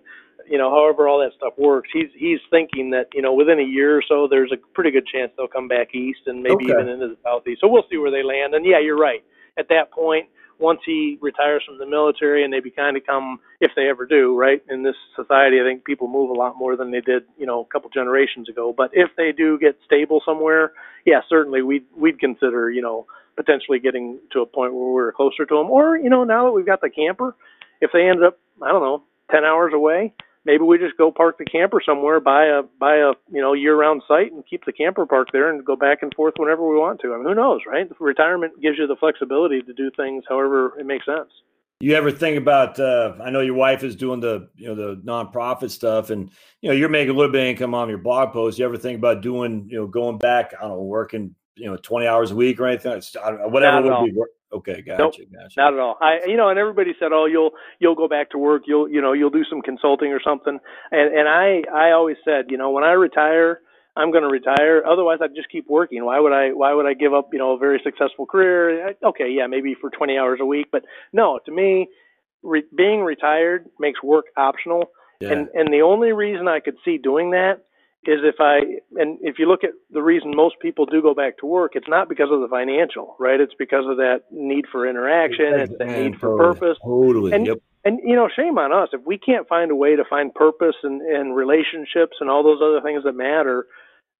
you 0.51 0.59
know, 0.59 0.71
however 0.71 1.09
all 1.09 1.19
that 1.21 1.33
stuff 1.37 1.55
works. 1.59 1.89
He's 1.93 2.09
he's 2.17 2.41
thinking 2.51 2.91
that, 2.91 3.07
you 3.15 3.23
know, 3.23 3.33
within 3.35 3.59
a 3.61 3.65
year 3.65 3.97
or 3.97 4.03
so 4.07 4.27
there's 4.29 4.53
a 4.53 4.57
pretty 4.75 4.91
good 4.91 5.07
chance 5.07 5.31
they'll 5.37 5.49
come 5.49 5.69
back 5.69 5.95
east 5.95 6.21
and 6.27 6.43
maybe 6.43 6.65
Okay. 6.65 6.73
even 6.73 6.89
into 6.89 7.09
the 7.09 7.17
southeast. 7.23 7.61
So 7.61 7.69
we'll 7.69 7.85
see 7.91 7.99
where 7.99 8.11
they 8.11 8.23
land. 8.23 8.55
And 8.55 8.65
yeah, 8.65 8.81
you're 8.81 8.99
right. 8.99 9.23
At 9.59 9.69
that 9.69 9.91
point, 9.91 10.27
once 10.59 10.81
he 10.85 11.19
retires 11.21 11.63
from 11.67 11.79
the 11.79 11.87
military 11.87 12.45
and 12.45 12.53
they 12.53 12.61
kind 12.71 12.97
of 12.97 13.07
come, 13.07 13.39
if 13.61 13.71
they 13.77 13.89
ever 13.89 14.07
do, 14.07 14.37
right? 14.37 14.63
In 14.69 14.83
this 14.83 14.97
society, 15.15 15.61
I 15.61 15.65
think 15.65 15.85
people 15.85 16.09
move 16.09 16.31
a 16.31 16.33
lot 16.33 16.57
more 16.57 16.77
than 16.77 16.91
they 16.91 17.01
did, 17.01 17.25
you 17.37 17.47
know, 17.47 17.61
a 17.61 17.65
couple 17.67 17.91
generations 17.91 18.49
ago. 18.49 18.75
But 18.77 18.91
if 18.93 19.11
they 19.17 19.33
do 19.33 19.59
get 19.59 19.79
stable 19.85 20.21
somewhere, 20.25 20.73
yeah, 21.05 21.21
certainly 21.29 21.63
we'd 21.63 21.87
we'd 21.97 22.19
consider, 22.19 22.71
you 22.71 22.83
know, 22.83 23.07
potentially 23.37 23.79
getting 23.79 24.19
to 24.33 24.41
a 24.41 24.47
point 24.47 24.75
where 24.75 24.93
we're 24.93 25.13
closer 25.13 25.47
to 25.47 25.55
them. 25.55 25.71
Or 25.71 25.97
you 25.97 26.11
know, 26.11 26.25
now 26.25 26.45
that 26.47 26.53
we've 26.53 26.67
got 26.67 26.81
the 26.81 26.91
camper, 26.91 27.37
if 27.81 27.91
they 27.93 28.09
ended 28.09 28.25
up, 28.25 28.39
I 28.63 28.73
don't 28.73 28.83
know, 28.83 29.03
ten 29.31 29.45
hours 29.45 29.73
away, 29.75 30.13
maybe 30.49 30.65
we 30.65 30.79
just 30.79 30.97
go 30.97 31.13
park 31.13 31.37
the 31.39 31.45
camper 31.45 31.81
somewhere, 31.85 32.19
buy 32.19 32.47
a 32.47 32.63
buy 32.81 32.97
a 32.97 33.13
you 33.31 33.41
know 33.41 33.53
year 33.53 33.77
round 33.77 34.03
site, 34.09 34.33
and 34.33 34.43
keep 34.49 34.65
the 34.65 34.73
camper 34.73 35.07
parked 35.07 35.33
there, 35.33 35.51
and 35.51 35.65
go 35.65 35.77
back 35.77 35.99
and 36.03 36.13
forth 36.15 36.35
whenever 36.39 36.67
we 36.67 36.77
want 36.77 37.01
to. 37.03 37.13
I 37.13 37.19
mean, 37.19 37.27
who 37.27 37.35
knows, 37.35 37.61
right? 37.67 37.87
Retirement 38.01 38.61
gives 38.61 38.79
you 38.79 38.87
the 38.87 38.97
flexibility 38.97 39.61
to 39.63 39.73
do 39.75 39.91
things 39.95 40.25
however 40.29 40.73
it 40.81 40.87
makes 40.87 41.05
sense. 41.05 41.29
You 41.81 41.95
ever 41.95 42.11
think 42.11 42.39
about? 42.39 42.81
Uh, 42.81 43.15
I 43.23 43.31
know 43.31 43.41
your 43.41 43.55
wife 43.55 43.85
is 43.85 43.95
doing 43.95 44.21
the 44.21 44.49
you 44.57 44.69
know 44.69 44.75
the 44.75 45.01
nonprofit 45.03 45.71
stuff, 45.71 46.11
and 46.11 46.31
you 46.63 46.71
know 46.71 46.75
you're 46.75 46.89
making 46.89 47.15
a 47.15 47.17
little 47.17 47.31
bit 47.31 47.43
of 47.43 47.49
income 47.49 47.75
on 47.75 47.89
your 47.89 47.99
blog 47.99 48.33
posts. 48.33 48.59
You 48.59 48.65
ever 48.65 48.79
think 48.79 48.99
about 48.99 49.21
doing 49.21 49.69
you 49.69 49.77
know 49.77 49.87
going 49.87 50.19
back? 50.19 50.55
I 50.59 50.63
don't 50.63 50.71
know, 50.71 50.83
working 50.83 51.35
you 51.55 51.67
know 51.67 51.77
20 51.77 52.07
hours 52.07 52.31
a 52.31 52.37
week 52.37 52.59
or 52.59 52.67
anything? 52.67 53.01
Whatever 53.51 53.83
would 53.83 54.13
be 54.13 54.19
Okay, 54.51 54.81
gotcha, 54.81 55.03
nope, 55.03 55.15
gotcha. 55.31 55.55
Not 55.61 55.75
at 55.75 55.79
all. 55.79 55.99
I, 56.01 56.21
you 56.27 56.37
know, 56.37 56.49
and 56.49 56.59
everybody 56.59 56.93
said, 56.99 57.13
"Oh, 57.13 57.27
you'll 57.27 57.51
you'll 57.81 57.95
go 57.95 58.09
back 58.09 58.31
to 58.31 58.39
work. 58.39 58.63
You'll 58.67 58.89
you 58.89 59.03
know 59.03 59.13
you'll 59.13 59.31
do 59.31 59.45
some 59.45 59.61
consulting 59.61 60.11
or 60.11 60.21
something." 60.25 60.59
And 60.91 61.15
and 61.15 61.29
I 61.29 61.63
I 61.73 61.91
always 61.93 62.17
said, 62.25 62.47
you 62.49 62.57
know, 62.57 62.71
when 62.71 62.83
I 62.83 62.93
retire, 62.93 63.61
I'm 63.95 64.11
going 64.11 64.23
to 64.23 64.31
retire. 64.31 64.83
Otherwise, 64.87 65.19
I'd 65.21 65.35
just 65.35 65.51
keep 65.51 65.69
working. 65.69 66.03
Why 66.05 66.19
would 66.19 66.33
I 66.33 66.53
Why 66.53 66.73
would 66.73 66.87
I 66.87 66.95
give 66.95 67.13
up 67.13 67.29
you 67.33 67.39
know 67.39 67.53
a 67.53 67.59
very 67.59 67.81
successful 67.85 68.25
career? 68.25 68.95
Okay, 69.05 69.31
yeah, 69.31 69.47
maybe 69.47 69.75
for 69.79 69.91
20 69.91 70.17
hours 70.17 70.39
a 70.41 70.47
week, 70.47 70.69
but 70.73 70.83
no, 71.13 71.41
to 71.45 71.53
me, 71.53 71.89
re- 72.43 72.65
being 72.75 73.03
retired 73.03 73.67
makes 73.79 74.03
work 74.03 74.27
optional. 74.37 74.85
Yeah. 75.21 75.33
And 75.33 75.49
and 75.53 75.73
the 75.75 75.83
only 75.83 76.13
reason 76.13 76.49
I 76.49 76.61
could 76.61 76.77
see 76.85 76.97
doing 76.97 77.33
that 77.33 77.65
is 78.05 78.21
if 78.23 78.37
I 78.41 78.59
and 79.01 79.19
if 79.21 79.39
you 79.39 79.49
look 79.49 79.65
at 79.65 79.71
the 79.91 80.03
reason 80.03 80.33
most 80.35 80.57
people 80.61 80.87
do 80.87 81.03
go 81.03 81.15
back 81.15 81.39
to 81.39 81.47
work, 81.47 81.73
it's 81.75 81.89
not 81.89 82.09
because 82.09 82.29
of 82.31 82.41
the 82.41 82.49
financial, 82.49 83.17
right? 83.19 83.41
It's 83.41 83.55
because 83.59 83.85
of 83.89 83.97
that 83.97 84.23
need 84.31 84.67
for 84.71 84.89
interaction, 84.89 85.55
it's 85.55 85.77
the 85.79 85.85
need 85.85 86.19
for 86.19 86.37
purpose. 86.37 86.79
Totally. 86.83 87.33
And, 87.33 87.47
yep. 87.47 87.59
and 87.85 88.01
you 88.05 88.15
know, 88.15 88.29
shame 88.35 88.57
on 88.59 88.73
us 88.73 88.91
if 88.93 89.01
we 89.05 89.19
can't 89.19 89.49
find 89.49 89.71
a 89.71 89.77
way 89.77 89.97
to 89.97 90.05
find 90.09 90.33
purpose 90.33 90.77
and, 90.83 91.03
and 91.03 91.35
relationships 91.35 92.17
and 92.21 92.31
all 92.31 92.43
those 92.43 92.61
other 92.63 92.81
things 92.81 93.05
that 93.05 93.13
matter, 93.13 93.67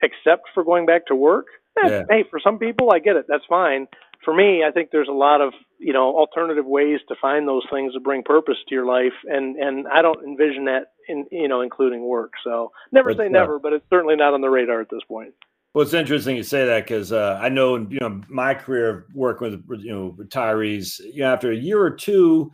except 0.03 0.49
for 0.55 0.65
going 0.65 0.85
back 0.85 1.07
to 1.07 1.15
work. 1.15 1.47
Eh, 1.85 1.89
yeah. 1.89 2.03
Hey, 2.09 2.25
for 2.29 2.41
some 2.43 2.59
people, 2.59 2.91
I 2.91 2.99
get 2.99 3.17
it. 3.17 3.27
That's 3.29 3.45
fine 3.49 3.87
for 4.25 4.35
me, 4.35 4.65
I 4.67 4.71
think 4.71 4.91
there's 4.91 5.09
a 5.09 5.13
lot 5.13 5.41
of 5.41 5.53
you 5.79 5.93
know 5.93 6.17
alternative 6.17 6.67
ways 6.67 7.01
to 7.09 7.15
find 7.21 7.47
those 7.47 7.65
things 7.73 7.95
to 7.95 8.01
bring 8.01 8.23
purpose 8.23 8.57
to 8.69 8.75
your 8.75 8.87
life, 8.87 9.13
and 9.25 9.57
and 9.57 9.87
I 9.89 10.03
don't 10.03 10.23
envision 10.25 10.65
that 10.67 10.93
in 11.09 11.27
you 11.31 11.49
know 11.49 11.61
including 11.61 12.07
work. 12.07 12.33
So 12.45 12.73
never 12.93 13.15
but, 13.15 13.19
say 13.19 13.29
never, 13.29 13.59
but 13.59 13.73
it's 13.73 13.85
certainly 13.91 14.17
not 14.17 14.35
on 14.35 14.41
the 14.41 14.51
radar 14.51 14.81
at 14.81 14.91
this 14.91 15.03
point. 15.07 15.35
Well, 15.75 15.85
it's 15.85 15.95
interesting 15.95 16.37
you 16.37 16.43
say 16.43 16.65
that 16.65 16.85
because 16.85 17.13
uh, 17.13 17.39
I 17.41 17.49
know 17.49 17.77
you 17.77 17.99
know 18.01 18.21
my 18.29 18.55
career 18.55 18.89
of 18.89 19.05
working 19.15 19.63
with 19.67 19.81
you 19.81 19.93
know 19.93 20.17
retirees. 20.19 20.99
You 20.99 21.23
know, 21.23 21.33
after 21.33 21.53
a 21.53 21.57
year 21.57 21.81
or 21.81 21.91
two, 21.91 22.51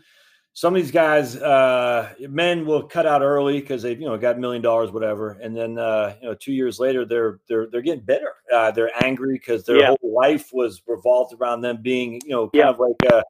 some 0.57 0.77
of 0.77 0.81
these 0.81 0.93
guys, 0.93 1.35
uh, 1.37 2.15
men 2.21 2.65
will 2.65 2.85
cut 2.85 3.07
out 3.07 3.23
early 3.23 3.61
because 3.61 3.83
they've 3.83 4.01
you 4.01 4.07
know 4.07 4.17
got 4.17 4.37
a 4.37 4.39
million 4.39 4.63
dollars, 4.63 4.93
whatever, 4.93 5.33
and 5.43 5.55
then 5.55 5.79
uh, 5.79 6.15
you 6.23 6.29
know 6.29 6.35
two 6.35 6.53
years 6.53 6.79
later 6.79 7.05
they're 7.05 7.41
they're 7.49 7.67
they're 7.71 7.83
getting 7.83 8.05
bitter. 8.05 8.33
Uh, 8.55 8.71
they're 8.71 8.93
angry 9.05 9.35
because 9.35 9.65
their 9.65 9.81
yeah. 9.81 9.89
whole 9.89 10.15
life 10.15 10.51
was 10.53 10.81
revolved 10.87 11.35
around 11.35 11.63
them 11.63 11.83
being 11.83 12.21
you 12.25 12.31
know 12.31 12.45
kind 12.51 12.55
yeah. 12.55 12.71
of 12.71 12.79
like 12.79 12.95
a, 13.13 13.25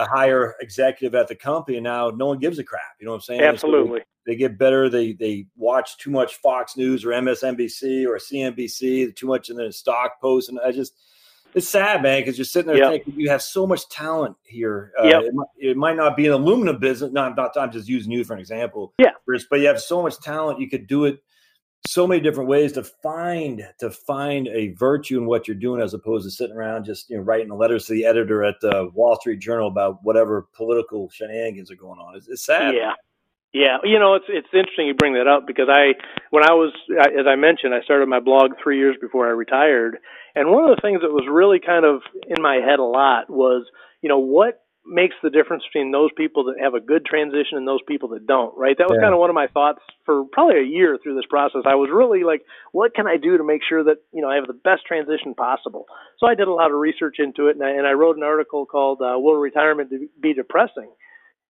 a, 0.00 0.04
higher 0.08 0.56
executive 0.60 1.14
at 1.14 1.28
the 1.28 1.36
company, 1.36 1.76
and 1.76 1.84
now 1.84 2.10
no 2.10 2.26
one 2.26 2.40
gives 2.40 2.58
a 2.58 2.64
crap. 2.64 2.82
You 2.98 3.06
know 3.06 3.12
what 3.12 3.18
I'm 3.18 3.22
saying? 3.22 3.40
Absolutely. 3.42 4.00
So 4.00 4.04
they, 4.26 4.32
they, 4.32 4.36
get 4.36 4.58
better. 4.58 4.88
They 4.88 5.12
they 5.12 5.46
watch 5.56 5.96
too 5.98 6.10
much 6.10 6.38
Fox 6.38 6.76
News 6.76 7.04
or 7.04 7.10
MSNBC 7.10 8.04
or 8.04 8.18
CNBC, 8.18 9.14
too 9.14 9.28
much 9.28 9.48
in 9.48 9.54
the 9.54 9.70
stock 9.70 10.20
posts, 10.20 10.48
and 10.48 10.58
I 10.58 10.72
just 10.72 10.94
it's 11.54 11.68
sad, 11.68 12.02
man, 12.02 12.20
because 12.20 12.36
you're 12.36 12.44
sitting 12.44 12.68
there 12.68 12.76
yep. 12.76 12.90
thinking 12.90 13.20
you 13.20 13.30
have 13.30 13.42
so 13.42 13.66
much 13.66 13.88
talent 13.88 14.36
here. 14.44 14.92
Uh, 15.00 15.06
yep. 15.06 15.22
it, 15.24 15.34
might, 15.34 15.48
it, 15.56 15.76
might 15.76 15.96
not 15.96 16.16
be 16.16 16.26
an 16.26 16.32
aluminum 16.32 16.78
business. 16.78 17.10
No, 17.12 17.22
I'm 17.22 17.34
not. 17.34 17.56
I'm 17.56 17.72
just 17.72 17.88
using 17.88 18.12
you 18.12 18.24
for 18.24 18.34
an 18.34 18.40
example. 18.40 18.92
Yeah. 18.98 19.12
Bruce, 19.26 19.46
but 19.48 19.60
you 19.60 19.66
have 19.66 19.80
so 19.80 20.02
much 20.02 20.20
talent. 20.20 20.60
You 20.60 20.68
could 20.68 20.86
do 20.86 21.06
it 21.06 21.22
so 21.86 22.06
many 22.06 22.20
different 22.20 22.48
ways 22.48 22.72
to 22.72 22.82
find 22.82 23.62
to 23.78 23.90
find 23.90 24.48
a 24.48 24.72
virtue 24.74 25.18
in 25.18 25.26
what 25.26 25.48
you're 25.48 25.56
doing, 25.56 25.80
as 25.80 25.94
opposed 25.94 26.26
to 26.26 26.30
sitting 26.30 26.56
around 26.56 26.84
just 26.84 27.08
you 27.10 27.16
know 27.16 27.22
writing 27.22 27.50
letters 27.56 27.86
to 27.86 27.92
the 27.92 28.04
editor 28.04 28.44
at 28.44 28.60
the 28.60 28.90
Wall 28.94 29.16
Street 29.16 29.40
Journal 29.40 29.68
about 29.68 30.00
whatever 30.02 30.48
political 30.54 31.08
shenanigans 31.10 31.70
are 31.70 31.76
going 31.76 31.98
on. 31.98 32.16
It's, 32.16 32.28
it's 32.28 32.44
sad. 32.44 32.74
Yeah. 32.74 32.92
Yeah, 33.54 33.78
you 33.82 33.98
know 33.98 34.14
it's 34.14 34.26
it's 34.28 34.48
interesting 34.52 34.88
you 34.88 34.94
bring 34.94 35.14
that 35.14 35.26
up 35.26 35.46
because 35.46 35.68
I 35.70 35.94
when 36.30 36.44
I 36.44 36.52
was 36.52 36.70
as 37.00 37.26
I 37.26 37.34
mentioned 37.34 37.72
I 37.72 37.80
started 37.80 38.06
my 38.06 38.20
blog 38.20 38.52
3 38.62 38.76
years 38.76 38.94
before 39.00 39.26
I 39.26 39.30
retired 39.30 39.96
and 40.38 40.50
one 40.50 40.64
of 40.64 40.74
the 40.74 40.80
things 40.80 41.00
that 41.02 41.10
was 41.10 41.26
really 41.30 41.58
kind 41.58 41.84
of 41.84 42.02
in 42.28 42.40
my 42.42 42.56
head 42.56 42.78
a 42.78 42.84
lot 42.84 43.28
was 43.28 43.66
you 44.02 44.08
know 44.08 44.18
what 44.18 44.62
makes 44.86 45.16
the 45.22 45.28
difference 45.28 45.62
between 45.68 45.92
those 45.92 46.08
people 46.16 46.44
that 46.44 46.56
have 46.62 46.72
a 46.72 46.80
good 46.80 47.04
transition 47.04 47.58
and 47.58 47.68
those 47.68 47.82
people 47.86 48.08
that 48.08 48.26
don't 48.26 48.56
right 48.56 48.78
that 48.78 48.88
was 48.88 48.96
yeah. 48.96 49.04
kind 49.04 49.12
of 49.12 49.20
one 49.20 49.28
of 49.28 49.34
my 49.34 49.46
thoughts 49.48 49.80
for 50.06 50.24
probably 50.32 50.60
a 50.60 50.64
year 50.64 50.96
through 51.02 51.14
this 51.14 51.28
process 51.28 51.62
I 51.66 51.74
was 51.74 51.90
really 51.92 52.24
like 52.24 52.42
what 52.72 52.94
can 52.94 53.06
I 53.06 53.16
do 53.16 53.36
to 53.36 53.44
make 53.44 53.60
sure 53.68 53.84
that 53.84 53.98
you 54.12 54.22
know 54.22 54.30
I 54.30 54.36
have 54.36 54.46
the 54.46 54.56
best 54.56 54.86
transition 54.86 55.34
possible 55.34 55.84
so 56.18 56.26
I 56.26 56.34
did 56.34 56.48
a 56.48 56.54
lot 56.54 56.70
of 56.70 56.78
research 56.78 57.16
into 57.18 57.48
it 57.48 57.56
and 57.56 57.64
I, 57.64 57.70
and 57.70 57.86
I 57.86 57.92
wrote 57.92 58.16
an 58.16 58.22
article 58.22 58.64
called 58.64 59.02
uh, 59.02 59.18
will 59.18 59.36
retirement 59.36 59.92
be 60.22 60.32
depressing 60.32 60.88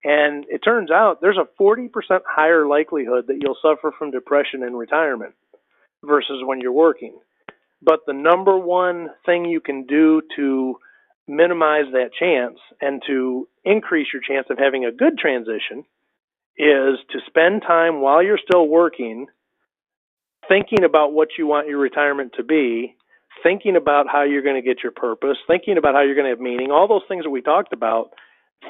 and 0.05 0.45
it 0.49 0.59
turns 0.59 0.91
out 0.91 1.21
there's 1.21 1.39
a 1.39 1.49
40% 1.61 1.91
higher 2.27 2.67
likelihood 2.67 3.27
that 3.27 3.39
you'll 3.41 3.59
suffer 3.61 3.93
from 3.99 4.11
depression 4.11 4.63
in 4.63 4.75
retirement 4.75 5.35
versus 6.05 6.43
when 6.45 6.61
you're 6.61 6.73
working. 6.73 7.19
But 7.83 8.01
the 8.07 8.13
number 8.13 8.59
one 8.59 9.09
thing 9.25 9.45
you 9.45 9.61
can 9.61 9.85
do 9.87 10.23
to 10.37 10.77
minimize 11.27 11.85
that 11.93 12.11
chance 12.19 12.59
and 12.81 13.03
to 13.07 13.49
increase 13.65 14.09
your 14.13 14.23
chance 14.23 14.47
of 14.51 14.59
having 14.59 14.85
a 14.85 14.93
good 14.93 15.19
transition 15.19 15.85
is 16.57 16.99
to 17.11 17.19
spend 17.27 17.63
time 17.63 18.01
while 18.01 18.23
you're 18.23 18.39
still 18.43 18.67
working 18.67 19.27
thinking 20.49 20.83
about 20.83 21.13
what 21.13 21.29
you 21.37 21.47
want 21.47 21.69
your 21.69 21.79
retirement 21.79 22.33
to 22.35 22.43
be, 22.43 22.97
thinking 23.43 23.77
about 23.77 24.07
how 24.11 24.23
you're 24.23 24.43
going 24.43 24.57
to 24.57 24.67
get 24.67 24.83
your 24.83 24.93
purpose, 24.93 25.37
thinking 25.47 25.77
about 25.77 25.95
how 25.95 26.01
you're 26.01 26.15
going 26.15 26.25
to 26.25 26.31
have 26.31 26.41
meaning, 26.41 26.71
all 26.71 26.89
those 26.89 27.03
things 27.07 27.25
that 27.25 27.31
we 27.31 27.43
talked 27.43 27.75
about 27.75 28.11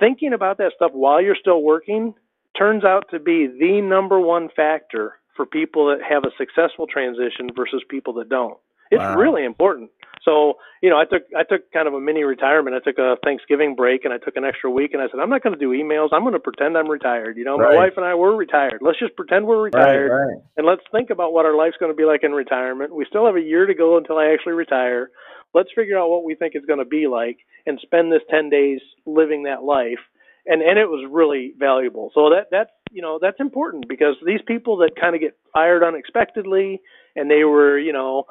thinking 0.00 0.32
about 0.32 0.58
that 0.58 0.72
stuff 0.76 0.90
while 0.92 1.22
you're 1.22 1.36
still 1.40 1.62
working 1.62 2.14
turns 2.56 2.84
out 2.84 3.04
to 3.10 3.18
be 3.18 3.46
the 3.46 3.80
number 3.80 4.20
one 4.20 4.48
factor 4.54 5.14
for 5.36 5.46
people 5.46 5.86
that 5.86 6.04
have 6.06 6.24
a 6.24 6.34
successful 6.36 6.86
transition 6.86 7.48
versus 7.56 7.82
people 7.88 8.12
that 8.14 8.28
don't. 8.28 8.58
It's 8.90 9.00
wow. 9.00 9.16
really 9.16 9.44
important. 9.44 9.90
So, 10.24 10.58
you 10.82 10.90
know, 10.90 10.98
I 10.98 11.04
took 11.04 11.22
I 11.36 11.42
took 11.44 11.72
kind 11.72 11.88
of 11.88 11.94
a 11.94 12.00
mini 12.00 12.22
retirement. 12.22 12.76
I 12.76 12.80
took 12.84 12.98
a 12.98 13.16
Thanksgiving 13.24 13.74
break 13.74 14.04
and 14.04 14.12
I 14.12 14.18
took 14.18 14.36
an 14.36 14.44
extra 14.44 14.70
week 14.70 14.92
and 14.92 15.00
I 15.02 15.06
said, 15.06 15.20
I'm 15.20 15.30
not 15.30 15.42
going 15.42 15.58
to 15.58 15.58
do 15.58 15.70
emails. 15.70 16.08
I'm 16.12 16.22
going 16.22 16.34
to 16.34 16.40
pretend 16.40 16.76
I'm 16.76 16.90
retired. 16.90 17.36
You 17.36 17.44
know, 17.44 17.56
right. 17.56 17.74
my 17.74 17.76
wife 17.76 17.92
and 17.96 18.04
I 18.04 18.14
were 18.14 18.36
retired. 18.36 18.80
Let's 18.80 18.98
just 18.98 19.16
pretend 19.16 19.46
we're 19.46 19.62
retired 19.62 20.10
right, 20.10 20.34
right. 20.34 20.42
and 20.56 20.66
let's 20.66 20.82
think 20.92 21.10
about 21.10 21.32
what 21.32 21.46
our 21.46 21.56
life's 21.56 21.76
going 21.80 21.92
to 21.92 21.96
be 21.96 22.04
like 22.04 22.24
in 22.24 22.32
retirement. 22.32 22.94
We 22.94 23.06
still 23.08 23.26
have 23.26 23.36
a 23.36 23.40
year 23.40 23.66
to 23.66 23.74
go 23.74 23.96
until 23.96 24.18
I 24.18 24.32
actually 24.32 24.52
retire. 24.52 25.10
Let's 25.54 25.70
figure 25.74 25.98
out 25.98 26.10
what 26.10 26.24
we 26.24 26.34
think 26.34 26.52
it's 26.54 26.66
going 26.66 26.78
to 26.78 26.84
be 26.84 27.06
like 27.06 27.38
and 27.66 27.78
spend 27.80 28.12
this 28.12 28.22
10 28.30 28.50
days 28.50 28.80
living 29.06 29.44
that 29.44 29.62
life. 29.62 30.02
And 30.44 30.62
and 30.62 30.78
it 30.78 30.86
was 30.86 31.06
really 31.10 31.52
valuable. 31.58 32.10
So 32.14 32.30
that 32.30 32.48
that's 32.50 32.70
you 32.90 33.02
know 33.02 33.18
that's 33.20 33.38
important 33.38 33.88
because 33.88 34.16
these 34.24 34.40
people 34.46 34.78
that 34.78 34.92
kind 34.98 35.14
of 35.14 35.20
get 35.20 35.36
fired 35.52 35.82
unexpectedly 35.82 36.80
and 37.16 37.30
they 37.30 37.44
were 37.44 37.78
you 37.78 37.92
know 37.92 38.24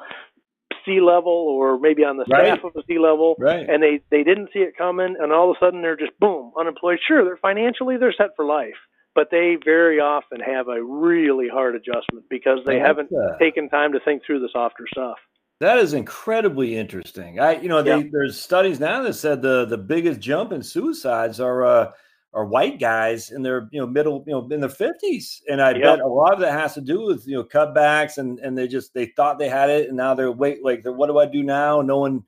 C 0.88 1.00
level 1.00 1.32
or 1.32 1.78
maybe 1.78 2.02
on 2.02 2.16
the 2.16 2.24
staff 2.24 2.58
right. 2.62 2.64
of 2.64 2.72
a 2.74 2.82
C 2.88 2.98
level 2.98 3.36
right. 3.38 3.68
and 3.68 3.82
they 3.82 4.00
they 4.10 4.24
didn't 4.24 4.48
see 4.52 4.60
it 4.60 4.76
coming 4.76 5.16
and 5.20 5.32
all 5.32 5.50
of 5.50 5.56
a 5.56 5.64
sudden 5.64 5.82
they're 5.82 5.96
just 5.96 6.18
boom 6.18 6.52
unemployed 6.58 6.98
sure 7.06 7.24
they're 7.24 7.36
financially 7.36 7.96
they're 7.96 8.14
set 8.16 8.30
for 8.34 8.44
life 8.44 8.80
but 9.14 9.28
they 9.30 9.56
very 9.64 10.00
often 10.00 10.40
have 10.40 10.68
a 10.68 10.82
really 10.82 11.48
hard 11.48 11.74
adjustment 11.76 12.24
because 12.30 12.58
they 12.66 12.78
haven't 12.78 13.10
taken 13.38 13.68
time 13.68 13.92
to 13.92 14.00
think 14.00 14.22
through 14.24 14.40
the 14.40 14.48
softer 14.52 14.86
stuff 14.90 15.18
that 15.60 15.78
is 15.78 15.92
incredibly 15.92 16.76
interesting. 16.76 17.40
I, 17.40 17.60
you 17.60 17.68
know, 17.68 17.82
they, 17.82 17.96
yeah. 17.96 18.02
there's 18.12 18.40
studies 18.40 18.78
now 18.78 19.02
that 19.02 19.14
said 19.14 19.42
the 19.42 19.64
the 19.64 19.76
biggest 19.76 20.20
jump 20.20 20.52
in 20.52 20.62
suicides 20.62 21.40
are 21.40 21.64
uh, 21.64 21.90
are 22.34 22.44
white 22.44 22.78
guys 22.78 23.30
in 23.30 23.42
their 23.42 23.68
you 23.70 23.80
know 23.80 23.86
middle 23.86 24.22
you 24.26 24.32
know 24.32 24.48
in 24.50 24.60
their 24.60 24.68
fifties, 24.68 25.42
and 25.48 25.60
I 25.60 25.72
bet 25.72 26.00
a 26.00 26.06
lot 26.06 26.34
of 26.34 26.40
that 26.40 26.52
has 26.52 26.74
to 26.74 26.80
do 26.80 27.02
with 27.02 27.26
you 27.26 27.36
know 27.36 27.44
cutbacks 27.44 28.18
and 28.18 28.38
and 28.40 28.56
they 28.56 28.68
just 28.68 28.94
they 28.94 29.06
thought 29.06 29.38
they 29.38 29.48
had 29.48 29.70
it 29.70 29.88
and 29.88 29.96
now 29.96 30.14
they're 30.14 30.32
wait 30.32 30.64
like 30.64 30.82
what 30.84 31.06
do 31.06 31.18
I 31.18 31.26
do 31.26 31.42
now? 31.42 31.80
No 31.80 31.98
one. 31.98 32.24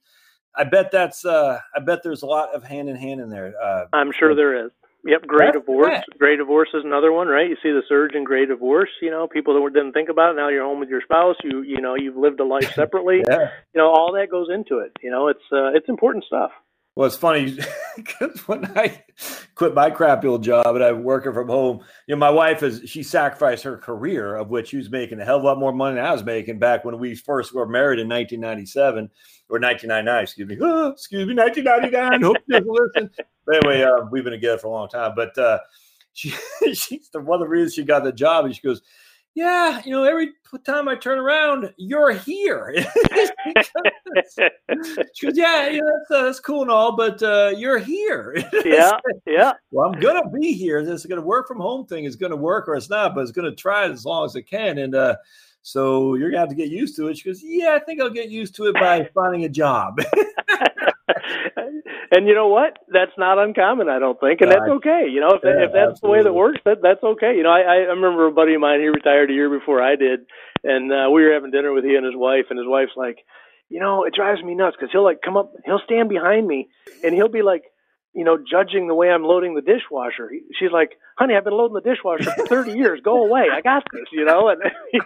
I 0.57 0.65
bet 0.65 0.91
that's 0.91 1.25
uh 1.25 1.59
I 1.77 1.81
bet 1.81 2.01
there's 2.03 2.23
a 2.23 2.27
lot 2.27 2.55
of 2.55 2.65
hand 2.65 2.89
in 2.89 2.97
hand 2.97 3.21
in 3.21 3.31
there. 3.31 3.55
Uh, 3.63 3.85
I'm 3.93 4.11
sure 4.19 4.35
there 4.35 4.67
is. 4.67 4.73
Yep, 5.05 5.23
gray 5.27 5.51
divorce. 5.51 6.03
Gray 6.19 6.37
divorce 6.37 6.69
is 6.75 6.85
another 6.85 7.13
one, 7.13 7.29
right? 7.29 7.49
You 7.49 7.57
see 7.63 7.71
the 7.71 7.83
surge 7.89 8.15
in 8.15 8.25
gray 8.25 8.45
divorce. 8.45 8.91
You 9.01 9.11
know, 9.11 9.27
people 9.27 9.55
that 9.55 9.73
didn't 9.73 9.93
think 9.93 10.11
about 10.11 10.33
it. 10.33 10.37
Now 10.37 10.49
you're 10.49 10.65
home 10.65 10.81
with 10.81 10.91
your 10.91 11.01
spouse. 11.01 11.37
You 11.43 11.63
you 11.63 11.81
know 11.81 11.95
you've 11.95 12.17
lived 12.17 12.41
a 12.41 12.45
life 12.45 12.73
separately. 12.75 13.23
yeah. 13.29 13.51
You 13.75 13.81
know, 13.81 13.89
all 13.89 14.13
that 14.15 14.31
goes 14.31 14.49
into 14.53 14.79
it. 14.79 14.93
You 15.03 15.11
know, 15.11 15.29
it's 15.29 15.45
uh, 15.53 15.73
it's 15.73 15.89
important 15.89 16.25
stuff. 16.25 16.51
Well, 16.97 17.07
it's 17.07 17.17
funny 17.17 17.57
because 17.97 18.47
when 18.49 18.67
I 18.77 19.05
quit 19.55 19.75
my 19.75 19.91
crappy 19.91 20.27
old 20.27 20.43
job 20.43 20.75
and 20.75 20.85
I'm 20.85 21.05
working 21.05 21.33
from 21.33 21.49
home, 21.49 21.81
you 22.07 22.15
know, 22.15 22.19
my 22.19 22.31
wife 22.31 22.63
is 22.63 22.83
she 22.87 23.03
sacrificed 23.03 23.63
her 23.65 23.79
career, 23.79 24.35
of 24.35 24.51
which 24.51 24.69
she 24.69 24.77
was 24.77 24.91
making 24.91 25.21
a 25.21 25.25
hell 25.25 25.37
of 25.37 25.45
a 25.45 25.47
lot 25.47 25.59
more 25.59 25.73
money 25.73 25.97
than 25.97 26.05
I 26.05 26.13
was 26.13 26.25
making 26.25 26.59
back 26.59 26.85
when 26.85 26.99
we 26.99 27.15
first 27.15 27.55
were 27.55 27.67
married 27.67 28.01
in 28.01 28.09
1997 28.09 29.09
or 29.49 29.61
1999. 29.61 30.23
Excuse 30.23 30.49
me, 30.49 30.59
oh, 30.61 30.89
excuse 30.93 31.27
me, 31.27 31.35
1999. 31.35 32.23
Hope 32.23 32.37
you 32.47 32.91
listen. 32.95 33.11
But 33.47 33.57
anyway, 33.57 33.83
uh, 33.83 34.07
we've 34.11 34.25
been 34.25 34.33
together 34.33 34.59
for 34.59 34.67
a 34.67 34.71
long 34.71 34.89
time. 34.89 35.13
But 35.15 35.39
uh, 35.39 35.61
she, 36.13 36.35
she's 36.75 37.09
the 37.11 37.21
one 37.21 37.41
of 37.41 37.47
the 37.47 37.49
reasons 37.49 37.75
she 37.75 37.85
got 37.85 38.03
the 38.03 38.13
job, 38.13 38.45
and 38.45 38.55
she 38.55 38.63
goes, 38.63 38.83
yeah, 39.35 39.81
you 39.85 39.93
know, 39.93 40.03
every 40.05 40.31
time 40.65 40.89
I 40.89 40.97
turn 40.97 41.19
around, 41.19 41.73
you're 41.77 42.13
here. 42.13 42.75
she 45.15 45.27
goes, 45.27 45.37
yeah, 45.37 45.69
yeah, 45.69 45.81
that's, 45.83 46.11
uh, 46.11 46.25
that's 46.25 46.41
cool 46.41 46.63
and 46.63 46.71
all, 46.71 46.97
but 46.97 47.23
uh, 47.23 47.53
you're 47.57 47.79
here. 47.79 48.37
yeah, 48.65 48.99
yeah. 49.27 49.53
Well, 49.71 49.89
I'm 49.89 50.01
gonna 50.01 50.29
be 50.31 50.53
here. 50.53 50.85
This 50.85 51.01
is 51.01 51.07
gonna 51.07 51.23
work 51.23 51.47
from 51.47 51.61
home 51.61 51.87
thing 51.87 52.05
is 52.05 52.17
gonna 52.17 52.37
work 52.37 52.69
or 52.69 52.75
it's 52.75 52.91
not, 52.91 53.15
but 53.15 53.21
it's 53.21 53.31
gonna 53.31 53.55
try 53.55 53.87
it 53.87 53.93
as 53.93 54.05
long 54.05 54.25
as 54.25 54.35
it 54.35 54.43
can. 54.43 54.79
And 54.79 54.95
uh, 54.97 55.17
so 55.63 56.15
you're 56.15 56.31
gonna 56.31 56.41
have 56.41 56.49
to 56.49 56.55
get 56.57 56.69
used 56.69 56.97
to 56.97 57.07
it. 57.09 57.19
She 57.19 57.29
goes, 57.29 57.41
yeah, 57.43 57.75
I 57.75 57.79
think 57.79 58.01
I'll 58.01 58.11
get 58.11 58.31
used 58.31 58.57
to 58.57 58.67
it 58.67 58.75
by 58.75 59.09
finding 59.15 59.45
a 59.45 59.49
job 59.49 60.01
and 62.11 62.27
you 62.27 62.35
know 62.35 62.49
what? 62.49 62.79
That's 62.89 63.13
not 63.19 63.39
uncommon, 63.39 63.89
I 63.89 63.99
don't 63.99 64.19
think, 64.19 64.41
and 64.41 64.51
that's 64.51 64.69
okay. 64.81 65.07
You 65.11 65.21
know, 65.21 65.35
if 65.35 65.43
yeah, 65.45 65.65
if 65.65 65.73
that's 65.73 65.93
absolutely. 65.93 66.01
the 66.01 66.09
way 66.09 66.23
that 66.23 66.33
works, 66.33 66.61
that 66.65 66.83
that's 66.83 67.03
okay. 67.03 67.37
You 67.37 67.43
know, 67.43 67.51
I 67.51 67.61
I 67.61 67.77
remember 67.95 68.27
a 68.27 68.33
buddy 68.33 68.55
of 68.55 68.61
mine. 68.61 68.81
He 68.81 68.89
retired 68.89 69.31
a 69.31 69.35
year 69.35 69.51
before 69.51 69.83
I 69.83 69.97
did, 69.97 70.27
and 70.65 70.93
uh, 70.93 71.11
we 71.11 71.25
were 71.25 71.33
having 71.33 71.51
dinner 71.51 71.73
with 71.73 71.85
he 71.85 71.95
and 71.95 72.05
his 72.05 72.17
wife, 72.17 72.47
and 72.51 72.59
his 72.59 72.69
wife's 72.69 72.97
like, 72.97 73.19
you 73.69 73.81
know, 73.81 74.05
it 74.05 74.15
drives 74.15 74.43
me 74.43 74.55
nuts 74.55 74.77
because 74.79 74.91
he'll 74.93 75.05
like 75.05 75.23
come 75.23 75.37
up, 75.37 75.53
he'll 75.65 75.83
stand 75.85 76.09
behind 76.09 76.47
me, 76.47 76.69
and 77.05 77.15
he'll 77.15 77.29
be 77.29 77.43
like, 77.43 77.65
you 78.13 78.25
know, 78.25 78.39
judging 78.39 78.89
the 78.89 78.95
way 78.95 79.11
I'm 79.11 79.23
loading 79.23 79.55
the 79.55 79.63
dishwasher. 79.63 80.31
She's 80.59 80.73
like, 80.73 80.99
"Honey, 81.17 81.35
I've 81.35 81.45
been 81.45 81.53
loading 81.53 81.75
the 81.75 81.81
dishwasher 81.81 82.31
for 82.33 82.47
30 82.47 82.73
years. 82.73 83.01
Go 83.03 83.25
away. 83.25 83.47
I 83.53 83.61
got 83.61 83.85
this." 83.93 84.07
You 84.13 84.25
know, 84.25 84.49
and 84.49 84.61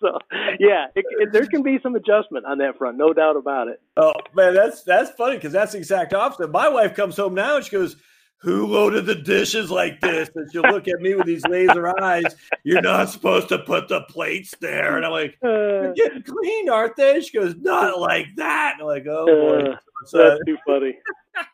so 0.00 0.18
yeah, 0.60 0.86
it, 0.94 1.04
it, 1.18 1.32
there 1.32 1.46
can 1.46 1.62
be 1.62 1.78
some 1.82 1.96
adjustment 1.96 2.46
on 2.46 2.58
that 2.58 2.78
front, 2.78 2.96
no 2.96 3.12
doubt 3.12 3.36
about 3.36 3.68
it. 3.68 3.80
Oh 3.96 4.12
man, 4.34 4.54
that's 4.54 4.82
that's 4.82 5.10
funny 5.10 5.36
because 5.36 5.52
that's 5.52 5.72
the 5.72 5.78
exact 5.78 6.14
opposite. 6.14 6.50
My 6.50 6.68
wife 6.68 6.94
comes 6.94 7.16
home 7.16 7.34
now 7.34 7.56
and 7.56 7.64
she 7.64 7.72
goes, 7.72 7.96
"Who 8.38 8.66
loaded 8.66 9.06
the 9.06 9.16
dishes 9.16 9.68
like 9.68 10.00
this?" 10.00 10.30
And 10.36 10.50
she'll 10.52 10.62
look 10.62 10.86
at 10.86 11.00
me 11.00 11.16
with 11.16 11.26
these 11.26 11.44
laser 11.46 11.92
eyes. 12.00 12.36
You're 12.62 12.82
not 12.82 13.08
supposed 13.08 13.48
to 13.48 13.58
put 13.58 13.88
the 13.88 14.02
plates 14.02 14.54
there, 14.60 14.96
and 14.96 15.04
I'm 15.04 15.12
like, 15.12 15.38
"They're 15.42 15.90
uh. 15.90 15.94
getting 15.94 16.22
clean, 16.22 16.68
aren't 16.68 16.94
they?" 16.94 17.20
She 17.20 17.36
goes, 17.36 17.56
"Not 17.56 17.98
like 17.98 18.26
that." 18.36 18.74
And 18.74 18.82
I'm 18.82 18.86
like, 18.86 19.06
"Oh 19.08 19.26
boy." 19.26 19.72
Uh, 19.72 19.76
that's 20.12 20.44
too 20.46 20.56
funny. 20.64 20.96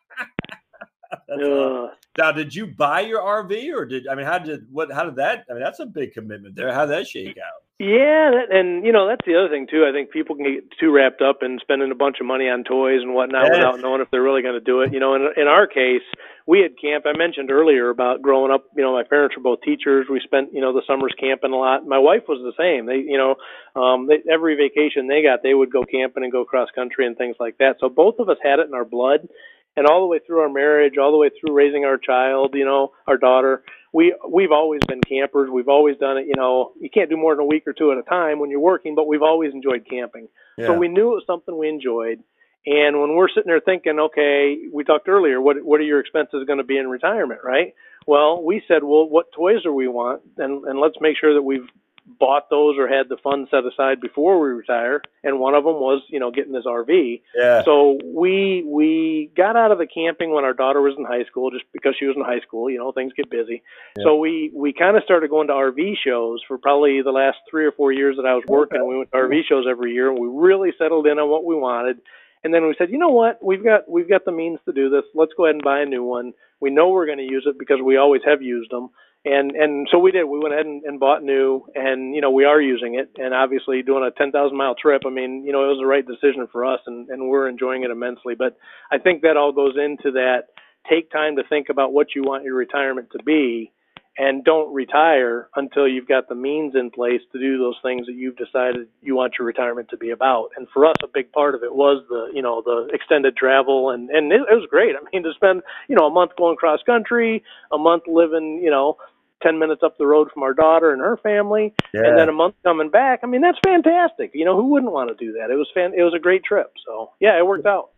uh, 1.31 1.87
now, 2.17 2.31
did 2.31 2.53
you 2.53 2.67
buy 2.67 3.01
your 3.01 3.21
RV, 3.21 3.73
or 3.73 3.85
did 3.85 4.07
I 4.07 4.15
mean, 4.15 4.25
how 4.25 4.37
did 4.37 4.67
what? 4.69 4.91
How 4.91 5.05
did 5.05 5.15
that? 5.15 5.45
I 5.49 5.53
mean, 5.53 5.63
that's 5.63 5.79
a 5.79 5.85
big 5.85 6.13
commitment 6.13 6.55
there. 6.55 6.73
How 6.73 6.85
did 6.85 6.97
that 6.97 7.07
shake 7.07 7.37
out? 7.37 7.63
Yeah, 7.79 8.29
that, 8.29 8.53
and 8.53 8.85
you 8.85 8.91
know 8.91 9.07
that's 9.07 9.25
the 9.25 9.39
other 9.39 9.49
thing 9.49 9.65
too. 9.65 9.87
I 9.87 9.91
think 9.91 10.11
people 10.11 10.35
can 10.35 10.45
get 10.45 10.69
too 10.77 10.91
wrapped 10.91 11.21
up 11.21 11.41
in 11.41 11.57
spending 11.61 11.89
a 11.89 11.95
bunch 11.95 12.17
of 12.19 12.27
money 12.27 12.45
on 12.45 12.63
toys 12.63 13.01
and 13.01 13.15
whatnot 13.15 13.47
yes. 13.47 13.57
without 13.57 13.79
knowing 13.79 14.01
if 14.01 14.11
they're 14.11 14.21
really 14.21 14.43
going 14.43 14.59
to 14.59 14.61
do 14.61 14.81
it. 14.81 14.93
You 14.93 14.99
know, 14.99 15.15
in 15.15 15.25
in 15.37 15.47
our 15.47 15.65
case, 15.65 16.05
we 16.45 16.59
had 16.59 16.77
camp. 16.77 17.05
I 17.07 17.17
mentioned 17.17 17.49
earlier 17.49 17.89
about 17.89 18.21
growing 18.21 18.51
up. 18.51 18.65
You 18.75 18.83
know, 18.83 18.93
my 18.93 19.01
parents 19.01 19.35
were 19.35 19.41
both 19.41 19.61
teachers. 19.65 20.05
We 20.11 20.19
spent 20.19 20.53
you 20.53 20.61
know 20.61 20.73
the 20.73 20.83
summers 20.85 21.15
camping 21.17 21.53
a 21.53 21.57
lot. 21.57 21.87
My 21.87 21.97
wife 21.97 22.27
was 22.27 22.37
the 22.43 22.53
same. 22.53 22.85
They 22.85 23.01
you 23.07 23.17
know 23.17 23.33
um, 23.73 24.05
they, 24.05 24.19
every 24.29 24.53
vacation 24.53 25.07
they 25.07 25.23
got, 25.23 25.41
they 25.41 25.55
would 25.55 25.71
go 25.71 25.81
camping 25.81 26.23
and 26.23 26.31
go 26.31 26.45
cross 26.45 26.69
country 26.75 27.07
and 27.07 27.17
things 27.17 27.37
like 27.39 27.57
that. 27.57 27.77
So 27.79 27.89
both 27.89 28.19
of 28.19 28.29
us 28.29 28.37
had 28.43 28.59
it 28.59 28.67
in 28.67 28.75
our 28.75 28.85
blood 28.85 29.29
and 29.77 29.87
all 29.87 30.01
the 30.01 30.07
way 30.07 30.19
through 30.25 30.39
our 30.39 30.49
marriage, 30.49 30.97
all 30.97 31.11
the 31.11 31.17
way 31.17 31.29
through 31.29 31.55
raising 31.55 31.85
our 31.85 31.97
child, 31.97 32.53
you 32.53 32.65
know, 32.65 32.91
our 33.07 33.17
daughter, 33.17 33.63
we 33.93 34.15
we've 34.27 34.51
always 34.51 34.81
been 34.87 35.01
campers. 35.01 35.49
We've 35.49 35.67
always 35.67 35.97
done 35.97 36.17
it. 36.17 36.27
You 36.27 36.35
know, 36.35 36.71
you 36.79 36.89
can't 36.89 37.09
do 37.09 37.17
more 37.17 37.35
than 37.35 37.43
a 37.43 37.47
week 37.47 37.63
or 37.67 37.73
two 37.73 37.91
at 37.91 37.97
a 37.97 38.03
time 38.03 38.39
when 38.39 38.49
you're 38.49 38.59
working, 38.59 38.95
but 38.95 39.07
we've 39.07 39.21
always 39.21 39.53
enjoyed 39.53 39.85
camping. 39.89 40.27
Yeah. 40.57 40.67
So 40.67 40.77
we 40.77 40.87
knew 40.87 41.11
it 41.11 41.15
was 41.15 41.23
something 41.27 41.57
we 41.57 41.69
enjoyed. 41.69 42.23
And 42.65 43.01
when 43.01 43.15
we're 43.15 43.29
sitting 43.29 43.47
there 43.47 43.59
thinking, 43.59 43.97
okay, 43.99 44.55
we 44.71 44.83
talked 44.83 45.07
earlier, 45.07 45.41
what 45.41 45.63
what 45.63 45.79
are 45.79 45.83
your 45.83 45.99
expenses 45.99 46.45
going 46.45 46.59
to 46.59 46.63
be 46.63 46.77
in 46.77 46.87
retirement, 46.87 47.41
right? 47.43 47.73
Well, 48.05 48.43
we 48.43 48.61
said, 48.67 48.83
well, 48.83 49.07
what 49.07 49.31
toys 49.31 49.63
do 49.63 49.73
we 49.73 49.87
want, 49.87 50.21
and 50.37 50.63
and 50.65 50.79
let's 50.79 50.95
make 51.01 51.17
sure 51.19 51.33
that 51.33 51.41
we've 51.41 51.67
bought 52.05 52.49
those 52.49 52.77
or 52.77 52.87
had 52.87 53.09
the 53.09 53.17
funds 53.23 53.49
set 53.51 53.63
aside 53.65 54.01
before 54.01 54.41
we 54.41 54.49
retire 54.49 55.01
and 55.23 55.39
one 55.39 55.53
of 55.53 55.63
them 55.63 55.75
was 55.75 56.01
you 56.09 56.19
know 56.19 56.31
getting 56.31 56.51
this 56.51 56.65
RV 56.65 57.21
yeah. 57.35 57.63
so 57.63 57.99
we 58.03 58.63
we 58.67 59.31
got 59.37 59.55
out 59.55 59.71
of 59.71 59.77
the 59.77 59.87
camping 59.87 60.33
when 60.33 60.43
our 60.43 60.53
daughter 60.53 60.81
was 60.81 60.95
in 60.97 61.05
high 61.05 61.23
school 61.25 61.51
just 61.51 61.63
because 61.73 61.95
she 61.97 62.05
was 62.05 62.15
in 62.15 62.23
high 62.23 62.39
school 62.39 62.69
you 62.69 62.77
know 62.77 62.91
things 62.91 63.13
get 63.15 63.29
busy. 63.29 63.61
Yeah. 63.97 64.03
so 64.03 64.15
we 64.15 64.51
we 64.55 64.73
kind 64.73 64.97
of 64.97 65.03
started 65.03 65.29
going 65.29 65.47
to 65.47 65.53
RV 65.53 65.95
shows 66.03 66.41
for 66.47 66.57
probably 66.57 67.01
the 67.01 67.11
last 67.11 67.37
3 67.49 67.65
or 67.65 67.71
4 67.71 67.91
years 67.91 68.17
that 68.17 68.25
I 68.25 68.33
was 68.33 68.43
working. 68.47 68.81
Okay. 68.81 68.87
we 68.87 68.97
went 68.97 69.11
to 69.11 69.17
RV 69.17 69.41
shows 69.47 69.65
every 69.69 69.93
year 69.93 70.09
and 70.09 70.19
we 70.19 70.27
really 70.27 70.71
settled 70.77 71.05
in 71.07 71.19
on 71.19 71.29
what 71.29 71.45
we 71.45 71.55
wanted. 71.55 71.97
And 72.43 72.51
then 72.53 72.65
we 72.65 72.75
said 72.77 72.89
you 72.89 72.97
know 72.97 73.09
what? 73.09 73.43
We've 73.43 73.63
got 73.63 73.89
we've 73.89 74.09
got 74.09 74.25
the 74.25 74.31
means 74.31 74.59
to 74.65 74.73
do 74.73 74.89
this. 74.89 75.03
Let's 75.13 75.33
go 75.37 75.45
ahead 75.45 75.55
and 75.55 75.63
buy 75.63 75.81
a 75.81 75.85
new 75.85 76.03
one. 76.03 76.33
We 76.59 76.71
know 76.71 76.89
we're 76.89 77.05
going 77.05 77.19
to 77.19 77.23
use 77.23 77.45
it 77.47 77.57
because 77.59 77.77
we 77.83 77.97
always 77.97 78.21
have 78.25 78.41
used 78.41 78.71
them 78.71 78.89
and 79.23 79.51
and 79.51 79.87
so 79.91 79.99
we 79.99 80.11
did. 80.11 80.23
We 80.23 80.39
went 80.39 80.53
ahead 80.53 80.65
and, 80.65 80.83
and 80.83 80.99
bought 80.99 81.23
new, 81.23 81.63
and 81.75 82.15
you 82.15 82.21
know 82.21 82.31
we 82.31 82.45
are 82.45 82.59
using 82.59 82.95
it, 82.95 83.11
and 83.21 83.33
obviously 83.33 83.83
doing 83.83 84.03
a 84.03 84.11
ten 84.11 84.31
thousand 84.31 84.57
mile 84.57 84.75
trip. 84.75 85.03
I 85.05 85.09
mean, 85.09 85.43
you 85.45 85.51
know, 85.51 85.63
it 85.65 85.67
was 85.67 85.79
the 85.79 85.85
right 85.85 86.05
decision 86.05 86.47
for 86.51 86.65
us, 86.65 86.79
and 86.87 87.09
and 87.09 87.29
we're 87.29 87.47
enjoying 87.47 87.83
it 87.83 87.91
immensely. 87.91 88.33
But 88.35 88.57
I 88.91 88.97
think 88.97 89.21
that 89.21 89.37
all 89.37 89.51
goes 89.51 89.75
into 89.77 90.11
that. 90.13 90.45
Take 90.89 91.11
time 91.11 91.35
to 91.35 91.43
think 91.47 91.67
about 91.69 91.93
what 91.93 92.15
you 92.15 92.23
want 92.23 92.43
your 92.43 92.55
retirement 92.55 93.09
to 93.11 93.23
be, 93.23 93.71
and 94.17 94.43
don't 94.43 94.73
retire 94.73 95.49
until 95.55 95.87
you've 95.87 96.07
got 96.07 96.27
the 96.27 96.35
means 96.35 96.75
in 96.75 96.91
place 96.91 97.21
to 97.31 97.39
do 97.39 97.57
those 97.57 97.77
things 97.81 98.05
that 98.07 98.15
you've 98.15 98.35
decided 98.35 98.87
you 99.01 99.15
want 99.15 99.33
your 99.39 99.45
retirement 99.47 99.89
to 99.89 99.97
be 99.97 100.09
about. 100.09 100.49
And 100.57 100.67
for 100.73 100.85
us, 100.85 100.95
a 101.03 101.07
big 101.07 101.31
part 101.31 101.55
of 101.55 101.63
it 101.63 101.73
was 101.73 102.03
the, 102.09 102.29
you 102.33 102.41
know, 102.41 102.61
the 102.61 102.89
extended 102.93 103.37
travel, 103.37 103.89
and 103.89 104.09
and 104.09 104.31
it, 104.31 104.41
it 104.51 104.55
was 104.55 104.67
great. 104.69 104.95
I 104.95 104.99
mean, 105.13 105.23
to 105.23 105.33
spend, 105.33 105.61
you 105.87 105.95
know, 105.95 106.07
a 106.07 106.11
month 106.11 106.31
going 106.37 106.57
cross 106.57 106.81
country, 106.85 107.43
a 107.71 107.77
month 107.77 108.03
living, 108.07 108.61
you 108.61 108.69
know, 108.69 108.97
10 109.43 109.57
minutes 109.57 109.81
up 109.83 109.97
the 109.97 110.05
road 110.05 110.29
from 110.33 110.43
our 110.43 110.53
daughter 110.53 110.91
and 110.91 111.01
her 111.01 111.17
family 111.17 111.73
yeah. 111.93 112.01
and 112.05 112.17
then 112.17 112.29
a 112.29 112.31
month 112.31 112.53
coming 112.63 112.91
back 112.91 113.21
i 113.23 113.25
mean 113.25 113.41
that's 113.41 113.57
fantastic 113.65 114.29
you 114.35 114.45
know 114.45 114.55
who 114.55 114.67
wouldn't 114.67 114.91
want 114.91 115.09
to 115.09 115.25
do 115.25 115.33
that 115.33 115.49
it 115.49 115.55
was 115.55 115.67
fan 115.73 115.93
it 115.97 116.03
was 116.03 116.13
a 116.13 116.19
great 116.19 116.43
trip 116.43 116.71
so 116.85 117.11
yeah 117.19 117.37
it 117.39 117.45
worked 117.45 117.65
out 117.65 117.89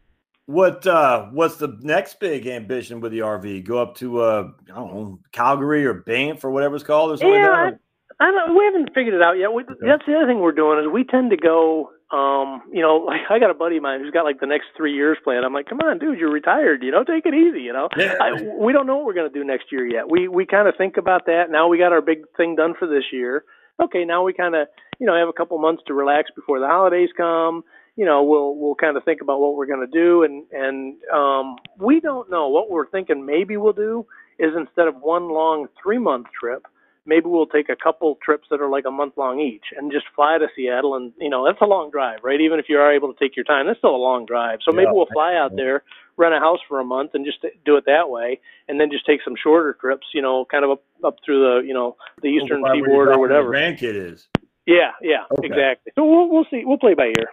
what 0.45 0.85
uh 0.85 1.25
what's 1.31 1.55
the 1.55 1.77
next 1.81 2.19
big 2.19 2.47
ambition 2.47 2.99
with 2.99 3.13
the 3.13 3.19
rv 3.19 3.63
go 3.65 3.81
up 3.81 3.95
to 3.95 4.19
uh 4.19 4.49
i 4.69 4.75
don't 4.75 4.93
know 4.93 5.19
calgary 5.31 5.85
or 5.85 5.93
banff 5.93 6.43
or 6.43 6.51
whatever 6.51 6.75
it's 6.75 6.83
called 6.83 7.11
or 7.11 7.17
something 7.17 7.33
yeah, 7.33 7.49
like 7.49 7.75
I, 8.19 8.27
I 8.27 8.31
don't 8.31 8.57
we 8.57 8.65
haven't 8.65 8.93
figured 8.93 9.13
it 9.13 9.21
out 9.21 9.37
yet 9.37 9.53
we, 9.53 9.63
okay. 9.63 9.73
that's 9.81 10.05
the 10.05 10.15
other 10.15 10.27
thing 10.27 10.39
we're 10.39 10.51
doing 10.51 10.79
is 10.79 10.91
we 10.91 11.05
tend 11.05 11.31
to 11.31 11.37
go 11.37 11.91
um, 12.13 12.61
you 12.71 12.81
know, 12.81 12.97
like 13.07 13.21
I 13.29 13.39
got 13.39 13.49
a 13.49 13.55
buddy 13.55 13.77
of 13.77 13.83
mine 13.83 13.99
who's 13.99 14.11
got 14.11 14.23
like 14.23 14.39
the 14.39 14.47
next 14.47 14.67
three 14.77 14.93
years 14.93 15.17
planned. 15.23 15.43
I'm 15.43 15.53
like, 15.53 15.67
come 15.67 15.79
on, 15.79 15.97
dude, 15.97 16.19
you're 16.19 16.31
retired. 16.31 16.83
You 16.83 16.91
know, 16.91 17.03
take 17.03 17.25
it 17.25 17.33
easy. 17.33 17.61
You 17.61 17.73
know, 17.73 17.89
yeah. 17.97 18.15
I, 18.21 18.31
we 18.59 18.71
don't 18.71 18.85
know 18.85 18.97
what 18.97 19.05
we're 19.05 19.15
gonna 19.15 19.29
do 19.29 19.43
next 19.43 19.71
year 19.71 19.85
yet. 19.85 20.09
We 20.09 20.27
we 20.27 20.45
kind 20.45 20.67
of 20.67 20.75
think 20.77 20.95
about 20.95 21.25
that. 21.25 21.49
Now 21.49 21.67
we 21.67 21.77
got 21.77 21.91
our 21.91 22.01
big 22.01 22.19
thing 22.37 22.55
done 22.55 22.75
for 22.77 22.87
this 22.87 23.05
year. 23.11 23.43
Okay, 23.83 24.05
now 24.05 24.23
we 24.23 24.33
kind 24.33 24.55
of 24.55 24.67
you 24.99 25.07
know 25.07 25.17
have 25.17 25.27
a 25.27 25.33
couple 25.33 25.57
months 25.57 25.81
to 25.87 25.93
relax 25.93 26.29
before 26.35 26.59
the 26.59 26.67
holidays 26.67 27.09
come. 27.17 27.63
You 27.95 28.05
know, 28.05 28.23
we'll 28.23 28.55
we'll 28.55 28.75
kind 28.75 28.97
of 28.97 29.03
think 29.03 29.21
about 29.21 29.39
what 29.39 29.55
we're 29.55 29.67
gonna 29.67 29.87
do, 29.87 30.23
and 30.23 30.45
and 30.51 30.95
um, 31.13 31.57
we 31.79 31.99
don't 31.99 32.29
know. 32.29 32.49
What 32.49 32.69
we're 32.69 32.89
thinking. 32.89 33.25
Maybe 33.25 33.57
we'll 33.57 33.73
do 33.73 34.05
is 34.39 34.51
instead 34.57 34.87
of 34.87 34.95
one 35.01 35.29
long 35.29 35.67
three 35.81 35.99
month 35.99 36.27
trip 36.39 36.65
maybe 37.05 37.25
we'll 37.25 37.47
take 37.47 37.69
a 37.69 37.75
couple 37.75 38.17
trips 38.23 38.47
that 38.49 38.61
are 38.61 38.69
like 38.69 38.85
a 38.87 38.91
month 38.91 39.13
long 39.17 39.39
each 39.39 39.65
and 39.77 39.91
just 39.91 40.05
fly 40.15 40.37
to 40.37 40.47
Seattle 40.55 40.95
and 40.95 41.11
you 41.19 41.29
know 41.29 41.45
that's 41.45 41.61
a 41.61 41.65
long 41.65 41.91
drive 41.91 42.19
right? 42.23 42.39
Even 42.39 42.59
if 42.59 42.65
you 42.69 42.77
are 42.77 42.93
able 42.93 43.13
to 43.13 43.19
take 43.19 43.35
your 43.35 43.45
time 43.45 43.67
that's 43.67 43.79
still 43.79 43.95
a 43.95 43.97
long 43.97 44.25
drive. 44.25 44.59
So 44.63 44.71
maybe 44.71 44.85
yeah, 44.85 44.93
we'll 44.93 45.07
fly 45.13 45.35
out 45.35 45.55
there 45.55 45.83
rent 46.17 46.33
a 46.33 46.39
house 46.39 46.59
for 46.67 46.79
a 46.79 46.83
month 46.83 47.11
and 47.13 47.25
just 47.25 47.43
do 47.65 47.75
it 47.75 47.85
that 47.85 48.09
way 48.09 48.39
and 48.67 48.79
then 48.79 48.89
just 48.91 49.05
take 49.05 49.19
some 49.23 49.35
shorter 49.41 49.75
trips 49.79 50.07
you 50.13 50.21
know 50.21 50.45
kind 50.45 50.63
of 50.63 50.71
up 50.71 50.83
up 51.03 51.15
through 51.25 51.41
the 51.41 51.67
you 51.67 51.73
know 51.73 51.95
the 52.21 52.27
eastern 52.27 52.63
seaboard 52.73 53.09
or 53.09 53.19
whatever. 53.19 53.49
grandkid 53.49 53.95
is. 53.95 54.27
Yeah 54.65 54.91
yeah 55.01 55.23
okay. 55.37 55.47
exactly. 55.47 55.91
So 55.95 56.05
we'll 56.05 56.29
we'll 56.29 56.45
see. 56.49 56.63
We'll 56.65 56.77
play 56.77 56.93
by 56.93 57.07
ear 57.07 57.29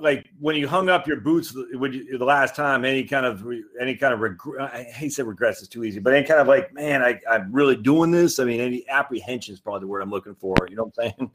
like 0.00 0.28
when 0.38 0.56
you 0.56 0.66
hung 0.66 0.88
up 0.88 1.06
your 1.06 1.20
boots 1.20 1.54
you, 1.54 2.18
the 2.18 2.24
last 2.24 2.56
time 2.56 2.84
any 2.84 3.04
kind 3.04 3.26
of 3.26 3.46
any 3.80 3.94
kind 3.94 4.14
of 4.14 4.20
regret 4.20 4.72
i 4.72 4.82
hate 4.82 5.12
say 5.12 5.22
regrets 5.22 5.62
is 5.62 5.68
too 5.68 5.84
easy 5.84 6.00
but 6.00 6.14
any 6.14 6.26
kind 6.26 6.40
of 6.40 6.48
like 6.48 6.72
man 6.74 7.02
I, 7.02 7.20
i'm 7.30 7.52
really 7.52 7.76
doing 7.76 8.10
this 8.10 8.38
i 8.38 8.44
mean 8.44 8.60
any 8.60 8.88
apprehension 8.88 9.54
is 9.54 9.60
probably 9.60 9.80
the 9.80 9.86
word 9.86 10.00
i'm 10.00 10.10
looking 10.10 10.34
for 10.34 10.54
you 10.68 10.76
know 10.76 10.84
what 10.84 11.04
i'm 11.04 11.12
saying 11.18 11.30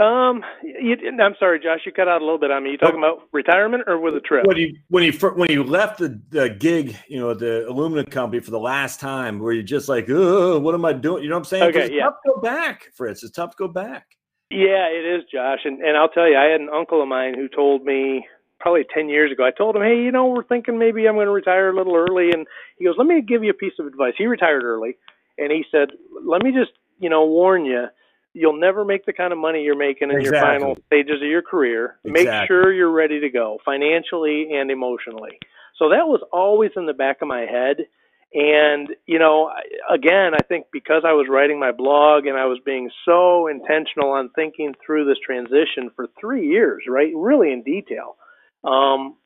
um, 0.00 0.42
you, 0.62 0.96
I'm 1.20 1.34
sorry, 1.38 1.60
Josh. 1.60 1.80
You 1.84 1.92
cut 1.92 2.08
out 2.08 2.22
a 2.22 2.24
little 2.24 2.38
bit 2.38 2.50
on 2.50 2.64
me. 2.64 2.70
You 2.70 2.78
talking 2.78 2.96
about 2.96 3.28
retirement 3.32 3.84
or 3.86 4.00
with 4.00 4.16
a 4.16 4.20
trip? 4.20 4.46
When 4.46 4.56
you 4.56 4.74
when 4.88 5.04
you 5.04 5.12
when 5.12 5.50
you 5.50 5.62
left 5.62 5.98
the, 5.98 6.18
the 6.30 6.48
gig, 6.48 6.96
you 7.06 7.20
know, 7.20 7.34
the 7.34 7.68
aluminum 7.68 8.06
company 8.06 8.40
for 8.40 8.50
the 8.50 8.58
last 8.58 8.98
time, 8.98 9.38
where 9.38 9.52
you're 9.52 9.62
just 9.62 9.90
like, 9.90 10.08
oh, 10.08 10.58
what 10.58 10.74
am 10.74 10.86
I 10.86 10.94
doing? 10.94 11.22
You 11.22 11.28
know 11.28 11.34
what 11.34 11.40
I'm 11.40 11.44
saying? 11.44 11.62
Okay, 11.64 11.84
it's 11.84 11.94
yeah. 11.94 12.04
tough 12.04 12.14
to 12.24 12.32
go 12.34 12.40
back, 12.40 12.88
Fritz. 12.94 13.22
It's 13.22 13.32
tough 13.32 13.50
to 13.50 13.56
go 13.58 13.68
back. 13.68 14.06
Yeah, 14.50 14.88
it 14.90 15.04
is, 15.06 15.24
Josh. 15.32 15.60
And 15.64 15.80
and 15.80 15.96
I'll 15.96 16.08
tell 16.08 16.28
you, 16.28 16.36
I 16.36 16.50
had 16.50 16.60
an 16.60 16.68
uncle 16.68 17.00
of 17.00 17.08
mine 17.08 17.34
who 17.34 17.48
told 17.48 17.84
me 17.84 18.26
probably 18.58 18.84
10 18.92 19.08
years 19.08 19.32
ago. 19.32 19.44
I 19.46 19.52
told 19.52 19.76
him, 19.76 19.82
"Hey, 19.82 20.02
you 20.02 20.10
know, 20.10 20.26
we're 20.26 20.44
thinking 20.44 20.78
maybe 20.78 21.06
I'm 21.06 21.14
going 21.14 21.26
to 21.26 21.32
retire 21.32 21.70
a 21.70 21.76
little 21.76 21.96
early." 21.96 22.30
And 22.32 22.46
he 22.76 22.84
goes, 22.84 22.96
"Let 22.98 23.06
me 23.06 23.22
give 23.22 23.44
you 23.44 23.50
a 23.50 23.54
piece 23.54 23.78
of 23.78 23.86
advice." 23.86 24.14
He 24.18 24.26
retired 24.26 24.64
early, 24.64 24.96
and 25.38 25.52
he 25.52 25.64
said, 25.70 25.90
"Let 26.24 26.42
me 26.42 26.52
just, 26.52 26.72
you 26.98 27.08
know, 27.08 27.24
warn 27.24 27.64
you, 27.64 27.86
you'll 28.34 28.58
never 28.58 28.84
make 28.84 29.06
the 29.06 29.12
kind 29.12 29.32
of 29.32 29.38
money 29.38 29.62
you're 29.62 29.76
making 29.76 30.10
in 30.10 30.16
exactly. 30.16 30.38
your 30.38 30.46
final 30.46 30.76
stages 30.86 31.22
of 31.22 31.28
your 31.28 31.42
career. 31.42 31.96
Exactly. 32.04 32.24
Make 32.24 32.46
sure 32.48 32.72
you're 32.72 32.90
ready 32.90 33.20
to 33.20 33.30
go 33.30 33.58
financially 33.64 34.52
and 34.52 34.70
emotionally." 34.70 35.38
So 35.76 35.88
that 35.90 36.08
was 36.08 36.20
always 36.32 36.72
in 36.76 36.86
the 36.86 36.92
back 36.92 37.22
of 37.22 37.28
my 37.28 37.46
head. 37.46 37.86
And, 38.32 38.88
you 39.06 39.18
know, 39.18 39.50
again, 39.92 40.32
I 40.34 40.44
think 40.46 40.66
because 40.72 41.02
I 41.04 41.14
was 41.14 41.26
writing 41.28 41.58
my 41.58 41.72
blog 41.72 42.26
and 42.26 42.38
I 42.38 42.46
was 42.46 42.60
being 42.64 42.88
so 43.04 43.48
intentional 43.48 44.12
on 44.12 44.30
thinking 44.36 44.74
through 44.84 45.06
this 45.06 45.18
transition 45.24 45.90
for 45.96 46.06
three 46.20 46.46
years, 46.46 46.84
right? 46.88 47.12
Really 47.14 47.52
in 47.52 47.64
detail. 47.64 48.16
Um, 48.62 49.16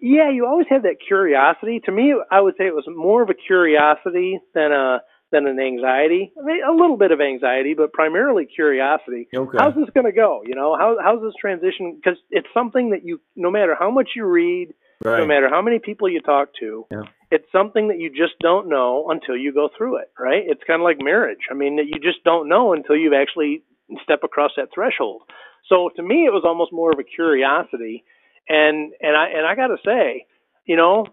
yeah, 0.00 0.30
you 0.30 0.46
always 0.46 0.66
have 0.68 0.82
that 0.82 0.96
curiosity. 1.06 1.80
To 1.86 1.92
me, 1.92 2.14
I 2.30 2.40
would 2.40 2.54
say 2.58 2.66
it 2.66 2.74
was 2.74 2.84
more 2.86 3.22
of 3.22 3.30
a 3.30 3.34
curiosity 3.34 4.38
than 4.54 4.72
a 4.72 4.98
than 5.30 5.46
an 5.46 5.60
anxiety. 5.60 6.32
I 6.40 6.44
mean, 6.44 6.62
a 6.66 6.72
little 6.72 6.96
bit 6.96 7.10
of 7.10 7.20
anxiety, 7.20 7.74
but 7.74 7.92
primarily 7.92 8.46
curiosity. 8.46 9.28
Okay. 9.34 9.58
How's 9.58 9.74
this 9.74 9.90
going 9.92 10.06
to 10.06 10.12
go? 10.12 10.42
You 10.46 10.54
know, 10.54 10.76
how 10.78 10.96
how's 11.02 11.22
this 11.22 11.34
transition? 11.40 11.96
Because 11.96 12.18
it's 12.30 12.48
something 12.54 12.90
that 12.90 13.04
you, 13.04 13.20
no 13.36 13.50
matter 13.50 13.74
how 13.78 13.90
much 13.90 14.10
you 14.16 14.24
read, 14.24 14.74
right. 15.04 15.20
no 15.20 15.26
matter 15.26 15.48
how 15.48 15.62
many 15.62 15.78
people 15.78 16.08
you 16.08 16.20
talk 16.20 16.50
to, 16.60 16.86
yeah. 16.90 17.02
it's 17.30 17.46
something 17.52 17.88
that 17.88 17.98
you 17.98 18.10
just 18.10 18.38
don't 18.40 18.68
know 18.68 19.10
until 19.10 19.36
you 19.36 19.52
go 19.52 19.68
through 19.76 19.98
it. 19.98 20.10
Right? 20.18 20.42
It's 20.46 20.62
kind 20.66 20.80
of 20.80 20.84
like 20.84 20.98
marriage. 21.00 21.46
I 21.50 21.54
mean, 21.54 21.78
you 21.78 22.00
just 22.00 22.24
don't 22.24 22.48
know 22.48 22.72
until 22.72 22.96
you've 22.96 23.12
actually 23.12 23.62
step 24.02 24.20
across 24.24 24.52
that 24.56 24.68
threshold. 24.74 25.22
So 25.68 25.90
to 25.96 26.02
me, 26.02 26.24
it 26.26 26.32
was 26.32 26.44
almost 26.44 26.72
more 26.72 26.90
of 26.90 26.98
a 26.98 27.04
curiosity 27.04 28.04
and 28.48 28.92
and 29.00 29.16
I 29.16 29.28
and 29.28 29.46
I 29.46 29.54
got 29.54 29.68
to 29.68 29.76
say, 29.84 30.26
you 30.64 30.76
know, 30.76 31.06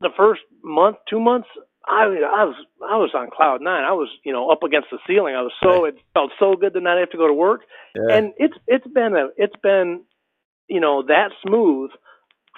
the 0.00 0.10
first 0.16 0.42
month, 0.62 0.96
two 1.10 1.20
months, 1.20 1.48
I 1.86 2.04
I 2.04 2.44
was 2.44 2.54
I 2.82 2.96
was 2.96 3.10
on 3.14 3.30
cloud 3.30 3.60
nine. 3.60 3.84
I 3.84 3.92
was 3.92 4.08
you 4.24 4.32
know 4.32 4.50
up 4.50 4.62
against 4.62 4.88
the 4.90 4.98
ceiling. 5.06 5.34
I 5.34 5.42
was 5.42 5.52
so 5.62 5.84
it 5.84 5.96
felt 6.14 6.30
so 6.38 6.54
good 6.54 6.74
to 6.74 6.80
not 6.80 6.98
have 6.98 7.10
to 7.10 7.16
go 7.16 7.26
to 7.26 7.34
work, 7.34 7.62
yeah. 7.94 8.16
and 8.16 8.32
it's 8.36 8.54
it's 8.66 8.86
been 8.86 9.16
a 9.16 9.28
it's 9.36 9.56
been 9.62 10.02
you 10.68 10.80
know 10.80 11.02
that 11.02 11.30
smooth 11.46 11.90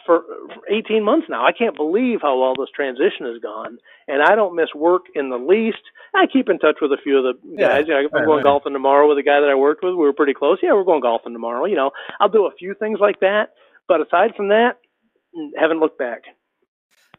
for, 0.05 0.23
for 0.55 0.73
18 0.73 1.05
months 1.05 1.27
now. 1.29 1.45
I 1.45 1.53
can't 1.53 1.77
believe 1.77 2.21
how 2.23 2.39
well 2.39 2.55
this 2.55 2.71
transition 2.75 3.27
has 3.27 3.41
gone, 3.43 3.79
and 4.09 4.23
I 4.23 4.35
don't 4.35 4.57
miss 4.57 4.69
work 4.75 5.03
in 5.15 5.31
the 5.31 5.39
least. 5.39 5.83
I 6.15 6.27
keep 6.27 6.49
in 6.49 6.59
touch 6.59 6.77
with 6.81 6.93
a 6.93 6.99
few 7.03 7.19
of 7.19 7.25
the 7.25 7.57
guys. 7.57 7.85
Yeah, 7.89 8.01
you 8.01 8.03
know, 8.03 8.09
I'm 8.13 8.13
right, 8.13 8.27
going 8.27 8.37
right. 8.39 8.45
golfing 8.45 8.73
tomorrow 8.73 9.09
with 9.09 9.19
a 9.19 9.23
guy 9.23 9.41
that 9.41 9.49
I 9.51 9.55
worked 9.55 9.85
with. 9.85 9.95
We 9.95 10.05
were 10.05 10.13
pretty 10.13 10.35
close. 10.35 10.59
Yeah, 10.63 10.73
we're 10.73 10.85
going 10.85 11.03
golfing 11.03 11.33
tomorrow. 11.33 11.65
You 11.65 11.77
know, 11.77 11.91
I'll 12.21 12.29
do 12.29 12.47
a 12.47 12.55
few 12.59 12.75
things 12.75 12.99
like 13.01 13.21
that 13.21 13.51
but 13.91 14.01
aside 14.01 14.37
from 14.37 14.49
that, 14.51 14.79
haven't 15.59 15.81
looked 15.81 15.99
back. 15.99 16.23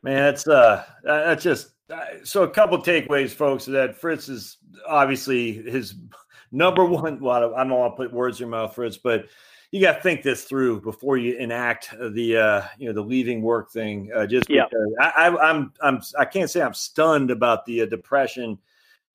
Man, 0.04 0.16
that's 0.16 0.48
uh, 0.48 0.86
that's 1.04 1.44
just 1.44 1.74
uh, 1.94 2.06
so. 2.24 2.44
A 2.44 2.50
couple 2.50 2.78
takeaways, 2.82 3.32
folks. 3.32 3.66
That 3.66 3.98
Fritz 3.98 4.30
is 4.30 4.58
obviously 4.88 5.52
his 5.52 5.96
number 6.54 6.86
one. 6.86 7.20
Well, 7.20 7.54
I 7.54 7.64
don't 7.64 7.78
want 7.78 7.94
to 7.94 7.98
put 7.98 8.14
words 8.14 8.40
in 8.40 8.48
your 8.48 8.52
mouth, 8.52 8.74
Fritz, 8.74 8.96
but 8.96 9.26
you 9.72 9.82
got 9.82 9.96
to 9.98 10.02
think 10.02 10.22
this 10.22 10.44
through 10.44 10.82
before 10.82 11.18
you 11.18 11.36
enact 11.38 11.92
the 11.92 12.38
uh, 12.38 12.62
you 12.78 12.88
know 12.88 12.94
the 12.94 13.02
leaving 13.02 13.42
work 13.42 13.72
thing. 13.72 14.12
Uh, 14.14 14.28
just 14.28 14.50
yeah. 14.50 14.66
because 14.70 14.94
I, 15.00 15.10
I, 15.28 15.50
I'm 15.50 15.74
I'm 15.82 16.02
I 16.20 16.26
can't 16.26 16.50
say 16.50 16.62
I'm 16.62 16.74
stunned 16.74 17.32
about 17.32 17.66
the 17.66 17.82
uh, 17.82 17.86
depression 17.86 18.58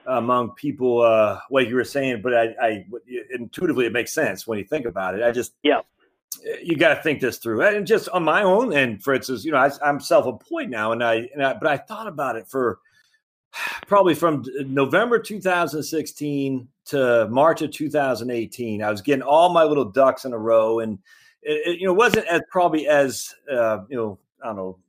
among 0.05 0.51
people, 0.51 1.01
uh, 1.01 1.39
what 1.49 1.67
you 1.67 1.75
were 1.75 1.83
saying, 1.83 2.21
but 2.21 2.33
I, 2.33 2.55
I 2.61 2.85
intuitively 3.29 3.85
it 3.85 3.91
makes 3.91 4.13
sense 4.13 4.47
when 4.47 4.57
you 4.57 4.63
think 4.63 4.85
about 4.85 5.15
it. 5.15 5.23
I 5.23 5.31
just 5.31 5.53
yeah 5.63 5.81
you 6.61 6.75
got 6.77 6.95
to 6.95 7.01
think 7.01 7.19
this 7.19 7.37
through. 7.37 7.61
And 7.61 7.87
just 7.87 8.09
on 8.09 8.23
my 8.23 8.43
own 8.43 8.73
end, 8.73 9.03
for 9.03 9.13
instance, 9.13 9.45
you 9.45 9.51
know, 9.51 9.57
I, 9.57 9.71
am 9.87 9.99
self-employed 9.99 10.69
now, 10.69 10.91
and 10.91 11.03
I, 11.03 11.29
and 11.33 11.43
I, 11.43 11.53
but 11.53 11.67
I 11.67 11.77
thought 11.77 12.07
about 12.07 12.35
it 12.35 12.47
for 12.47 12.79
probably 13.87 14.15
from 14.15 14.43
November 14.65 15.19
2016 15.19 16.67
to 16.85 17.27
March 17.29 17.61
of 17.61 17.71
2018. 17.71 18.81
I 18.81 18.91
was 18.91 19.01
getting 19.01 19.21
all 19.21 19.49
my 19.49 19.63
little 19.63 19.85
ducks 19.85 20.25
in 20.25 20.33
a 20.33 20.37
row, 20.37 20.79
and 20.79 20.99
it, 21.41 21.67
it 21.67 21.79
you 21.79 21.87
know 21.87 21.93
wasn't 21.93 22.27
as 22.27 22.41
probably 22.51 22.87
as 22.87 23.33
uh, 23.51 23.79
you 23.89 23.97
know 23.97 24.19
I 24.43 24.47
don't 24.47 24.55
know 24.57 24.79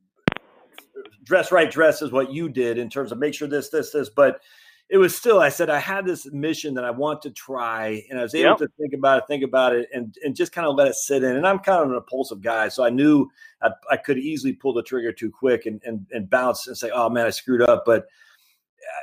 dress 1.23 1.51
right 1.51 1.69
dress 1.69 2.01
is 2.01 2.11
what 2.11 2.31
you 2.31 2.49
did 2.49 2.77
in 2.77 2.89
terms 2.89 3.11
of 3.11 3.19
make 3.19 3.33
sure 3.33 3.47
this 3.47 3.69
this 3.69 3.91
this, 3.91 4.09
but 4.09 4.41
it 4.89 4.97
was 4.97 5.15
still 5.15 5.39
i 5.39 5.49
said 5.49 5.69
i 5.69 5.79
had 5.79 6.05
this 6.05 6.25
mission 6.31 6.73
that 6.73 6.83
i 6.83 6.89
want 6.89 7.21
to 7.21 7.29
try 7.29 8.03
and 8.09 8.19
i 8.19 8.23
was 8.23 8.33
able 8.33 8.49
yep. 8.49 8.57
to 8.57 8.67
think 8.79 8.93
about 8.93 9.19
it 9.19 9.23
think 9.27 9.43
about 9.43 9.75
it 9.75 9.87
and, 9.93 10.15
and 10.23 10.35
just 10.35 10.51
kind 10.51 10.67
of 10.67 10.75
let 10.75 10.87
it 10.87 10.95
sit 10.95 11.23
in 11.23 11.35
and 11.35 11.47
i'm 11.47 11.59
kind 11.59 11.83
of 11.83 11.91
an 11.91 11.95
impulsive 11.95 12.41
guy 12.41 12.67
so 12.67 12.83
i 12.83 12.89
knew 12.89 13.29
i, 13.61 13.69
I 13.91 13.97
could 13.97 14.17
easily 14.17 14.53
pull 14.53 14.73
the 14.73 14.83
trigger 14.83 15.11
too 15.11 15.29
quick 15.29 15.67
and, 15.67 15.79
and, 15.85 16.05
and 16.11 16.29
bounce 16.29 16.67
and 16.67 16.77
say 16.77 16.89
oh 16.89 17.09
man 17.09 17.27
i 17.27 17.29
screwed 17.29 17.61
up 17.61 17.83
but 17.85 18.07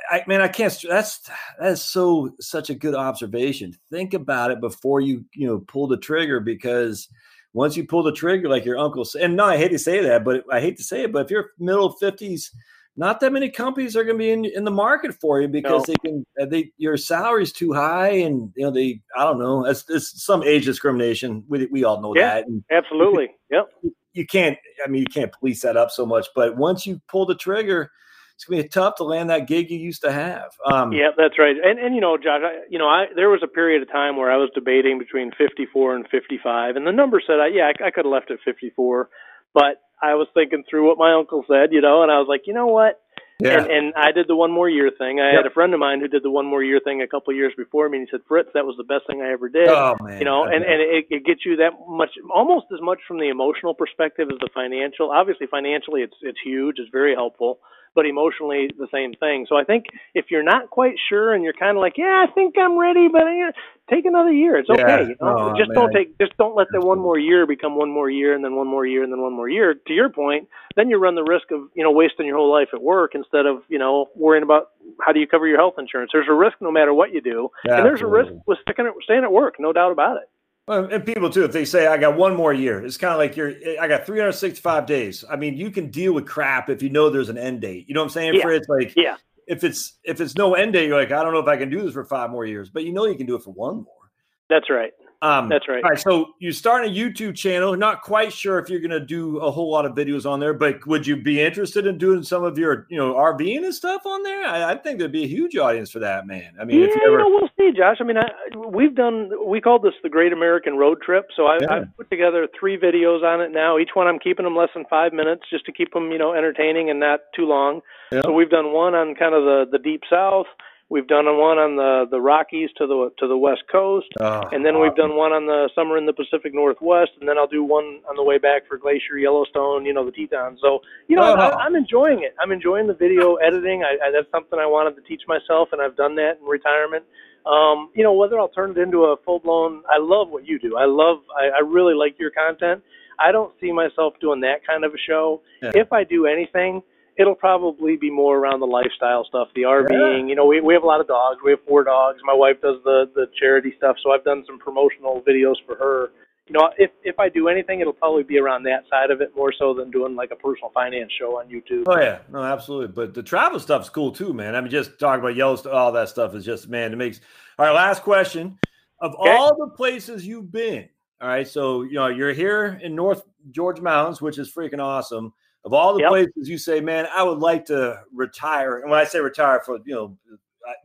I 0.09 0.23
man, 0.27 0.41
I 0.41 0.47
can't. 0.47 0.77
That's 0.87 1.29
that 1.59 1.71
is 1.71 1.81
so 1.81 2.31
such 2.39 2.69
a 2.69 2.75
good 2.75 2.95
observation. 2.95 3.75
Think 3.89 4.13
about 4.13 4.51
it 4.51 4.61
before 4.61 5.01
you 5.01 5.25
you 5.33 5.47
know 5.47 5.59
pull 5.59 5.87
the 5.87 5.97
trigger 5.97 6.39
because 6.39 7.07
once 7.53 7.75
you 7.75 7.85
pull 7.85 8.03
the 8.03 8.11
trigger, 8.11 8.49
like 8.49 8.65
your 8.65 8.77
uncle 8.77 9.05
said, 9.05 9.23
and 9.23 9.35
no, 9.35 9.45
I 9.45 9.57
hate 9.57 9.71
to 9.71 9.79
say 9.79 10.01
that, 10.01 10.23
but 10.23 10.43
I 10.51 10.59
hate 10.59 10.77
to 10.77 10.83
say 10.83 11.03
it, 11.03 11.11
but 11.11 11.25
if 11.25 11.31
you're 11.31 11.51
middle 11.59 11.91
fifties, 11.91 12.51
not 12.97 13.19
that 13.19 13.31
many 13.31 13.49
companies 13.49 13.95
are 13.95 14.03
going 14.03 14.17
to 14.17 14.19
be 14.19 14.31
in, 14.31 14.43
in 14.43 14.63
the 14.63 14.71
market 14.71 15.13
for 15.13 15.39
you 15.39 15.47
because 15.47 15.87
no. 15.87 15.93
they 15.93 16.09
can 16.09 16.25
uh, 16.41 16.45
they 16.45 16.71
your 16.77 16.97
salary's 16.97 17.53
too 17.53 17.71
high 17.71 18.09
and 18.09 18.51
you 18.55 18.65
know 18.65 18.71
they 18.71 19.01
I 19.15 19.23
don't 19.23 19.39
know 19.39 19.65
it's, 19.65 19.85
it's 19.87 20.23
some 20.23 20.43
age 20.43 20.65
discrimination 20.65 21.43
we, 21.47 21.67
we 21.67 21.83
all 21.83 22.01
know 22.01 22.15
yeah, 22.15 22.35
that 22.35 22.47
and 22.47 22.63
absolutely 22.71 23.29
yep 23.51 23.67
you 24.13 24.25
can't 24.25 24.57
I 24.83 24.89
mean 24.89 25.01
you 25.01 25.07
can't 25.07 25.31
police 25.31 25.61
that 25.61 25.77
up 25.77 25.91
so 25.91 26.05
much 26.05 26.27
but 26.35 26.57
once 26.57 26.85
you 26.85 26.99
pull 27.07 27.25
the 27.25 27.35
trigger 27.35 27.91
it's 28.37 28.45
gonna 28.45 28.61
be 28.61 28.69
tough 28.69 28.95
to 28.97 29.03
land 29.03 29.31
that 29.31 29.47
gig 29.47 29.71
you 29.71 29.79
used 29.79 30.03
to 30.03 30.11
have. 30.11 30.53
Um, 30.63 30.91
yeah, 30.93 31.09
that's 31.17 31.39
right. 31.39 31.55
And 31.57 31.79
and 31.79 31.95
you 31.95 32.01
know, 32.01 32.17
Josh, 32.17 32.41
I, 32.45 32.69
you 32.69 32.77
know, 32.77 32.85
I 32.85 33.05
there 33.15 33.29
was 33.29 33.41
a 33.43 33.47
period 33.47 33.81
of 33.81 33.91
time 33.91 34.15
where 34.15 34.31
I 34.31 34.37
was 34.37 34.51
debating 34.53 34.99
between 34.99 35.31
54 35.35 35.95
and 35.95 36.07
55, 36.07 36.75
and 36.75 36.85
the 36.85 36.91
number 36.91 37.19
said, 37.25 37.39
I, 37.39 37.47
yeah, 37.47 37.71
I, 37.73 37.87
I 37.87 37.89
could 37.89 38.05
have 38.05 38.13
left 38.13 38.29
at 38.29 38.37
54, 38.45 39.09
but 39.55 39.81
I 40.03 40.13
was 40.13 40.27
thinking 40.35 40.63
through 40.69 40.87
what 40.87 40.99
my 40.99 41.13
uncle 41.13 41.45
said, 41.49 41.73
you 41.73 41.81
know, 41.81 42.03
and 42.03 42.11
I 42.11 42.19
was 42.19 42.27
like, 42.29 42.41
you 42.45 42.53
know 42.53 42.67
what? 42.67 43.01
Yeah. 43.39 43.57
And, 43.57 43.71
and 43.71 43.93
I 43.95 44.11
did 44.11 44.27
the 44.27 44.35
one 44.35 44.51
more 44.51 44.69
year 44.69 44.91
thing. 44.95 45.19
I 45.19 45.33
yep. 45.33 45.41
had 45.41 45.45
a 45.47 45.53
friend 45.53 45.73
of 45.73 45.79
mine 45.79 45.99
who 45.99 46.07
did 46.07 46.21
the 46.21 46.29
one 46.29 46.45
more 46.45 46.63
year 46.63 46.79
thing 46.83 47.01
a 47.01 47.07
couple 47.07 47.33
of 47.33 47.37
years 47.37 47.53
before 47.57 47.89
me, 47.89 47.97
and 47.97 48.07
he 48.07 48.11
said, 48.11 48.21
"Fritz, 48.27 48.49
that 48.53 48.65
was 48.65 48.77
the 48.77 48.83
best 48.83 49.05
thing 49.07 49.21
I 49.21 49.31
ever 49.31 49.49
did." 49.49 49.67
Oh 49.67 49.95
man! 50.01 50.17
You 50.17 50.25
know, 50.25 50.43
and 50.45 50.65
and 50.65 50.81
it, 50.81 51.05
it 51.09 51.25
gets 51.25 51.45
you 51.45 51.55
that 51.57 51.73
much, 51.87 52.09
almost 52.33 52.65
as 52.73 52.81
much 52.81 52.97
from 53.07 53.17
the 53.17 53.29
emotional 53.29 53.75
perspective 53.75 54.29
as 54.31 54.39
the 54.39 54.49
financial. 54.53 55.11
Obviously, 55.11 55.45
financially, 55.45 56.01
it's 56.01 56.17
it's 56.21 56.39
huge. 56.43 56.77
It's 56.79 56.89
very 56.89 57.13
helpful 57.13 57.59
but 57.97 58.05
emotionally 58.05 58.69
the 58.77 58.87
same 58.93 59.11
thing. 59.15 59.47
So 59.49 59.57
I 59.57 59.63
think 59.63 59.85
if 60.13 60.25
you're 60.29 60.43
not 60.43 60.69
quite 60.69 60.93
sure 61.09 61.33
and 61.33 61.43
you're 61.43 61.57
kind 61.57 61.75
of 61.75 61.81
like, 61.81 61.97
yeah, 61.97 62.23
I 62.29 62.31
think 62.31 62.53
I'm 62.55 62.77
ready, 62.77 63.07
but 63.11 63.23
uh, 63.23 63.51
take 63.89 64.05
another 64.05 64.31
year. 64.31 64.55
It's 64.57 64.69
okay. 64.69 64.81
Yeah. 64.81 65.01
You 65.01 65.15
know? 65.19 65.49
oh, 65.49 65.57
just 65.57 65.69
man. 65.69 65.75
don't 65.75 65.91
take, 65.91 66.15
just 66.19 66.37
don't 66.37 66.55
let 66.55 66.67
the 66.71 66.79
one 66.79 66.99
more 66.99 67.17
year 67.17 67.47
become 67.47 67.75
one 67.75 67.89
more 67.89 68.07
year 68.07 68.35
and 68.35 68.45
then 68.45 68.55
one 68.55 68.67
more 68.67 68.85
year 68.85 69.01
and 69.01 69.11
then 69.11 69.19
one 69.19 69.33
more 69.33 69.49
year. 69.49 69.73
To 69.73 69.93
your 69.93 70.09
point, 70.09 70.47
then 70.75 70.91
you 70.91 70.97
run 70.99 71.15
the 71.15 71.23
risk 71.23 71.49
of 71.49 71.69
you 71.73 71.83
know 71.83 71.89
wasting 71.89 72.27
your 72.27 72.37
whole 72.37 72.51
life 72.51 72.69
at 72.71 72.83
work 72.83 73.15
instead 73.15 73.47
of 73.47 73.63
you 73.67 73.79
know 73.79 74.05
worrying 74.15 74.43
about 74.43 74.69
how 75.01 75.11
do 75.11 75.19
you 75.19 75.25
cover 75.25 75.47
your 75.47 75.57
health 75.57 75.73
insurance. 75.79 76.11
There's 76.13 76.29
a 76.29 76.35
risk 76.35 76.57
no 76.61 76.71
matter 76.71 76.93
what 76.93 77.11
you 77.11 77.19
do, 77.19 77.49
yeah, 77.65 77.77
and 77.77 77.85
there's 77.85 78.01
absolutely. 78.03 78.29
a 78.29 78.33
risk 78.33 78.47
with 78.47 78.59
sticking 78.61 78.85
at, 78.85 78.93
staying 79.03 79.23
at 79.23 79.31
work, 79.31 79.55
no 79.57 79.73
doubt 79.73 79.91
about 79.91 80.17
it. 80.17 80.29
Well, 80.67 80.83
and 80.91 81.05
people 81.05 81.29
too, 81.29 81.45
if 81.45 81.53
they 81.53 81.63
say 81.63 81.87
I 81.87 81.97
got 81.97 82.17
one 82.17 82.35
more 82.35 82.53
year, 82.53 82.83
it's 82.83 82.97
kind 82.97 83.13
of 83.13 83.19
like 83.19 83.37
you're. 83.37 83.53
I 83.79 83.87
got 83.87 84.05
365 84.05 84.85
days. 84.85 85.23
I 85.29 85.37
mean, 85.37 85.55
you 85.55 85.71
can 85.71 85.89
deal 85.89 86.13
with 86.13 86.27
crap 86.27 86.69
if 86.69 86.83
you 86.83 86.89
know 86.89 87.09
there's 87.09 87.29
an 87.29 87.37
end 87.37 87.61
date. 87.61 87.87
You 87.87 87.93
know 87.95 88.01
what 88.01 88.07
I'm 88.07 88.09
saying? 88.11 88.33
Yeah. 88.35 88.41
Fritz? 88.41 88.67
like, 88.67 88.93
yeah. 88.97 89.15
If 89.47 89.63
it's 89.63 89.93
if 90.03 90.19
it's 90.19 90.35
no 90.35 90.55
end 90.55 90.73
date, 90.73 90.87
you're 90.87 90.99
like, 90.99 91.13
I 91.13 91.23
don't 91.23 91.31
know 91.31 91.39
if 91.39 91.47
I 91.47 91.55
can 91.55 91.69
do 91.69 91.81
this 91.83 91.93
for 91.93 92.03
five 92.03 92.29
more 92.29 92.45
years, 92.45 92.69
but 92.69 92.83
you 92.83 92.91
know 92.91 93.05
you 93.05 93.15
can 93.15 93.25
do 93.25 93.35
it 93.35 93.43
for 93.43 93.51
one 93.51 93.75
more. 93.75 94.11
That's 94.49 94.69
right. 94.69 94.91
Um, 95.21 95.49
That's 95.49 95.67
right. 95.67 95.83
All 95.83 95.89
right. 95.89 95.99
So 95.99 96.33
you 96.39 96.51
start 96.51 96.85
a 96.85 96.89
YouTube 96.89 97.35
channel. 97.35 97.75
Not 97.75 98.03
quite 98.03 98.31
sure 98.31 98.59
if 98.59 98.69
you're 98.69 98.79
going 98.79 98.91
to 98.91 98.99
do 98.99 99.37
a 99.39 99.49
whole 99.49 99.71
lot 99.71 99.85
of 99.85 99.93
videos 99.93 100.29
on 100.29 100.39
there, 100.39 100.53
but 100.53 100.85
would 100.85 101.07
you 101.07 101.15
be 101.15 101.41
interested 101.41 101.87
in 101.87 101.97
doing 101.97 102.21
some 102.21 102.43
of 102.43 102.57
your, 102.59 102.85
you 102.89 102.97
know, 102.97 103.15
RVing 103.15 103.63
and 103.63 103.73
stuff 103.73 104.05
on 104.05 104.21
there? 104.21 104.45
I, 104.45 104.73
I 104.73 104.75
think 104.75 104.99
there'd 104.99 105.11
be 105.11 105.23
a 105.23 105.27
huge 105.27 105.57
audience 105.57 105.89
for 105.89 105.99
that, 105.99 106.27
man. 106.27 106.53
I 106.61 106.65
mean, 106.65 106.81
yeah, 106.81 106.87
if 106.87 106.95
you 106.95 107.01
ever... 107.07 107.25
we'll 107.25 107.49
see, 107.57 107.75
Josh. 107.75 107.97
I 107.99 108.03
mean, 108.03 108.17
I, 108.17 108.29
we've 108.55 108.93
done. 108.93 109.31
We 109.43 109.59
called 109.59 109.81
this 109.81 109.93
the 110.03 110.09
Great 110.09 110.33
American 110.33 110.77
Road 110.77 111.01
Trip. 111.01 111.27
So 111.35 111.47
I, 111.47 111.57
yeah. 111.61 111.73
I've 111.73 111.97
put 111.97 112.11
together 112.11 112.47
three 112.57 112.77
videos 112.77 113.23
on 113.23 113.41
it 113.41 113.51
now. 113.51 113.79
Each 113.79 113.91
one 113.95 114.05
I'm 114.05 114.19
keeping 114.19 114.43
them 114.43 114.55
less 114.55 114.69
than 114.75 114.85
five 114.87 115.13
minutes, 115.13 115.43
just 115.49 115.65
to 115.65 115.71
keep 115.71 115.93
them, 115.93 116.11
you 116.11 116.19
know, 116.19 116.33
entertaining 116.33 116.91
and 116.91 116.99
not 116.99 117.21
too 117.35 117.45
long. 117.45 117.81
Yeah. 118.11 118.21
So 118.21 118.31
we've 118.33 118.51
done 118.51 118.71
one 118.71 118.93
on 118.93 119.15
kind 119.15 119.33
of 119.33 119.43
the 119.43 119.65
the 119.71 119.79
deep 119.79 120.03
south. 120.07 120.45
We've 120.89 121.07
done 121.07 121.25
one 121.25 121.59
on 121.59 121.75
the 121.75 122.07
the 122.09 122.21
Rockies 122.21 122.69
to 122.77 122.87
the 122.87 123.11
to 123.19 123.27
the 123.27 123.35
west 123.35 123.63
coast, 123.69 124.07
oh, 124.21 124.47
and 124.53 124.65
then 124.65 124.79
we've 124.79 124.95
done 124.95 125.17
one 125.17 125.33
on 125.33 125.45
the 125.45 125.69
summer 125.75 125.97
in 125.97 126.05
the 126.05 126.13
Pacific 126.13 126.53
Northwest, 126.53 127.11
and 127.19 127.27
then 127.27 127.37
I'll 127.37 127.47
do 127.47 127.61
one 127.61 127.99
on 128.07 128.15
the 128.15 128.23
way 128.23 128.37
back 128.37 128.65
for 128.69 128.77
Glacier, 128.77 129.19
Yellowstone, 129.19 129.85
you 129.85 129.93
know, 129.93 130.05
the 130.05 130.15
Tetons. 130.15 130.59
So 130.61 130.79
you 131.09 131.17
know, 131.17 131.23
oh. 131.23 131.35
I, 131.35 131.67
I'm 131.67 131.75
enjoying 131.75 132.23
it. 132.23 132.35
I'm 132.39 132.53
enjoying 132.53 132.87
the 132.87 132.93
video 132.93 133.35
editing. 133.47 133.83
I, 133.83 133.99
I, 134.07 134.11
that's 134.11 134.31
something 134.31 134.59
I 134.59 134.65
wanted 134.65 134.95
to 134.95 135.01
teach 135.01 135.23
myself, 135.27 135.69
and 135.73 135.81
I've 135.81 135.97
done 135.97 136.15
that 136.15 136.39
in 136.39 136.47
retirement. 136.47 137.03
Um, 137.45 137.91
you 137.93 138.03
know, 138.03 138.13
whether 138.13 138.39
I'll 138.39 138.47
turn 138.47 138.71
it 138.71 138.77
into 138.77 139.11
a 139.11 139.17
full 139.25 139.39
blown, 139.39 139.83
I 139.91 139.99
love 139.99 140.29
what 140.29 140.45
you 140.47 140.59
do. 140.59 140.77
I 140.77 140.85
love, 140.85 141.19
I, 141.35 141.57
I 141.57 141.59
really 141.59 141.95
like 141.95 142.15
your 142.19 142.31
content. 142.31 142.83
I 143.19 143.31
don't 143.31 143.53
see 143.59 143.71
myself 143.71 144.13
doing 144.19 144.41
that 144.41 144.65
kind 144.67 144.83
of 144.83 144.93
a 144.93 144.97
show. 144.97 145.41
Yeah. 145.61 145.71
If 145.73 145.91
I 145.93 146.03
do 146.03 146.25
anything, 146.25 146.83
it'll 147.17 147.35
probably 147.35 147.97
be 147.97 148.09
more 148.09 148.37
around 148.37 148.59
the 148.59 148.67
lifestyle 148.67 149.25
stuff, 149.25 149.47
the 149.55 149.63
RVing. 149.63 150.21
Yeah. 150.21 150.25
You 150.27 150.35
know, 150.35 150.45
we 150.45 150.61
we 150.61 150.73
have 150.73 150.83
a 150.83 150.85
lot 150.85 151.01
of 151.01 151.07
dogs. 151.07 151.39
We 151.43 151.51
have 151.51 151.59
four 151.67 151.83
dogs. 151.83 152.19
My 152.23 152.33
wife 152.33 152.61
does 152.61 152.77
the 152.83 153.09
the 153.15 153.25
charity 153.39 153.73
stuff, 153.77 153.97
so 154.03 154.11
I've 154.11 154.23
done 154.23 154.43
some 154.45 154.59
promotional 154.59 155.21
videos 155.27 155.55
for 155.65 155.75
her. 155.75 156.11
You 156.47 156.53
know, 156.53 156.69
if 156.77 156.91
if 157.03 157.19
I 157.19 157.27
do 157.29 157.49
anything, 157.49 157.81
it'll 157.81 157.93
probably 157.93 158.23
be 158.23 158.37
around 158.37 158.63
that 158.63 158.83
side 158.89 159.11
of 159.11 159.19
it 159.19 159.35
more 159.35 159.51
so 159.57 159.73
than 159.73 159.91
doing 159.91 160.15
like 160.15 160.31
a 160.31 160.35
personal 160.35 160.71
finance 160.73 161.11
show 161.19 161.39
on 161.39 161.47
YouTube. 161.49 161.83
Oh 161.87 161.99
yeah, 161.99 162.19
no, 162.31 162.41
absolutely. 162.43 162.87
But 162.87 163.13
the 163.13 163.23
travel 163.23 163.59
stuff's 163.59 163.89
cool 163.89 164.11
too, 164.11 164.33
man. 164.33 164.55
I 164.55 164.61
mean, 164.61 164.71
just 164.71 164.99
talking 164.99 165.19
about 165.19 165.35
Yellowstone, 165.35 165.73
all 165.73 165.91
that 165.91 166.09
stuff 166.09 166.35
is 166.35 166.45
just 166.45 166.69
man, 166.69 166.93
it 166.93 166.97
makes. 166.97 167.19
All 167.59 167.65
right, 167.65 167.73
last 167.73 168.03
question. 168.03 168.57
Of 168.99 169.13
okay. 169.13 169.29
all 169.29 169.55
the 169.55 169.73
places 169.75 170.25
you've 170.25 170.51
been, 170.51 170.89
all 171.21 171.27
right, 171.27 171.47
so 171.47 171.83
you 171.83 171.93
know 171.93 172.07
you're 172.07 172.33
here 172.33 172.79
in 172.81 172.95
North 172.95 173.23
Georgia 173.51 173.81
Mountains, 173.81 174.21
which 174.21 174.39
is 174.39 174.51
freaking 174.51 174.81
awesome. 174.81 175.33
Of 175.67 175.73
all 175.73 175.95
the 175.95 175.99
yep. 175.99 176.09
places 176.11 176.47
you 176.47 176.57
say, 176.57 176.79
man, 176.79 177.07
I 177.13 177.23
would 177.23 177.39
like 177.39 177.65
to 177.65 177.99
retire. 178.13 178.77
And 178.77 178.89
when 178.89 179.01
I 179.01 179.03
say 179.03 179.19
retire, 179.19 179.61
for 179.65 179.79
you 179.83 179.93
know, 179.93 180.17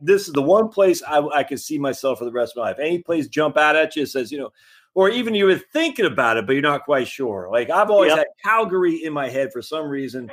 this 0.01 0.27
is 0.27 0.33
the 0.33 0.41
one 0.41 0.67
place 0.67 1.01
I, 1.07 1.21
I 1.21 1.43
can 1.43 1.57
see 1.57 1.79
myself 1.79 2.19
for 2.19 2.25
the 2.25 2.33
rest 2.33 2.51
of 2.51 2.57
my 2.57 2.63
life. 2.63 2.79
Any 2.79 2.99
place 2.99 3.29
jump 3.29 3.55
out 3.55 3.77
at 3.77 3.95
you 3.95 4.05
says, 4.05 4.29
you 4.29 4.39
know, 4.39 4.51
or 4.93 5.09
even 5.09 5.35
you 5.35 5.45
were 5.45 5.57
thinking 5.71 6.05
about 6.05 6.35
it, 6.35 6.45
but 6.45 6.51
you're 6.51 6.61
not 6.61 6.83
quite 6.83 7.07
sure. 7.07 7.47
Like 7.49 7.69
I've 7.69 7.89
always 7.89 8.09
yep. 8.09 8.17
had 8.17 8.27
Calgary 8.43 9.05
in 9.05 9.13
my 9.13 9.29
head 9.29 9.53
for 9.53 9.61
some 9.61 9.87
reason. 9.87 10.29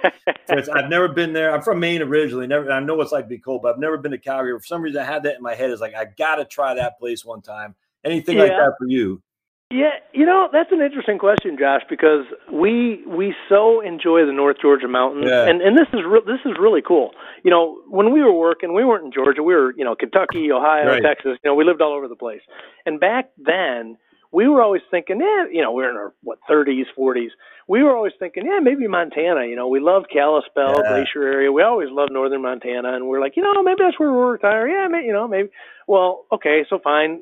I've 0.48 0.88
never 0.90 1.06
been 1.06 1.32
there. 1.32 1.54
I'm 1.54 1.62
from 1.62 1.78
Maine 1.78 2.02
originally. 2.02 2.48
Never. 2.48 2.72
I 2.72 2.80
know 2.80 3.00
it's 3.00 3.12
like 3.12 3.26
to 3.26 3.28
be 3.28 3.38
cold, 3.38 3.62
but 3.62 3.72
I've 3.72 3.80
never 3.80 3.98
been 3.98 4.10
to 4.10 4.18
Calgary. 4.18 4.58
For 4.58 4.66
some 4.66 4.82
reason, 4.82 5.00
I 5.00 5.04
had 5.04 5.22
that 5.22 5.36
in 5.36 5.42
my 5.42 5.54
head. 5.54 5.70
Is 5.70 5.80
like 5.80 5.94
I 5.94 6.06
got 6.18 6.36
to 6.36 6.44
try 6.44 6.74
that 6.74 6.98
place 6.98 7.24
one 7.24 7.40
time. 7.40 7.76
Anything 8.04 8.38
yeah. 8.38 8.42
like 8.42 8.52
that 8.52 8.72
for 8.80 8.88
you? 8.88 9.22
Yeah, 9.70 10.02
you 10.12 10.26
know 10.26 10.48
that's 10.52 10.72
an 10.72 10.80
interesting 10.80 11.18
question, 11.18 11.56
Josh, 11.56 11.82
because 11.88 12.24
we 12.52 13.04
we 13.06 13.32
so 13.48 13.80
enjoy 13.80 14.26
the 14.26 14.32
North 14.32 14.56
Georgia 14.60 14.88
mountains, 14.88 15.26
yeah. 15.28 15.48
and 15.48 15.62
and 15.62 15.78
this 15.78 15.86
is 15.92 16.00
re- 16.04 16.26
this 16.26 16.40
is 16.44 16.58
really 16.58 16.82
cool. 16.82 17.12
You 17.44 17.52
know, 17.52 17.78
when 17.86 18.12
we 18.12 18.20
were 18.20 18.32
working, 18.32 18.74
we 18.74 18.84
weren't 18.84 19.04
in 19.04 19.12
Georgia. 19.12 19.44
We 19.44 19.54
were 19.54 19.72
you 19.76 19.84
know 19.84 19.94
Kentucky, 19.94 20.50
Ohio, 20.50 20.88
right. 20.88 21.02
Texas. 21.02 21.38
You 21.44 21.50
know, 21.50 21.54
we 21.54 21.64
lived 21.64 21.80
all 21.80 21.92
over 21.92 22.08
the 22.08 22.16
place. 22.16 22.40
And 22.84 22.98
back 22.98 23.30
then, 23.38 23.96
we 24.32 24.48
were 24.48 24.60
always 24.60 24.82
thinking, 24.90 25.20
yeah, 25.20 25.44
you 25.52 25.62
know, 25.62 25.70
we 25.70 25.84
we're 25.84 25.90
in 25.90 25.96
our 25.96 26.14
what 26.24 26.40
30s, 26.50 26.86
40s. 26.98 27.30
We 27.68 27.84
were 27.84 27.94
always 27.94 28.14
thinking, 28.18 28.46
yeah, 28.46 28.58
maybe 28.60 28.88
Montana. 28.88 29.46
You 29.46 29.54
know, 29.54 29.68
we 29.68 29.78
love 29.78 30.04
Kalispell, 30.12 30.82
yeah. 30.82 30.90
Glacier 30.90 31.22
area. 31.22 31.52
We 31.52 31.62
always 31.62 31.90
loved 31.92 32.10
northern 32.10 32.42
Montana, 32.42 32.94
and 32.94 33.06
we're 33.06 33.20
like, 33.20 33.36
you 33.36 33.44
know, 33.44 33.62
maybe 33.62 33.78
that's 33.84 34.00
where 34.00 34.10
we'll 34.10 34.34
retire. 34.34 34.68
Yeah, 34.68 34.88
maybe, 34.88 35.06
you 35.06 35.12
know, 35.12 35.28
maybe. 35.28 35.50
Well, 35.86 36.26
okay, 36.32 36.64
so 36.68 36.80
fine 36.82 37.20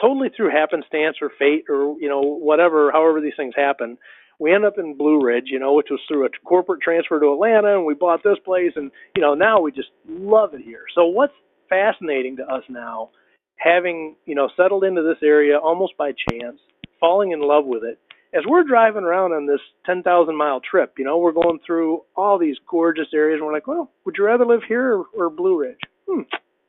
totally 0.00 0.28
through 0.36 0.50
happenstance 0.50 1.16
or 1.20 1.30
fate 1.38 1.64
or 1.68 1.96
you 2.00 2.08
know 2.08 2.20
whatever 2.20 2.90
however 2.92 3.20
these 3.20 3.36
things 3.36 3.54
happen 3.56 3.98
we 4.38 4.54
end 4.54 4.64
up 4.64 4.78
in 4.78 4.96
blue 4.96 5.22
ridge 5.22 5.46
you 5.46 5.58
know 5.58 5.74
which 5.74 5.88
was 5.90 6.00
through 6.08 6.26
a 6.26 6.28
corporate 6.44 6.80
transfer 6.82 7.18
to 7.18 7.32
atlanta 7.32 7.76
and 7.76 7.84
we 7.84 7.94
bought 7.94 8.22
this 8.22 8.38
place 8.44 8.72
and 8.76 8.90
you 9.16 9.22
know 9.22 9.34
now 9.34 9.60
we 9.60 9.72
just 9.72 9.90
love 10.08 10.54
it 10.54 10.60
here 10.60 10.84
so 10.94 11.06
what's 11.06 11.32
fascinating 11.68 12.36
to 12.36 12.42
us 12.44 12.62
now 12.68 13.10
having 13.56 14.16
you 14.26 14.34
know 14.34 14.48
settled 14.56 14.84
into 14.84 15.02
this 15.02 15.22
area 15.22 15.58
almost 15.58 15.96
by 15.96 16.12
chance 16.30 16.58
falling 17.00 17.32
in 17.32 17.40
love 17.40 17.64
with 17.64 17.84
it 17.84 17.98
as 18.34 18.42
we're 18.46 18.64
driving 18.64 19.04
around 19.04 19.32
on 19.32 19.46
this 19.46 19.60
10,000 19.86 20.36
mile 20.36 20.60
trip, 20.60 20.94
you 20.98 21.04
know, 21.04 21.18
we're 21.18 21.32
going 21.32 21.58
through 21.66 22.02
all 22.14 22.38
these 22.38 22.56
gorgeous 22.68 23.08
areas 23.14 23.38
and 23.38 23.46
we're 23.46 23.54
like, 23.54 23.66
well, 23.66 23.90
would 24.04 24.16
you 24.18 24.24
rather 24.24 24.44
live 24.44 24.60
here 24.68 24.98
or, 24.98 25.06
or 25.14 25.30
Blue 25.30 25.58
Ridge? 25.58 25.78
Hmm, 26.08 26.22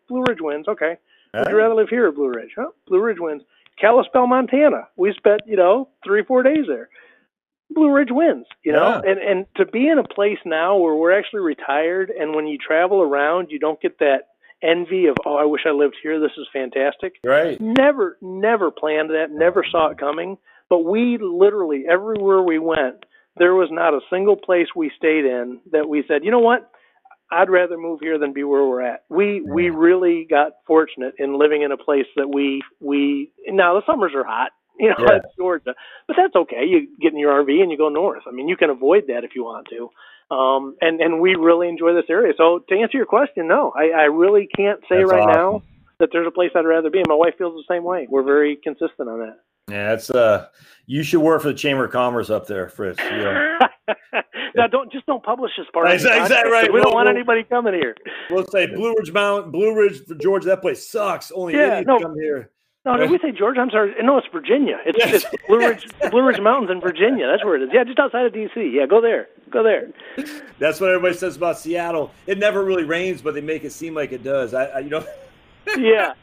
Blue 0.08 0.24
Ridge 0.28 0.40
wins. 0.40 0.68
Okay. 0.68 0.98
Would 1.34 1.50
you 1.50 1.58
rather 1.58 1.76
live 1.76 1.90
here 1.90 2.08
or 2.08 2.12
Blue 2.12 2.30
Ridge? 2.30 2.52
Huh? 2.56 2.70
Blue 2.88 3.02
Ridge 3.02 3.20
wins. 3.20 3.44
Kalispell, 3.80 4.28
Montana. 4.28 4.88
We 4.98 5.14
spent, 5.14 5.42
you 5.46 5.56
know, 5.56 5.90
three, 6.04 6.24
four 6.24 6.44
days 6.44 6.66
there. 6.68 6.90
Blue 7.72 7.92
Ridge 7.92 8.10
wins, 8.12 8.48
you 8.64 8.72
know, 8.72 9.02
yeah. 9.04 9.12
and 9.12 9.20
and 9.20 9.46
to 9.58 9.66
be 9.66 9.88
in 9.88 10.00
a 10.00 10.04
place 10.04 10.40
now 10.44 10.76
where 10.78 10.96
we're 10.96 11.18
actually 11.18 11.42
retired, 11.42 12.10
and 12.10 12.34
when 12.34 12.48
you 12.48 12.58
travel 12.58 13.00
around, 13.00 13.50
you 13.52 13.60
don't 13.60 13.80
get 13.80 14.00
that 14.00 14.30
envy 14.64 15.06
of 15.06 15.16
oh, 15.26 15.36
I 15.36 15.46
wish 15.46 15.62
I 15.68 15.72
lived 15.72 15.96
here. 16.02 16.20
This 16.20 16.32
is 16.38 16.48
fantastic. 16.52 17.18
Right. 17.24 17.62
Never, 17.62 18.18
never 18.22 18.72
planned 18.72 19.12
that. 19.12 19.28
Never 19.32 19.64
saw 19.70 19.90
it 19.90 20.00
coming. 20.00 20.38
But 20.68 20.80
we 20.80 21.20
literally 21.22 21.86
everywhere 21.90 22.42
we 22.42 22.58
went, 22.58 23.06
there 23.38 23.54
was 23.54 23.70
not 23.72 23.94
a 23.94 24.02
single 24.10 24.36
place 24.36 24.68
we 24.76 24.92
stayed 24.98 25.26
in 25.26 25.60
that 25.72 25.88
we 25.88 26.04
said, 26.08 26.24
you 26.24 26.32
know 26.32 26.40
what, 26.40 26.72
I'd 27.32 27.50
rather 27.50 27.78
move 27.78 28.00
here 28.02 28.18
than 28.18 28.34
be 28.34 28.44
where 28.44 28.66
we're 28.66 28.82
at. 28.82 29.04
We 29.10 29.36
yeah. 29.36 29.54
we 29.54 29.70
really 29.70 30.26
got 30.30 30.54
fortunate 30.66 31.14
in 31.20 31.38
living 31.38 31.62
in 31.62 31.72
a 31.72 31.78
place 31.78 32.08
that 32.16 32.28
we 32.28 32.62
we 32.80 33.32
now 33.48 33.76
the 33.76 33.86
summers 33.86 34.14
are 34.16 34.24
hot, 34.24 34.52
you 34.80 34.90
know, 34.90 34.96
yeah. 35.00 35.18
it's 35.18 35.36
Georgia, 35.38 35.76
but 36.08 36.16
that's 36.18 36.36
okay. 36.36 36.66
You 36.68 36.88
get 37.02 37.14
in 37.14 37.20
your 37.20 37.44
RV 37.44 37.62
and 37.62 37.72
you 37.72 37.78
go 37.78 37.90
north. 37.90 38.24
I 38.28 38.32
mean, 38.32 38.48
you 38.48 38.58
can 38.58 38.70
avoid 38.70 39.06
that 39.08 39.24
if 39.24 39.32
you 39.36 39.44
want 39.44 39.68
to. 39.70 39.90
Um, 40.36 40.76
and 40.82 41.02
and 41.02 41.20
we 41.20 41.36
really 41.36 41.68
enjoy 41.68 41.94
this 41.94 42.06
area. 42.10 42.34
So 42.38 42.64
to 42.70 42.76
answer 42.76 42.98
your 42.98 43.08
question, 43.08 43.48
no, 43.48 43.74
I, 43.76 43.90
I 43.90 44.04
really 44.04 44.48
can't 44.56 44.80
say 44.82 45.00
that's 45.00 45.12
right 45.12 45.22
awesome. 45.22 45.34
now 45.34 45.64
that 46.00 46.10
there's 46.12 46.28
a 46.28 46.32
place 46.32 46.52
I'd 46.56 46.66
rather 46.66 46.90
be. 46.90 47.00
And 47.00 47.08
my 47.08 47.16
wife 47.16 47.34
feels 47.38 47.56
the 47.56 47.74
same 47.74 47.84
way. 47.84 48.08
We're 48.10 48.24
very 48.24 48.58
consistent 48.64 49.10
on 49.10 49.20
that. 49.20 49.40
Yeah, 49.70 49.90
that's 49.90 50.10
uh, 50.10 50.48
you 50.88 51.04
should 51.04 51.22
work 51.22 51.42
for 51.42 51.50
the 51.50 51.54
Chamber 51.54 51.86
of 51.86 51.92
Commerce 51.92 52.30
up 52.30 52.48
there, 52.48 52.70
Fritz. 52.70 53.00
Yeah. 53.00 53.60
now, 54.60 54.68
don't 54.68 54.92
just 54.92 55.06
don't 55.06 55.24
publish 55.24 55.52
this 55.58 55.68
part. 55.74 55.92
Exactly, 55.92 56.22
exactly 56.22 56.52
right. 56.52 56.68
We 56.68 56.74
we'll, 56.74 56.84
don't 56.84 56.94
want 56.94 57.08
we'll, 57.08 57.16
anybody 57.16 57.44
coming 57.44 57.74
here. 57.74 57.96
We'll 58.30 58.48
say 58.48 58.68
Blue 58.68 58.96
Ridge 58.98 59.12
Mountain, 59.12 59.52
Blue 59.52 59.76
Ridge 59.76 60.06
for 60.06 60.16
Georgia. 60.16 60.48
That 60.48 60.62
place 60.62 60.88
sucks. 60.88 61.32
Only 61.32 61.54
yeah, 61.56 61.82
no, 61.82 62.00
come 62.00 62.16
here. 62.16 62.52
No, 62.86 62.96
no, 62.96 63.06
we 63.08 63.20
say 63.20 63.32
Georgia. 63.32 63.60
I'm 63.60 63.70
sorry. 63.70 63.94
No, 64.02 64.18
it's 64.18 64.28
Virginia. 64.32 64.80
It's, 64.86 64.98
yes. 64.98 65.26
it's 65.32 65.44
Blue 65.48 65.60
Ridge, 65.60 65.86
Blue 66.12 66.24
Ridge 66.24 66.40
Mountains 66.40 66.72
in 66.72 66.80
Virginia. 66.80 67.28
That's 67.28 67.44
where 67.44 67.56
it 67.56 67.64
is. 67.64 67.70
Yeah, 67.74 67.84
just 67.84 68.00
outside 68.00 68.26
of 68.26 68.34
D.C. 68.34 68.72
Yeah, 68.74 68.86
go 68.86 69.02
there. 69.02 69.28
Go 69.50 69.64
there. 69.64 69.90
That's 70.60 70.80
what 70.80 70.90
everybody 70.90 71.16
says 71.16 71.36
about 71.36 71.60
Seattle. 71.60 72.12
It 72.26 72.38
never 72.38 72.64
really 72.64 72.86
rains, 72.86 73.22
but 73.22 73.34
they 73.34 73.42
make 73.42 73.66
it 73.66 73.72
seem 73.72 73.94
like 73.94 74.12
it 74.14 74.24
does. 74.24 74.54
I, 74.54 74.66
I 74.66 74.80
you 74.80 74.90
know. 74.90 75.06
yeah. 75.78 76.14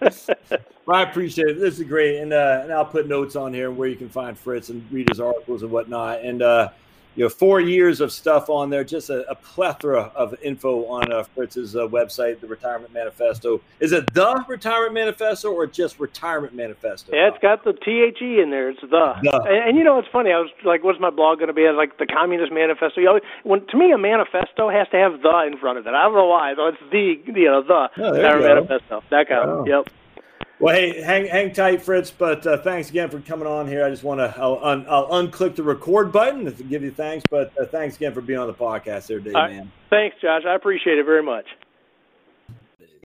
well, 0.00 0.96
I 0.96 1.02
appreciate 1.02 1.48
it. 1.48 1.60
This 1.60 1.78
is 1.78 1.84
great, 1.84 2.20
and 2.20 2.32
uh, 2.32 2.60
and 2.62 2.72
I'll 2.72 2.84
put 2.84 3.08
notes 3.08 3.34
on 3.34 3.52
here 3.52 3.70
where 3.70 3.88
you 3.88 3.96
can 3.96 4.08
find 4.08 4.38
Fritz 4.38 4.68
and 4.68 4.86
read 4.92 5.08
his 5.10 5.20
articles 5.20 5.62
and 5.62 5.70
whatnot. 5.70 6.20
And 6.20 6.42
uh, 6.42 6.68
you 7.16 7.24
know, 7.24 7.28
four 7.28 7.60
years 7.60 8.00
of 8.00 8.12
stuff 8.12 8.50
on 8.50 8.70
there, 8.70 8.84
just 8.84 9.10
a, 9.10 9.28
a 9.30 9.34
plethora 9.34 10.12
of 10.14 10.34
info 10.42 10.84
on 10.86 11.10
uh, 11.10 11.24
Fritz's 11.34 11.74
uh, 11.74 11.80
website, 11.88 12.40
the 12.40 12.46
Retirement 12.46 12.92
Manifesto. 12.92 13.60
Is 13.80 13.92
it 13.92 14.12
the 14.12 14.44
Retirement 14.46 14.94
Manifesto 14.94 15.50
or 15.50 15.66
just 15.66 15.98
Retirement 15.98 16.54
Manifesto? 16.54 17.14
Yeah, 17.14 17.28
it's 17.28 17.38
got 17.42 17.64
the 17.64 17.72
T 17.72 18.02
H 18.06 18.18
E 18.20 18.40
in 18.40 18.50
there. 18.50 18.68
It's 18.68 18.80
the. 18.82 18.88
the. 18.88 19.42
And, 19.48 19.70
and, 19.70 19.78
you 19.78 19.84
know, 19.84 19.98
it's 19.98 20.08
funny. 20.12 20.30
I 20.30 20.38
was 20.38 20.50
like, 20.64 20.84
"What's 20.84 21.00
my 21.00 21.10
blog 21.10 21.38
going 21.38 21.48
to 21.48 21.54
be?" 21.54 21.66
I 21.66 21.70
was 21.70 21.78
like 21.78 21.98
the 21.98 22.06
Communist 22.06 22.52
Manifesto. 22.52 23.00
You 23.00 23.06
know, 23.06 23.20
when 23.44 23.66
to 23.66 23.76
me, 23.76 23.92
a 23.92 23.98
manifesto 23.98 24.68
has 24.68 24.86
to 24.90 24.98
have 24.98 25.22
the 25.22 25.44
in 25.46 25.58
front 25.58 25.78
of 25.78 25.86
it. 25.86 25.94
I 25.94 26.02
don't 26.04 26.14
know 26.14 26.26
why. 26.26 26.54
Though 26.54 26.68
it's 26.68 26.78
the, 26.92 27.16
you 27.26 27.44
know, 27.46 27.62
the 27.62 27.88
oh, 27.96 28.12
Retirement 28.12 28.68
Manifesto. 28.68 29.02
That 29.10 29.28
kind 29.28 29.48
of. 29.48 29.66
Yep. 29.66 29.88
Well, 30.58 30.74
hey, 30.74 31.02
hang 31.02 31.26
hang 31.26 31.52
tight, 31.52 31.82
Fritz. 31.82 32.10
But 32.10 32.46
uh, 32.46 32.58
thanks 32.58 32.88
again 32.88 33.10
for 33.10 33.20
coming 33.20 33.46
on 33.46 33.68
here. 33.68 33.84
I 33.84 33.90
just 33.90 34.02
want 34.02 34.20
to 34.20 34.34
I'll, 34.38 34.58
un, 34.62 34.86
I'll 34.88 35.08
unclick 35.08 35.54
the 35.54 35.62
record 35.62 36.12
button 36.12 36.44
to 36.46 36.62
give 36.64 36.82
you 36.82 36.90
thanks. 36.90 37.24
But 37.30 37.52
uh, 37.60 37.66
thanks 37.66 37.96
again 37.96 38.14
for 38.14 38.22
being 38.22 38.38
on 38.38 38.46
the 38.46 38.54
podcast 38.54 39.06
there, 39.06 39.20
Dave. 39.20 39.34
man. 39.34 39.72
Thanks, 39.90 40.16
Josh. 40.20 40.42
I 40.46 40.54
appreciate 40.54 40.98
it 40.98 41.04
very 41.04 41.22
much. 41.22 41.46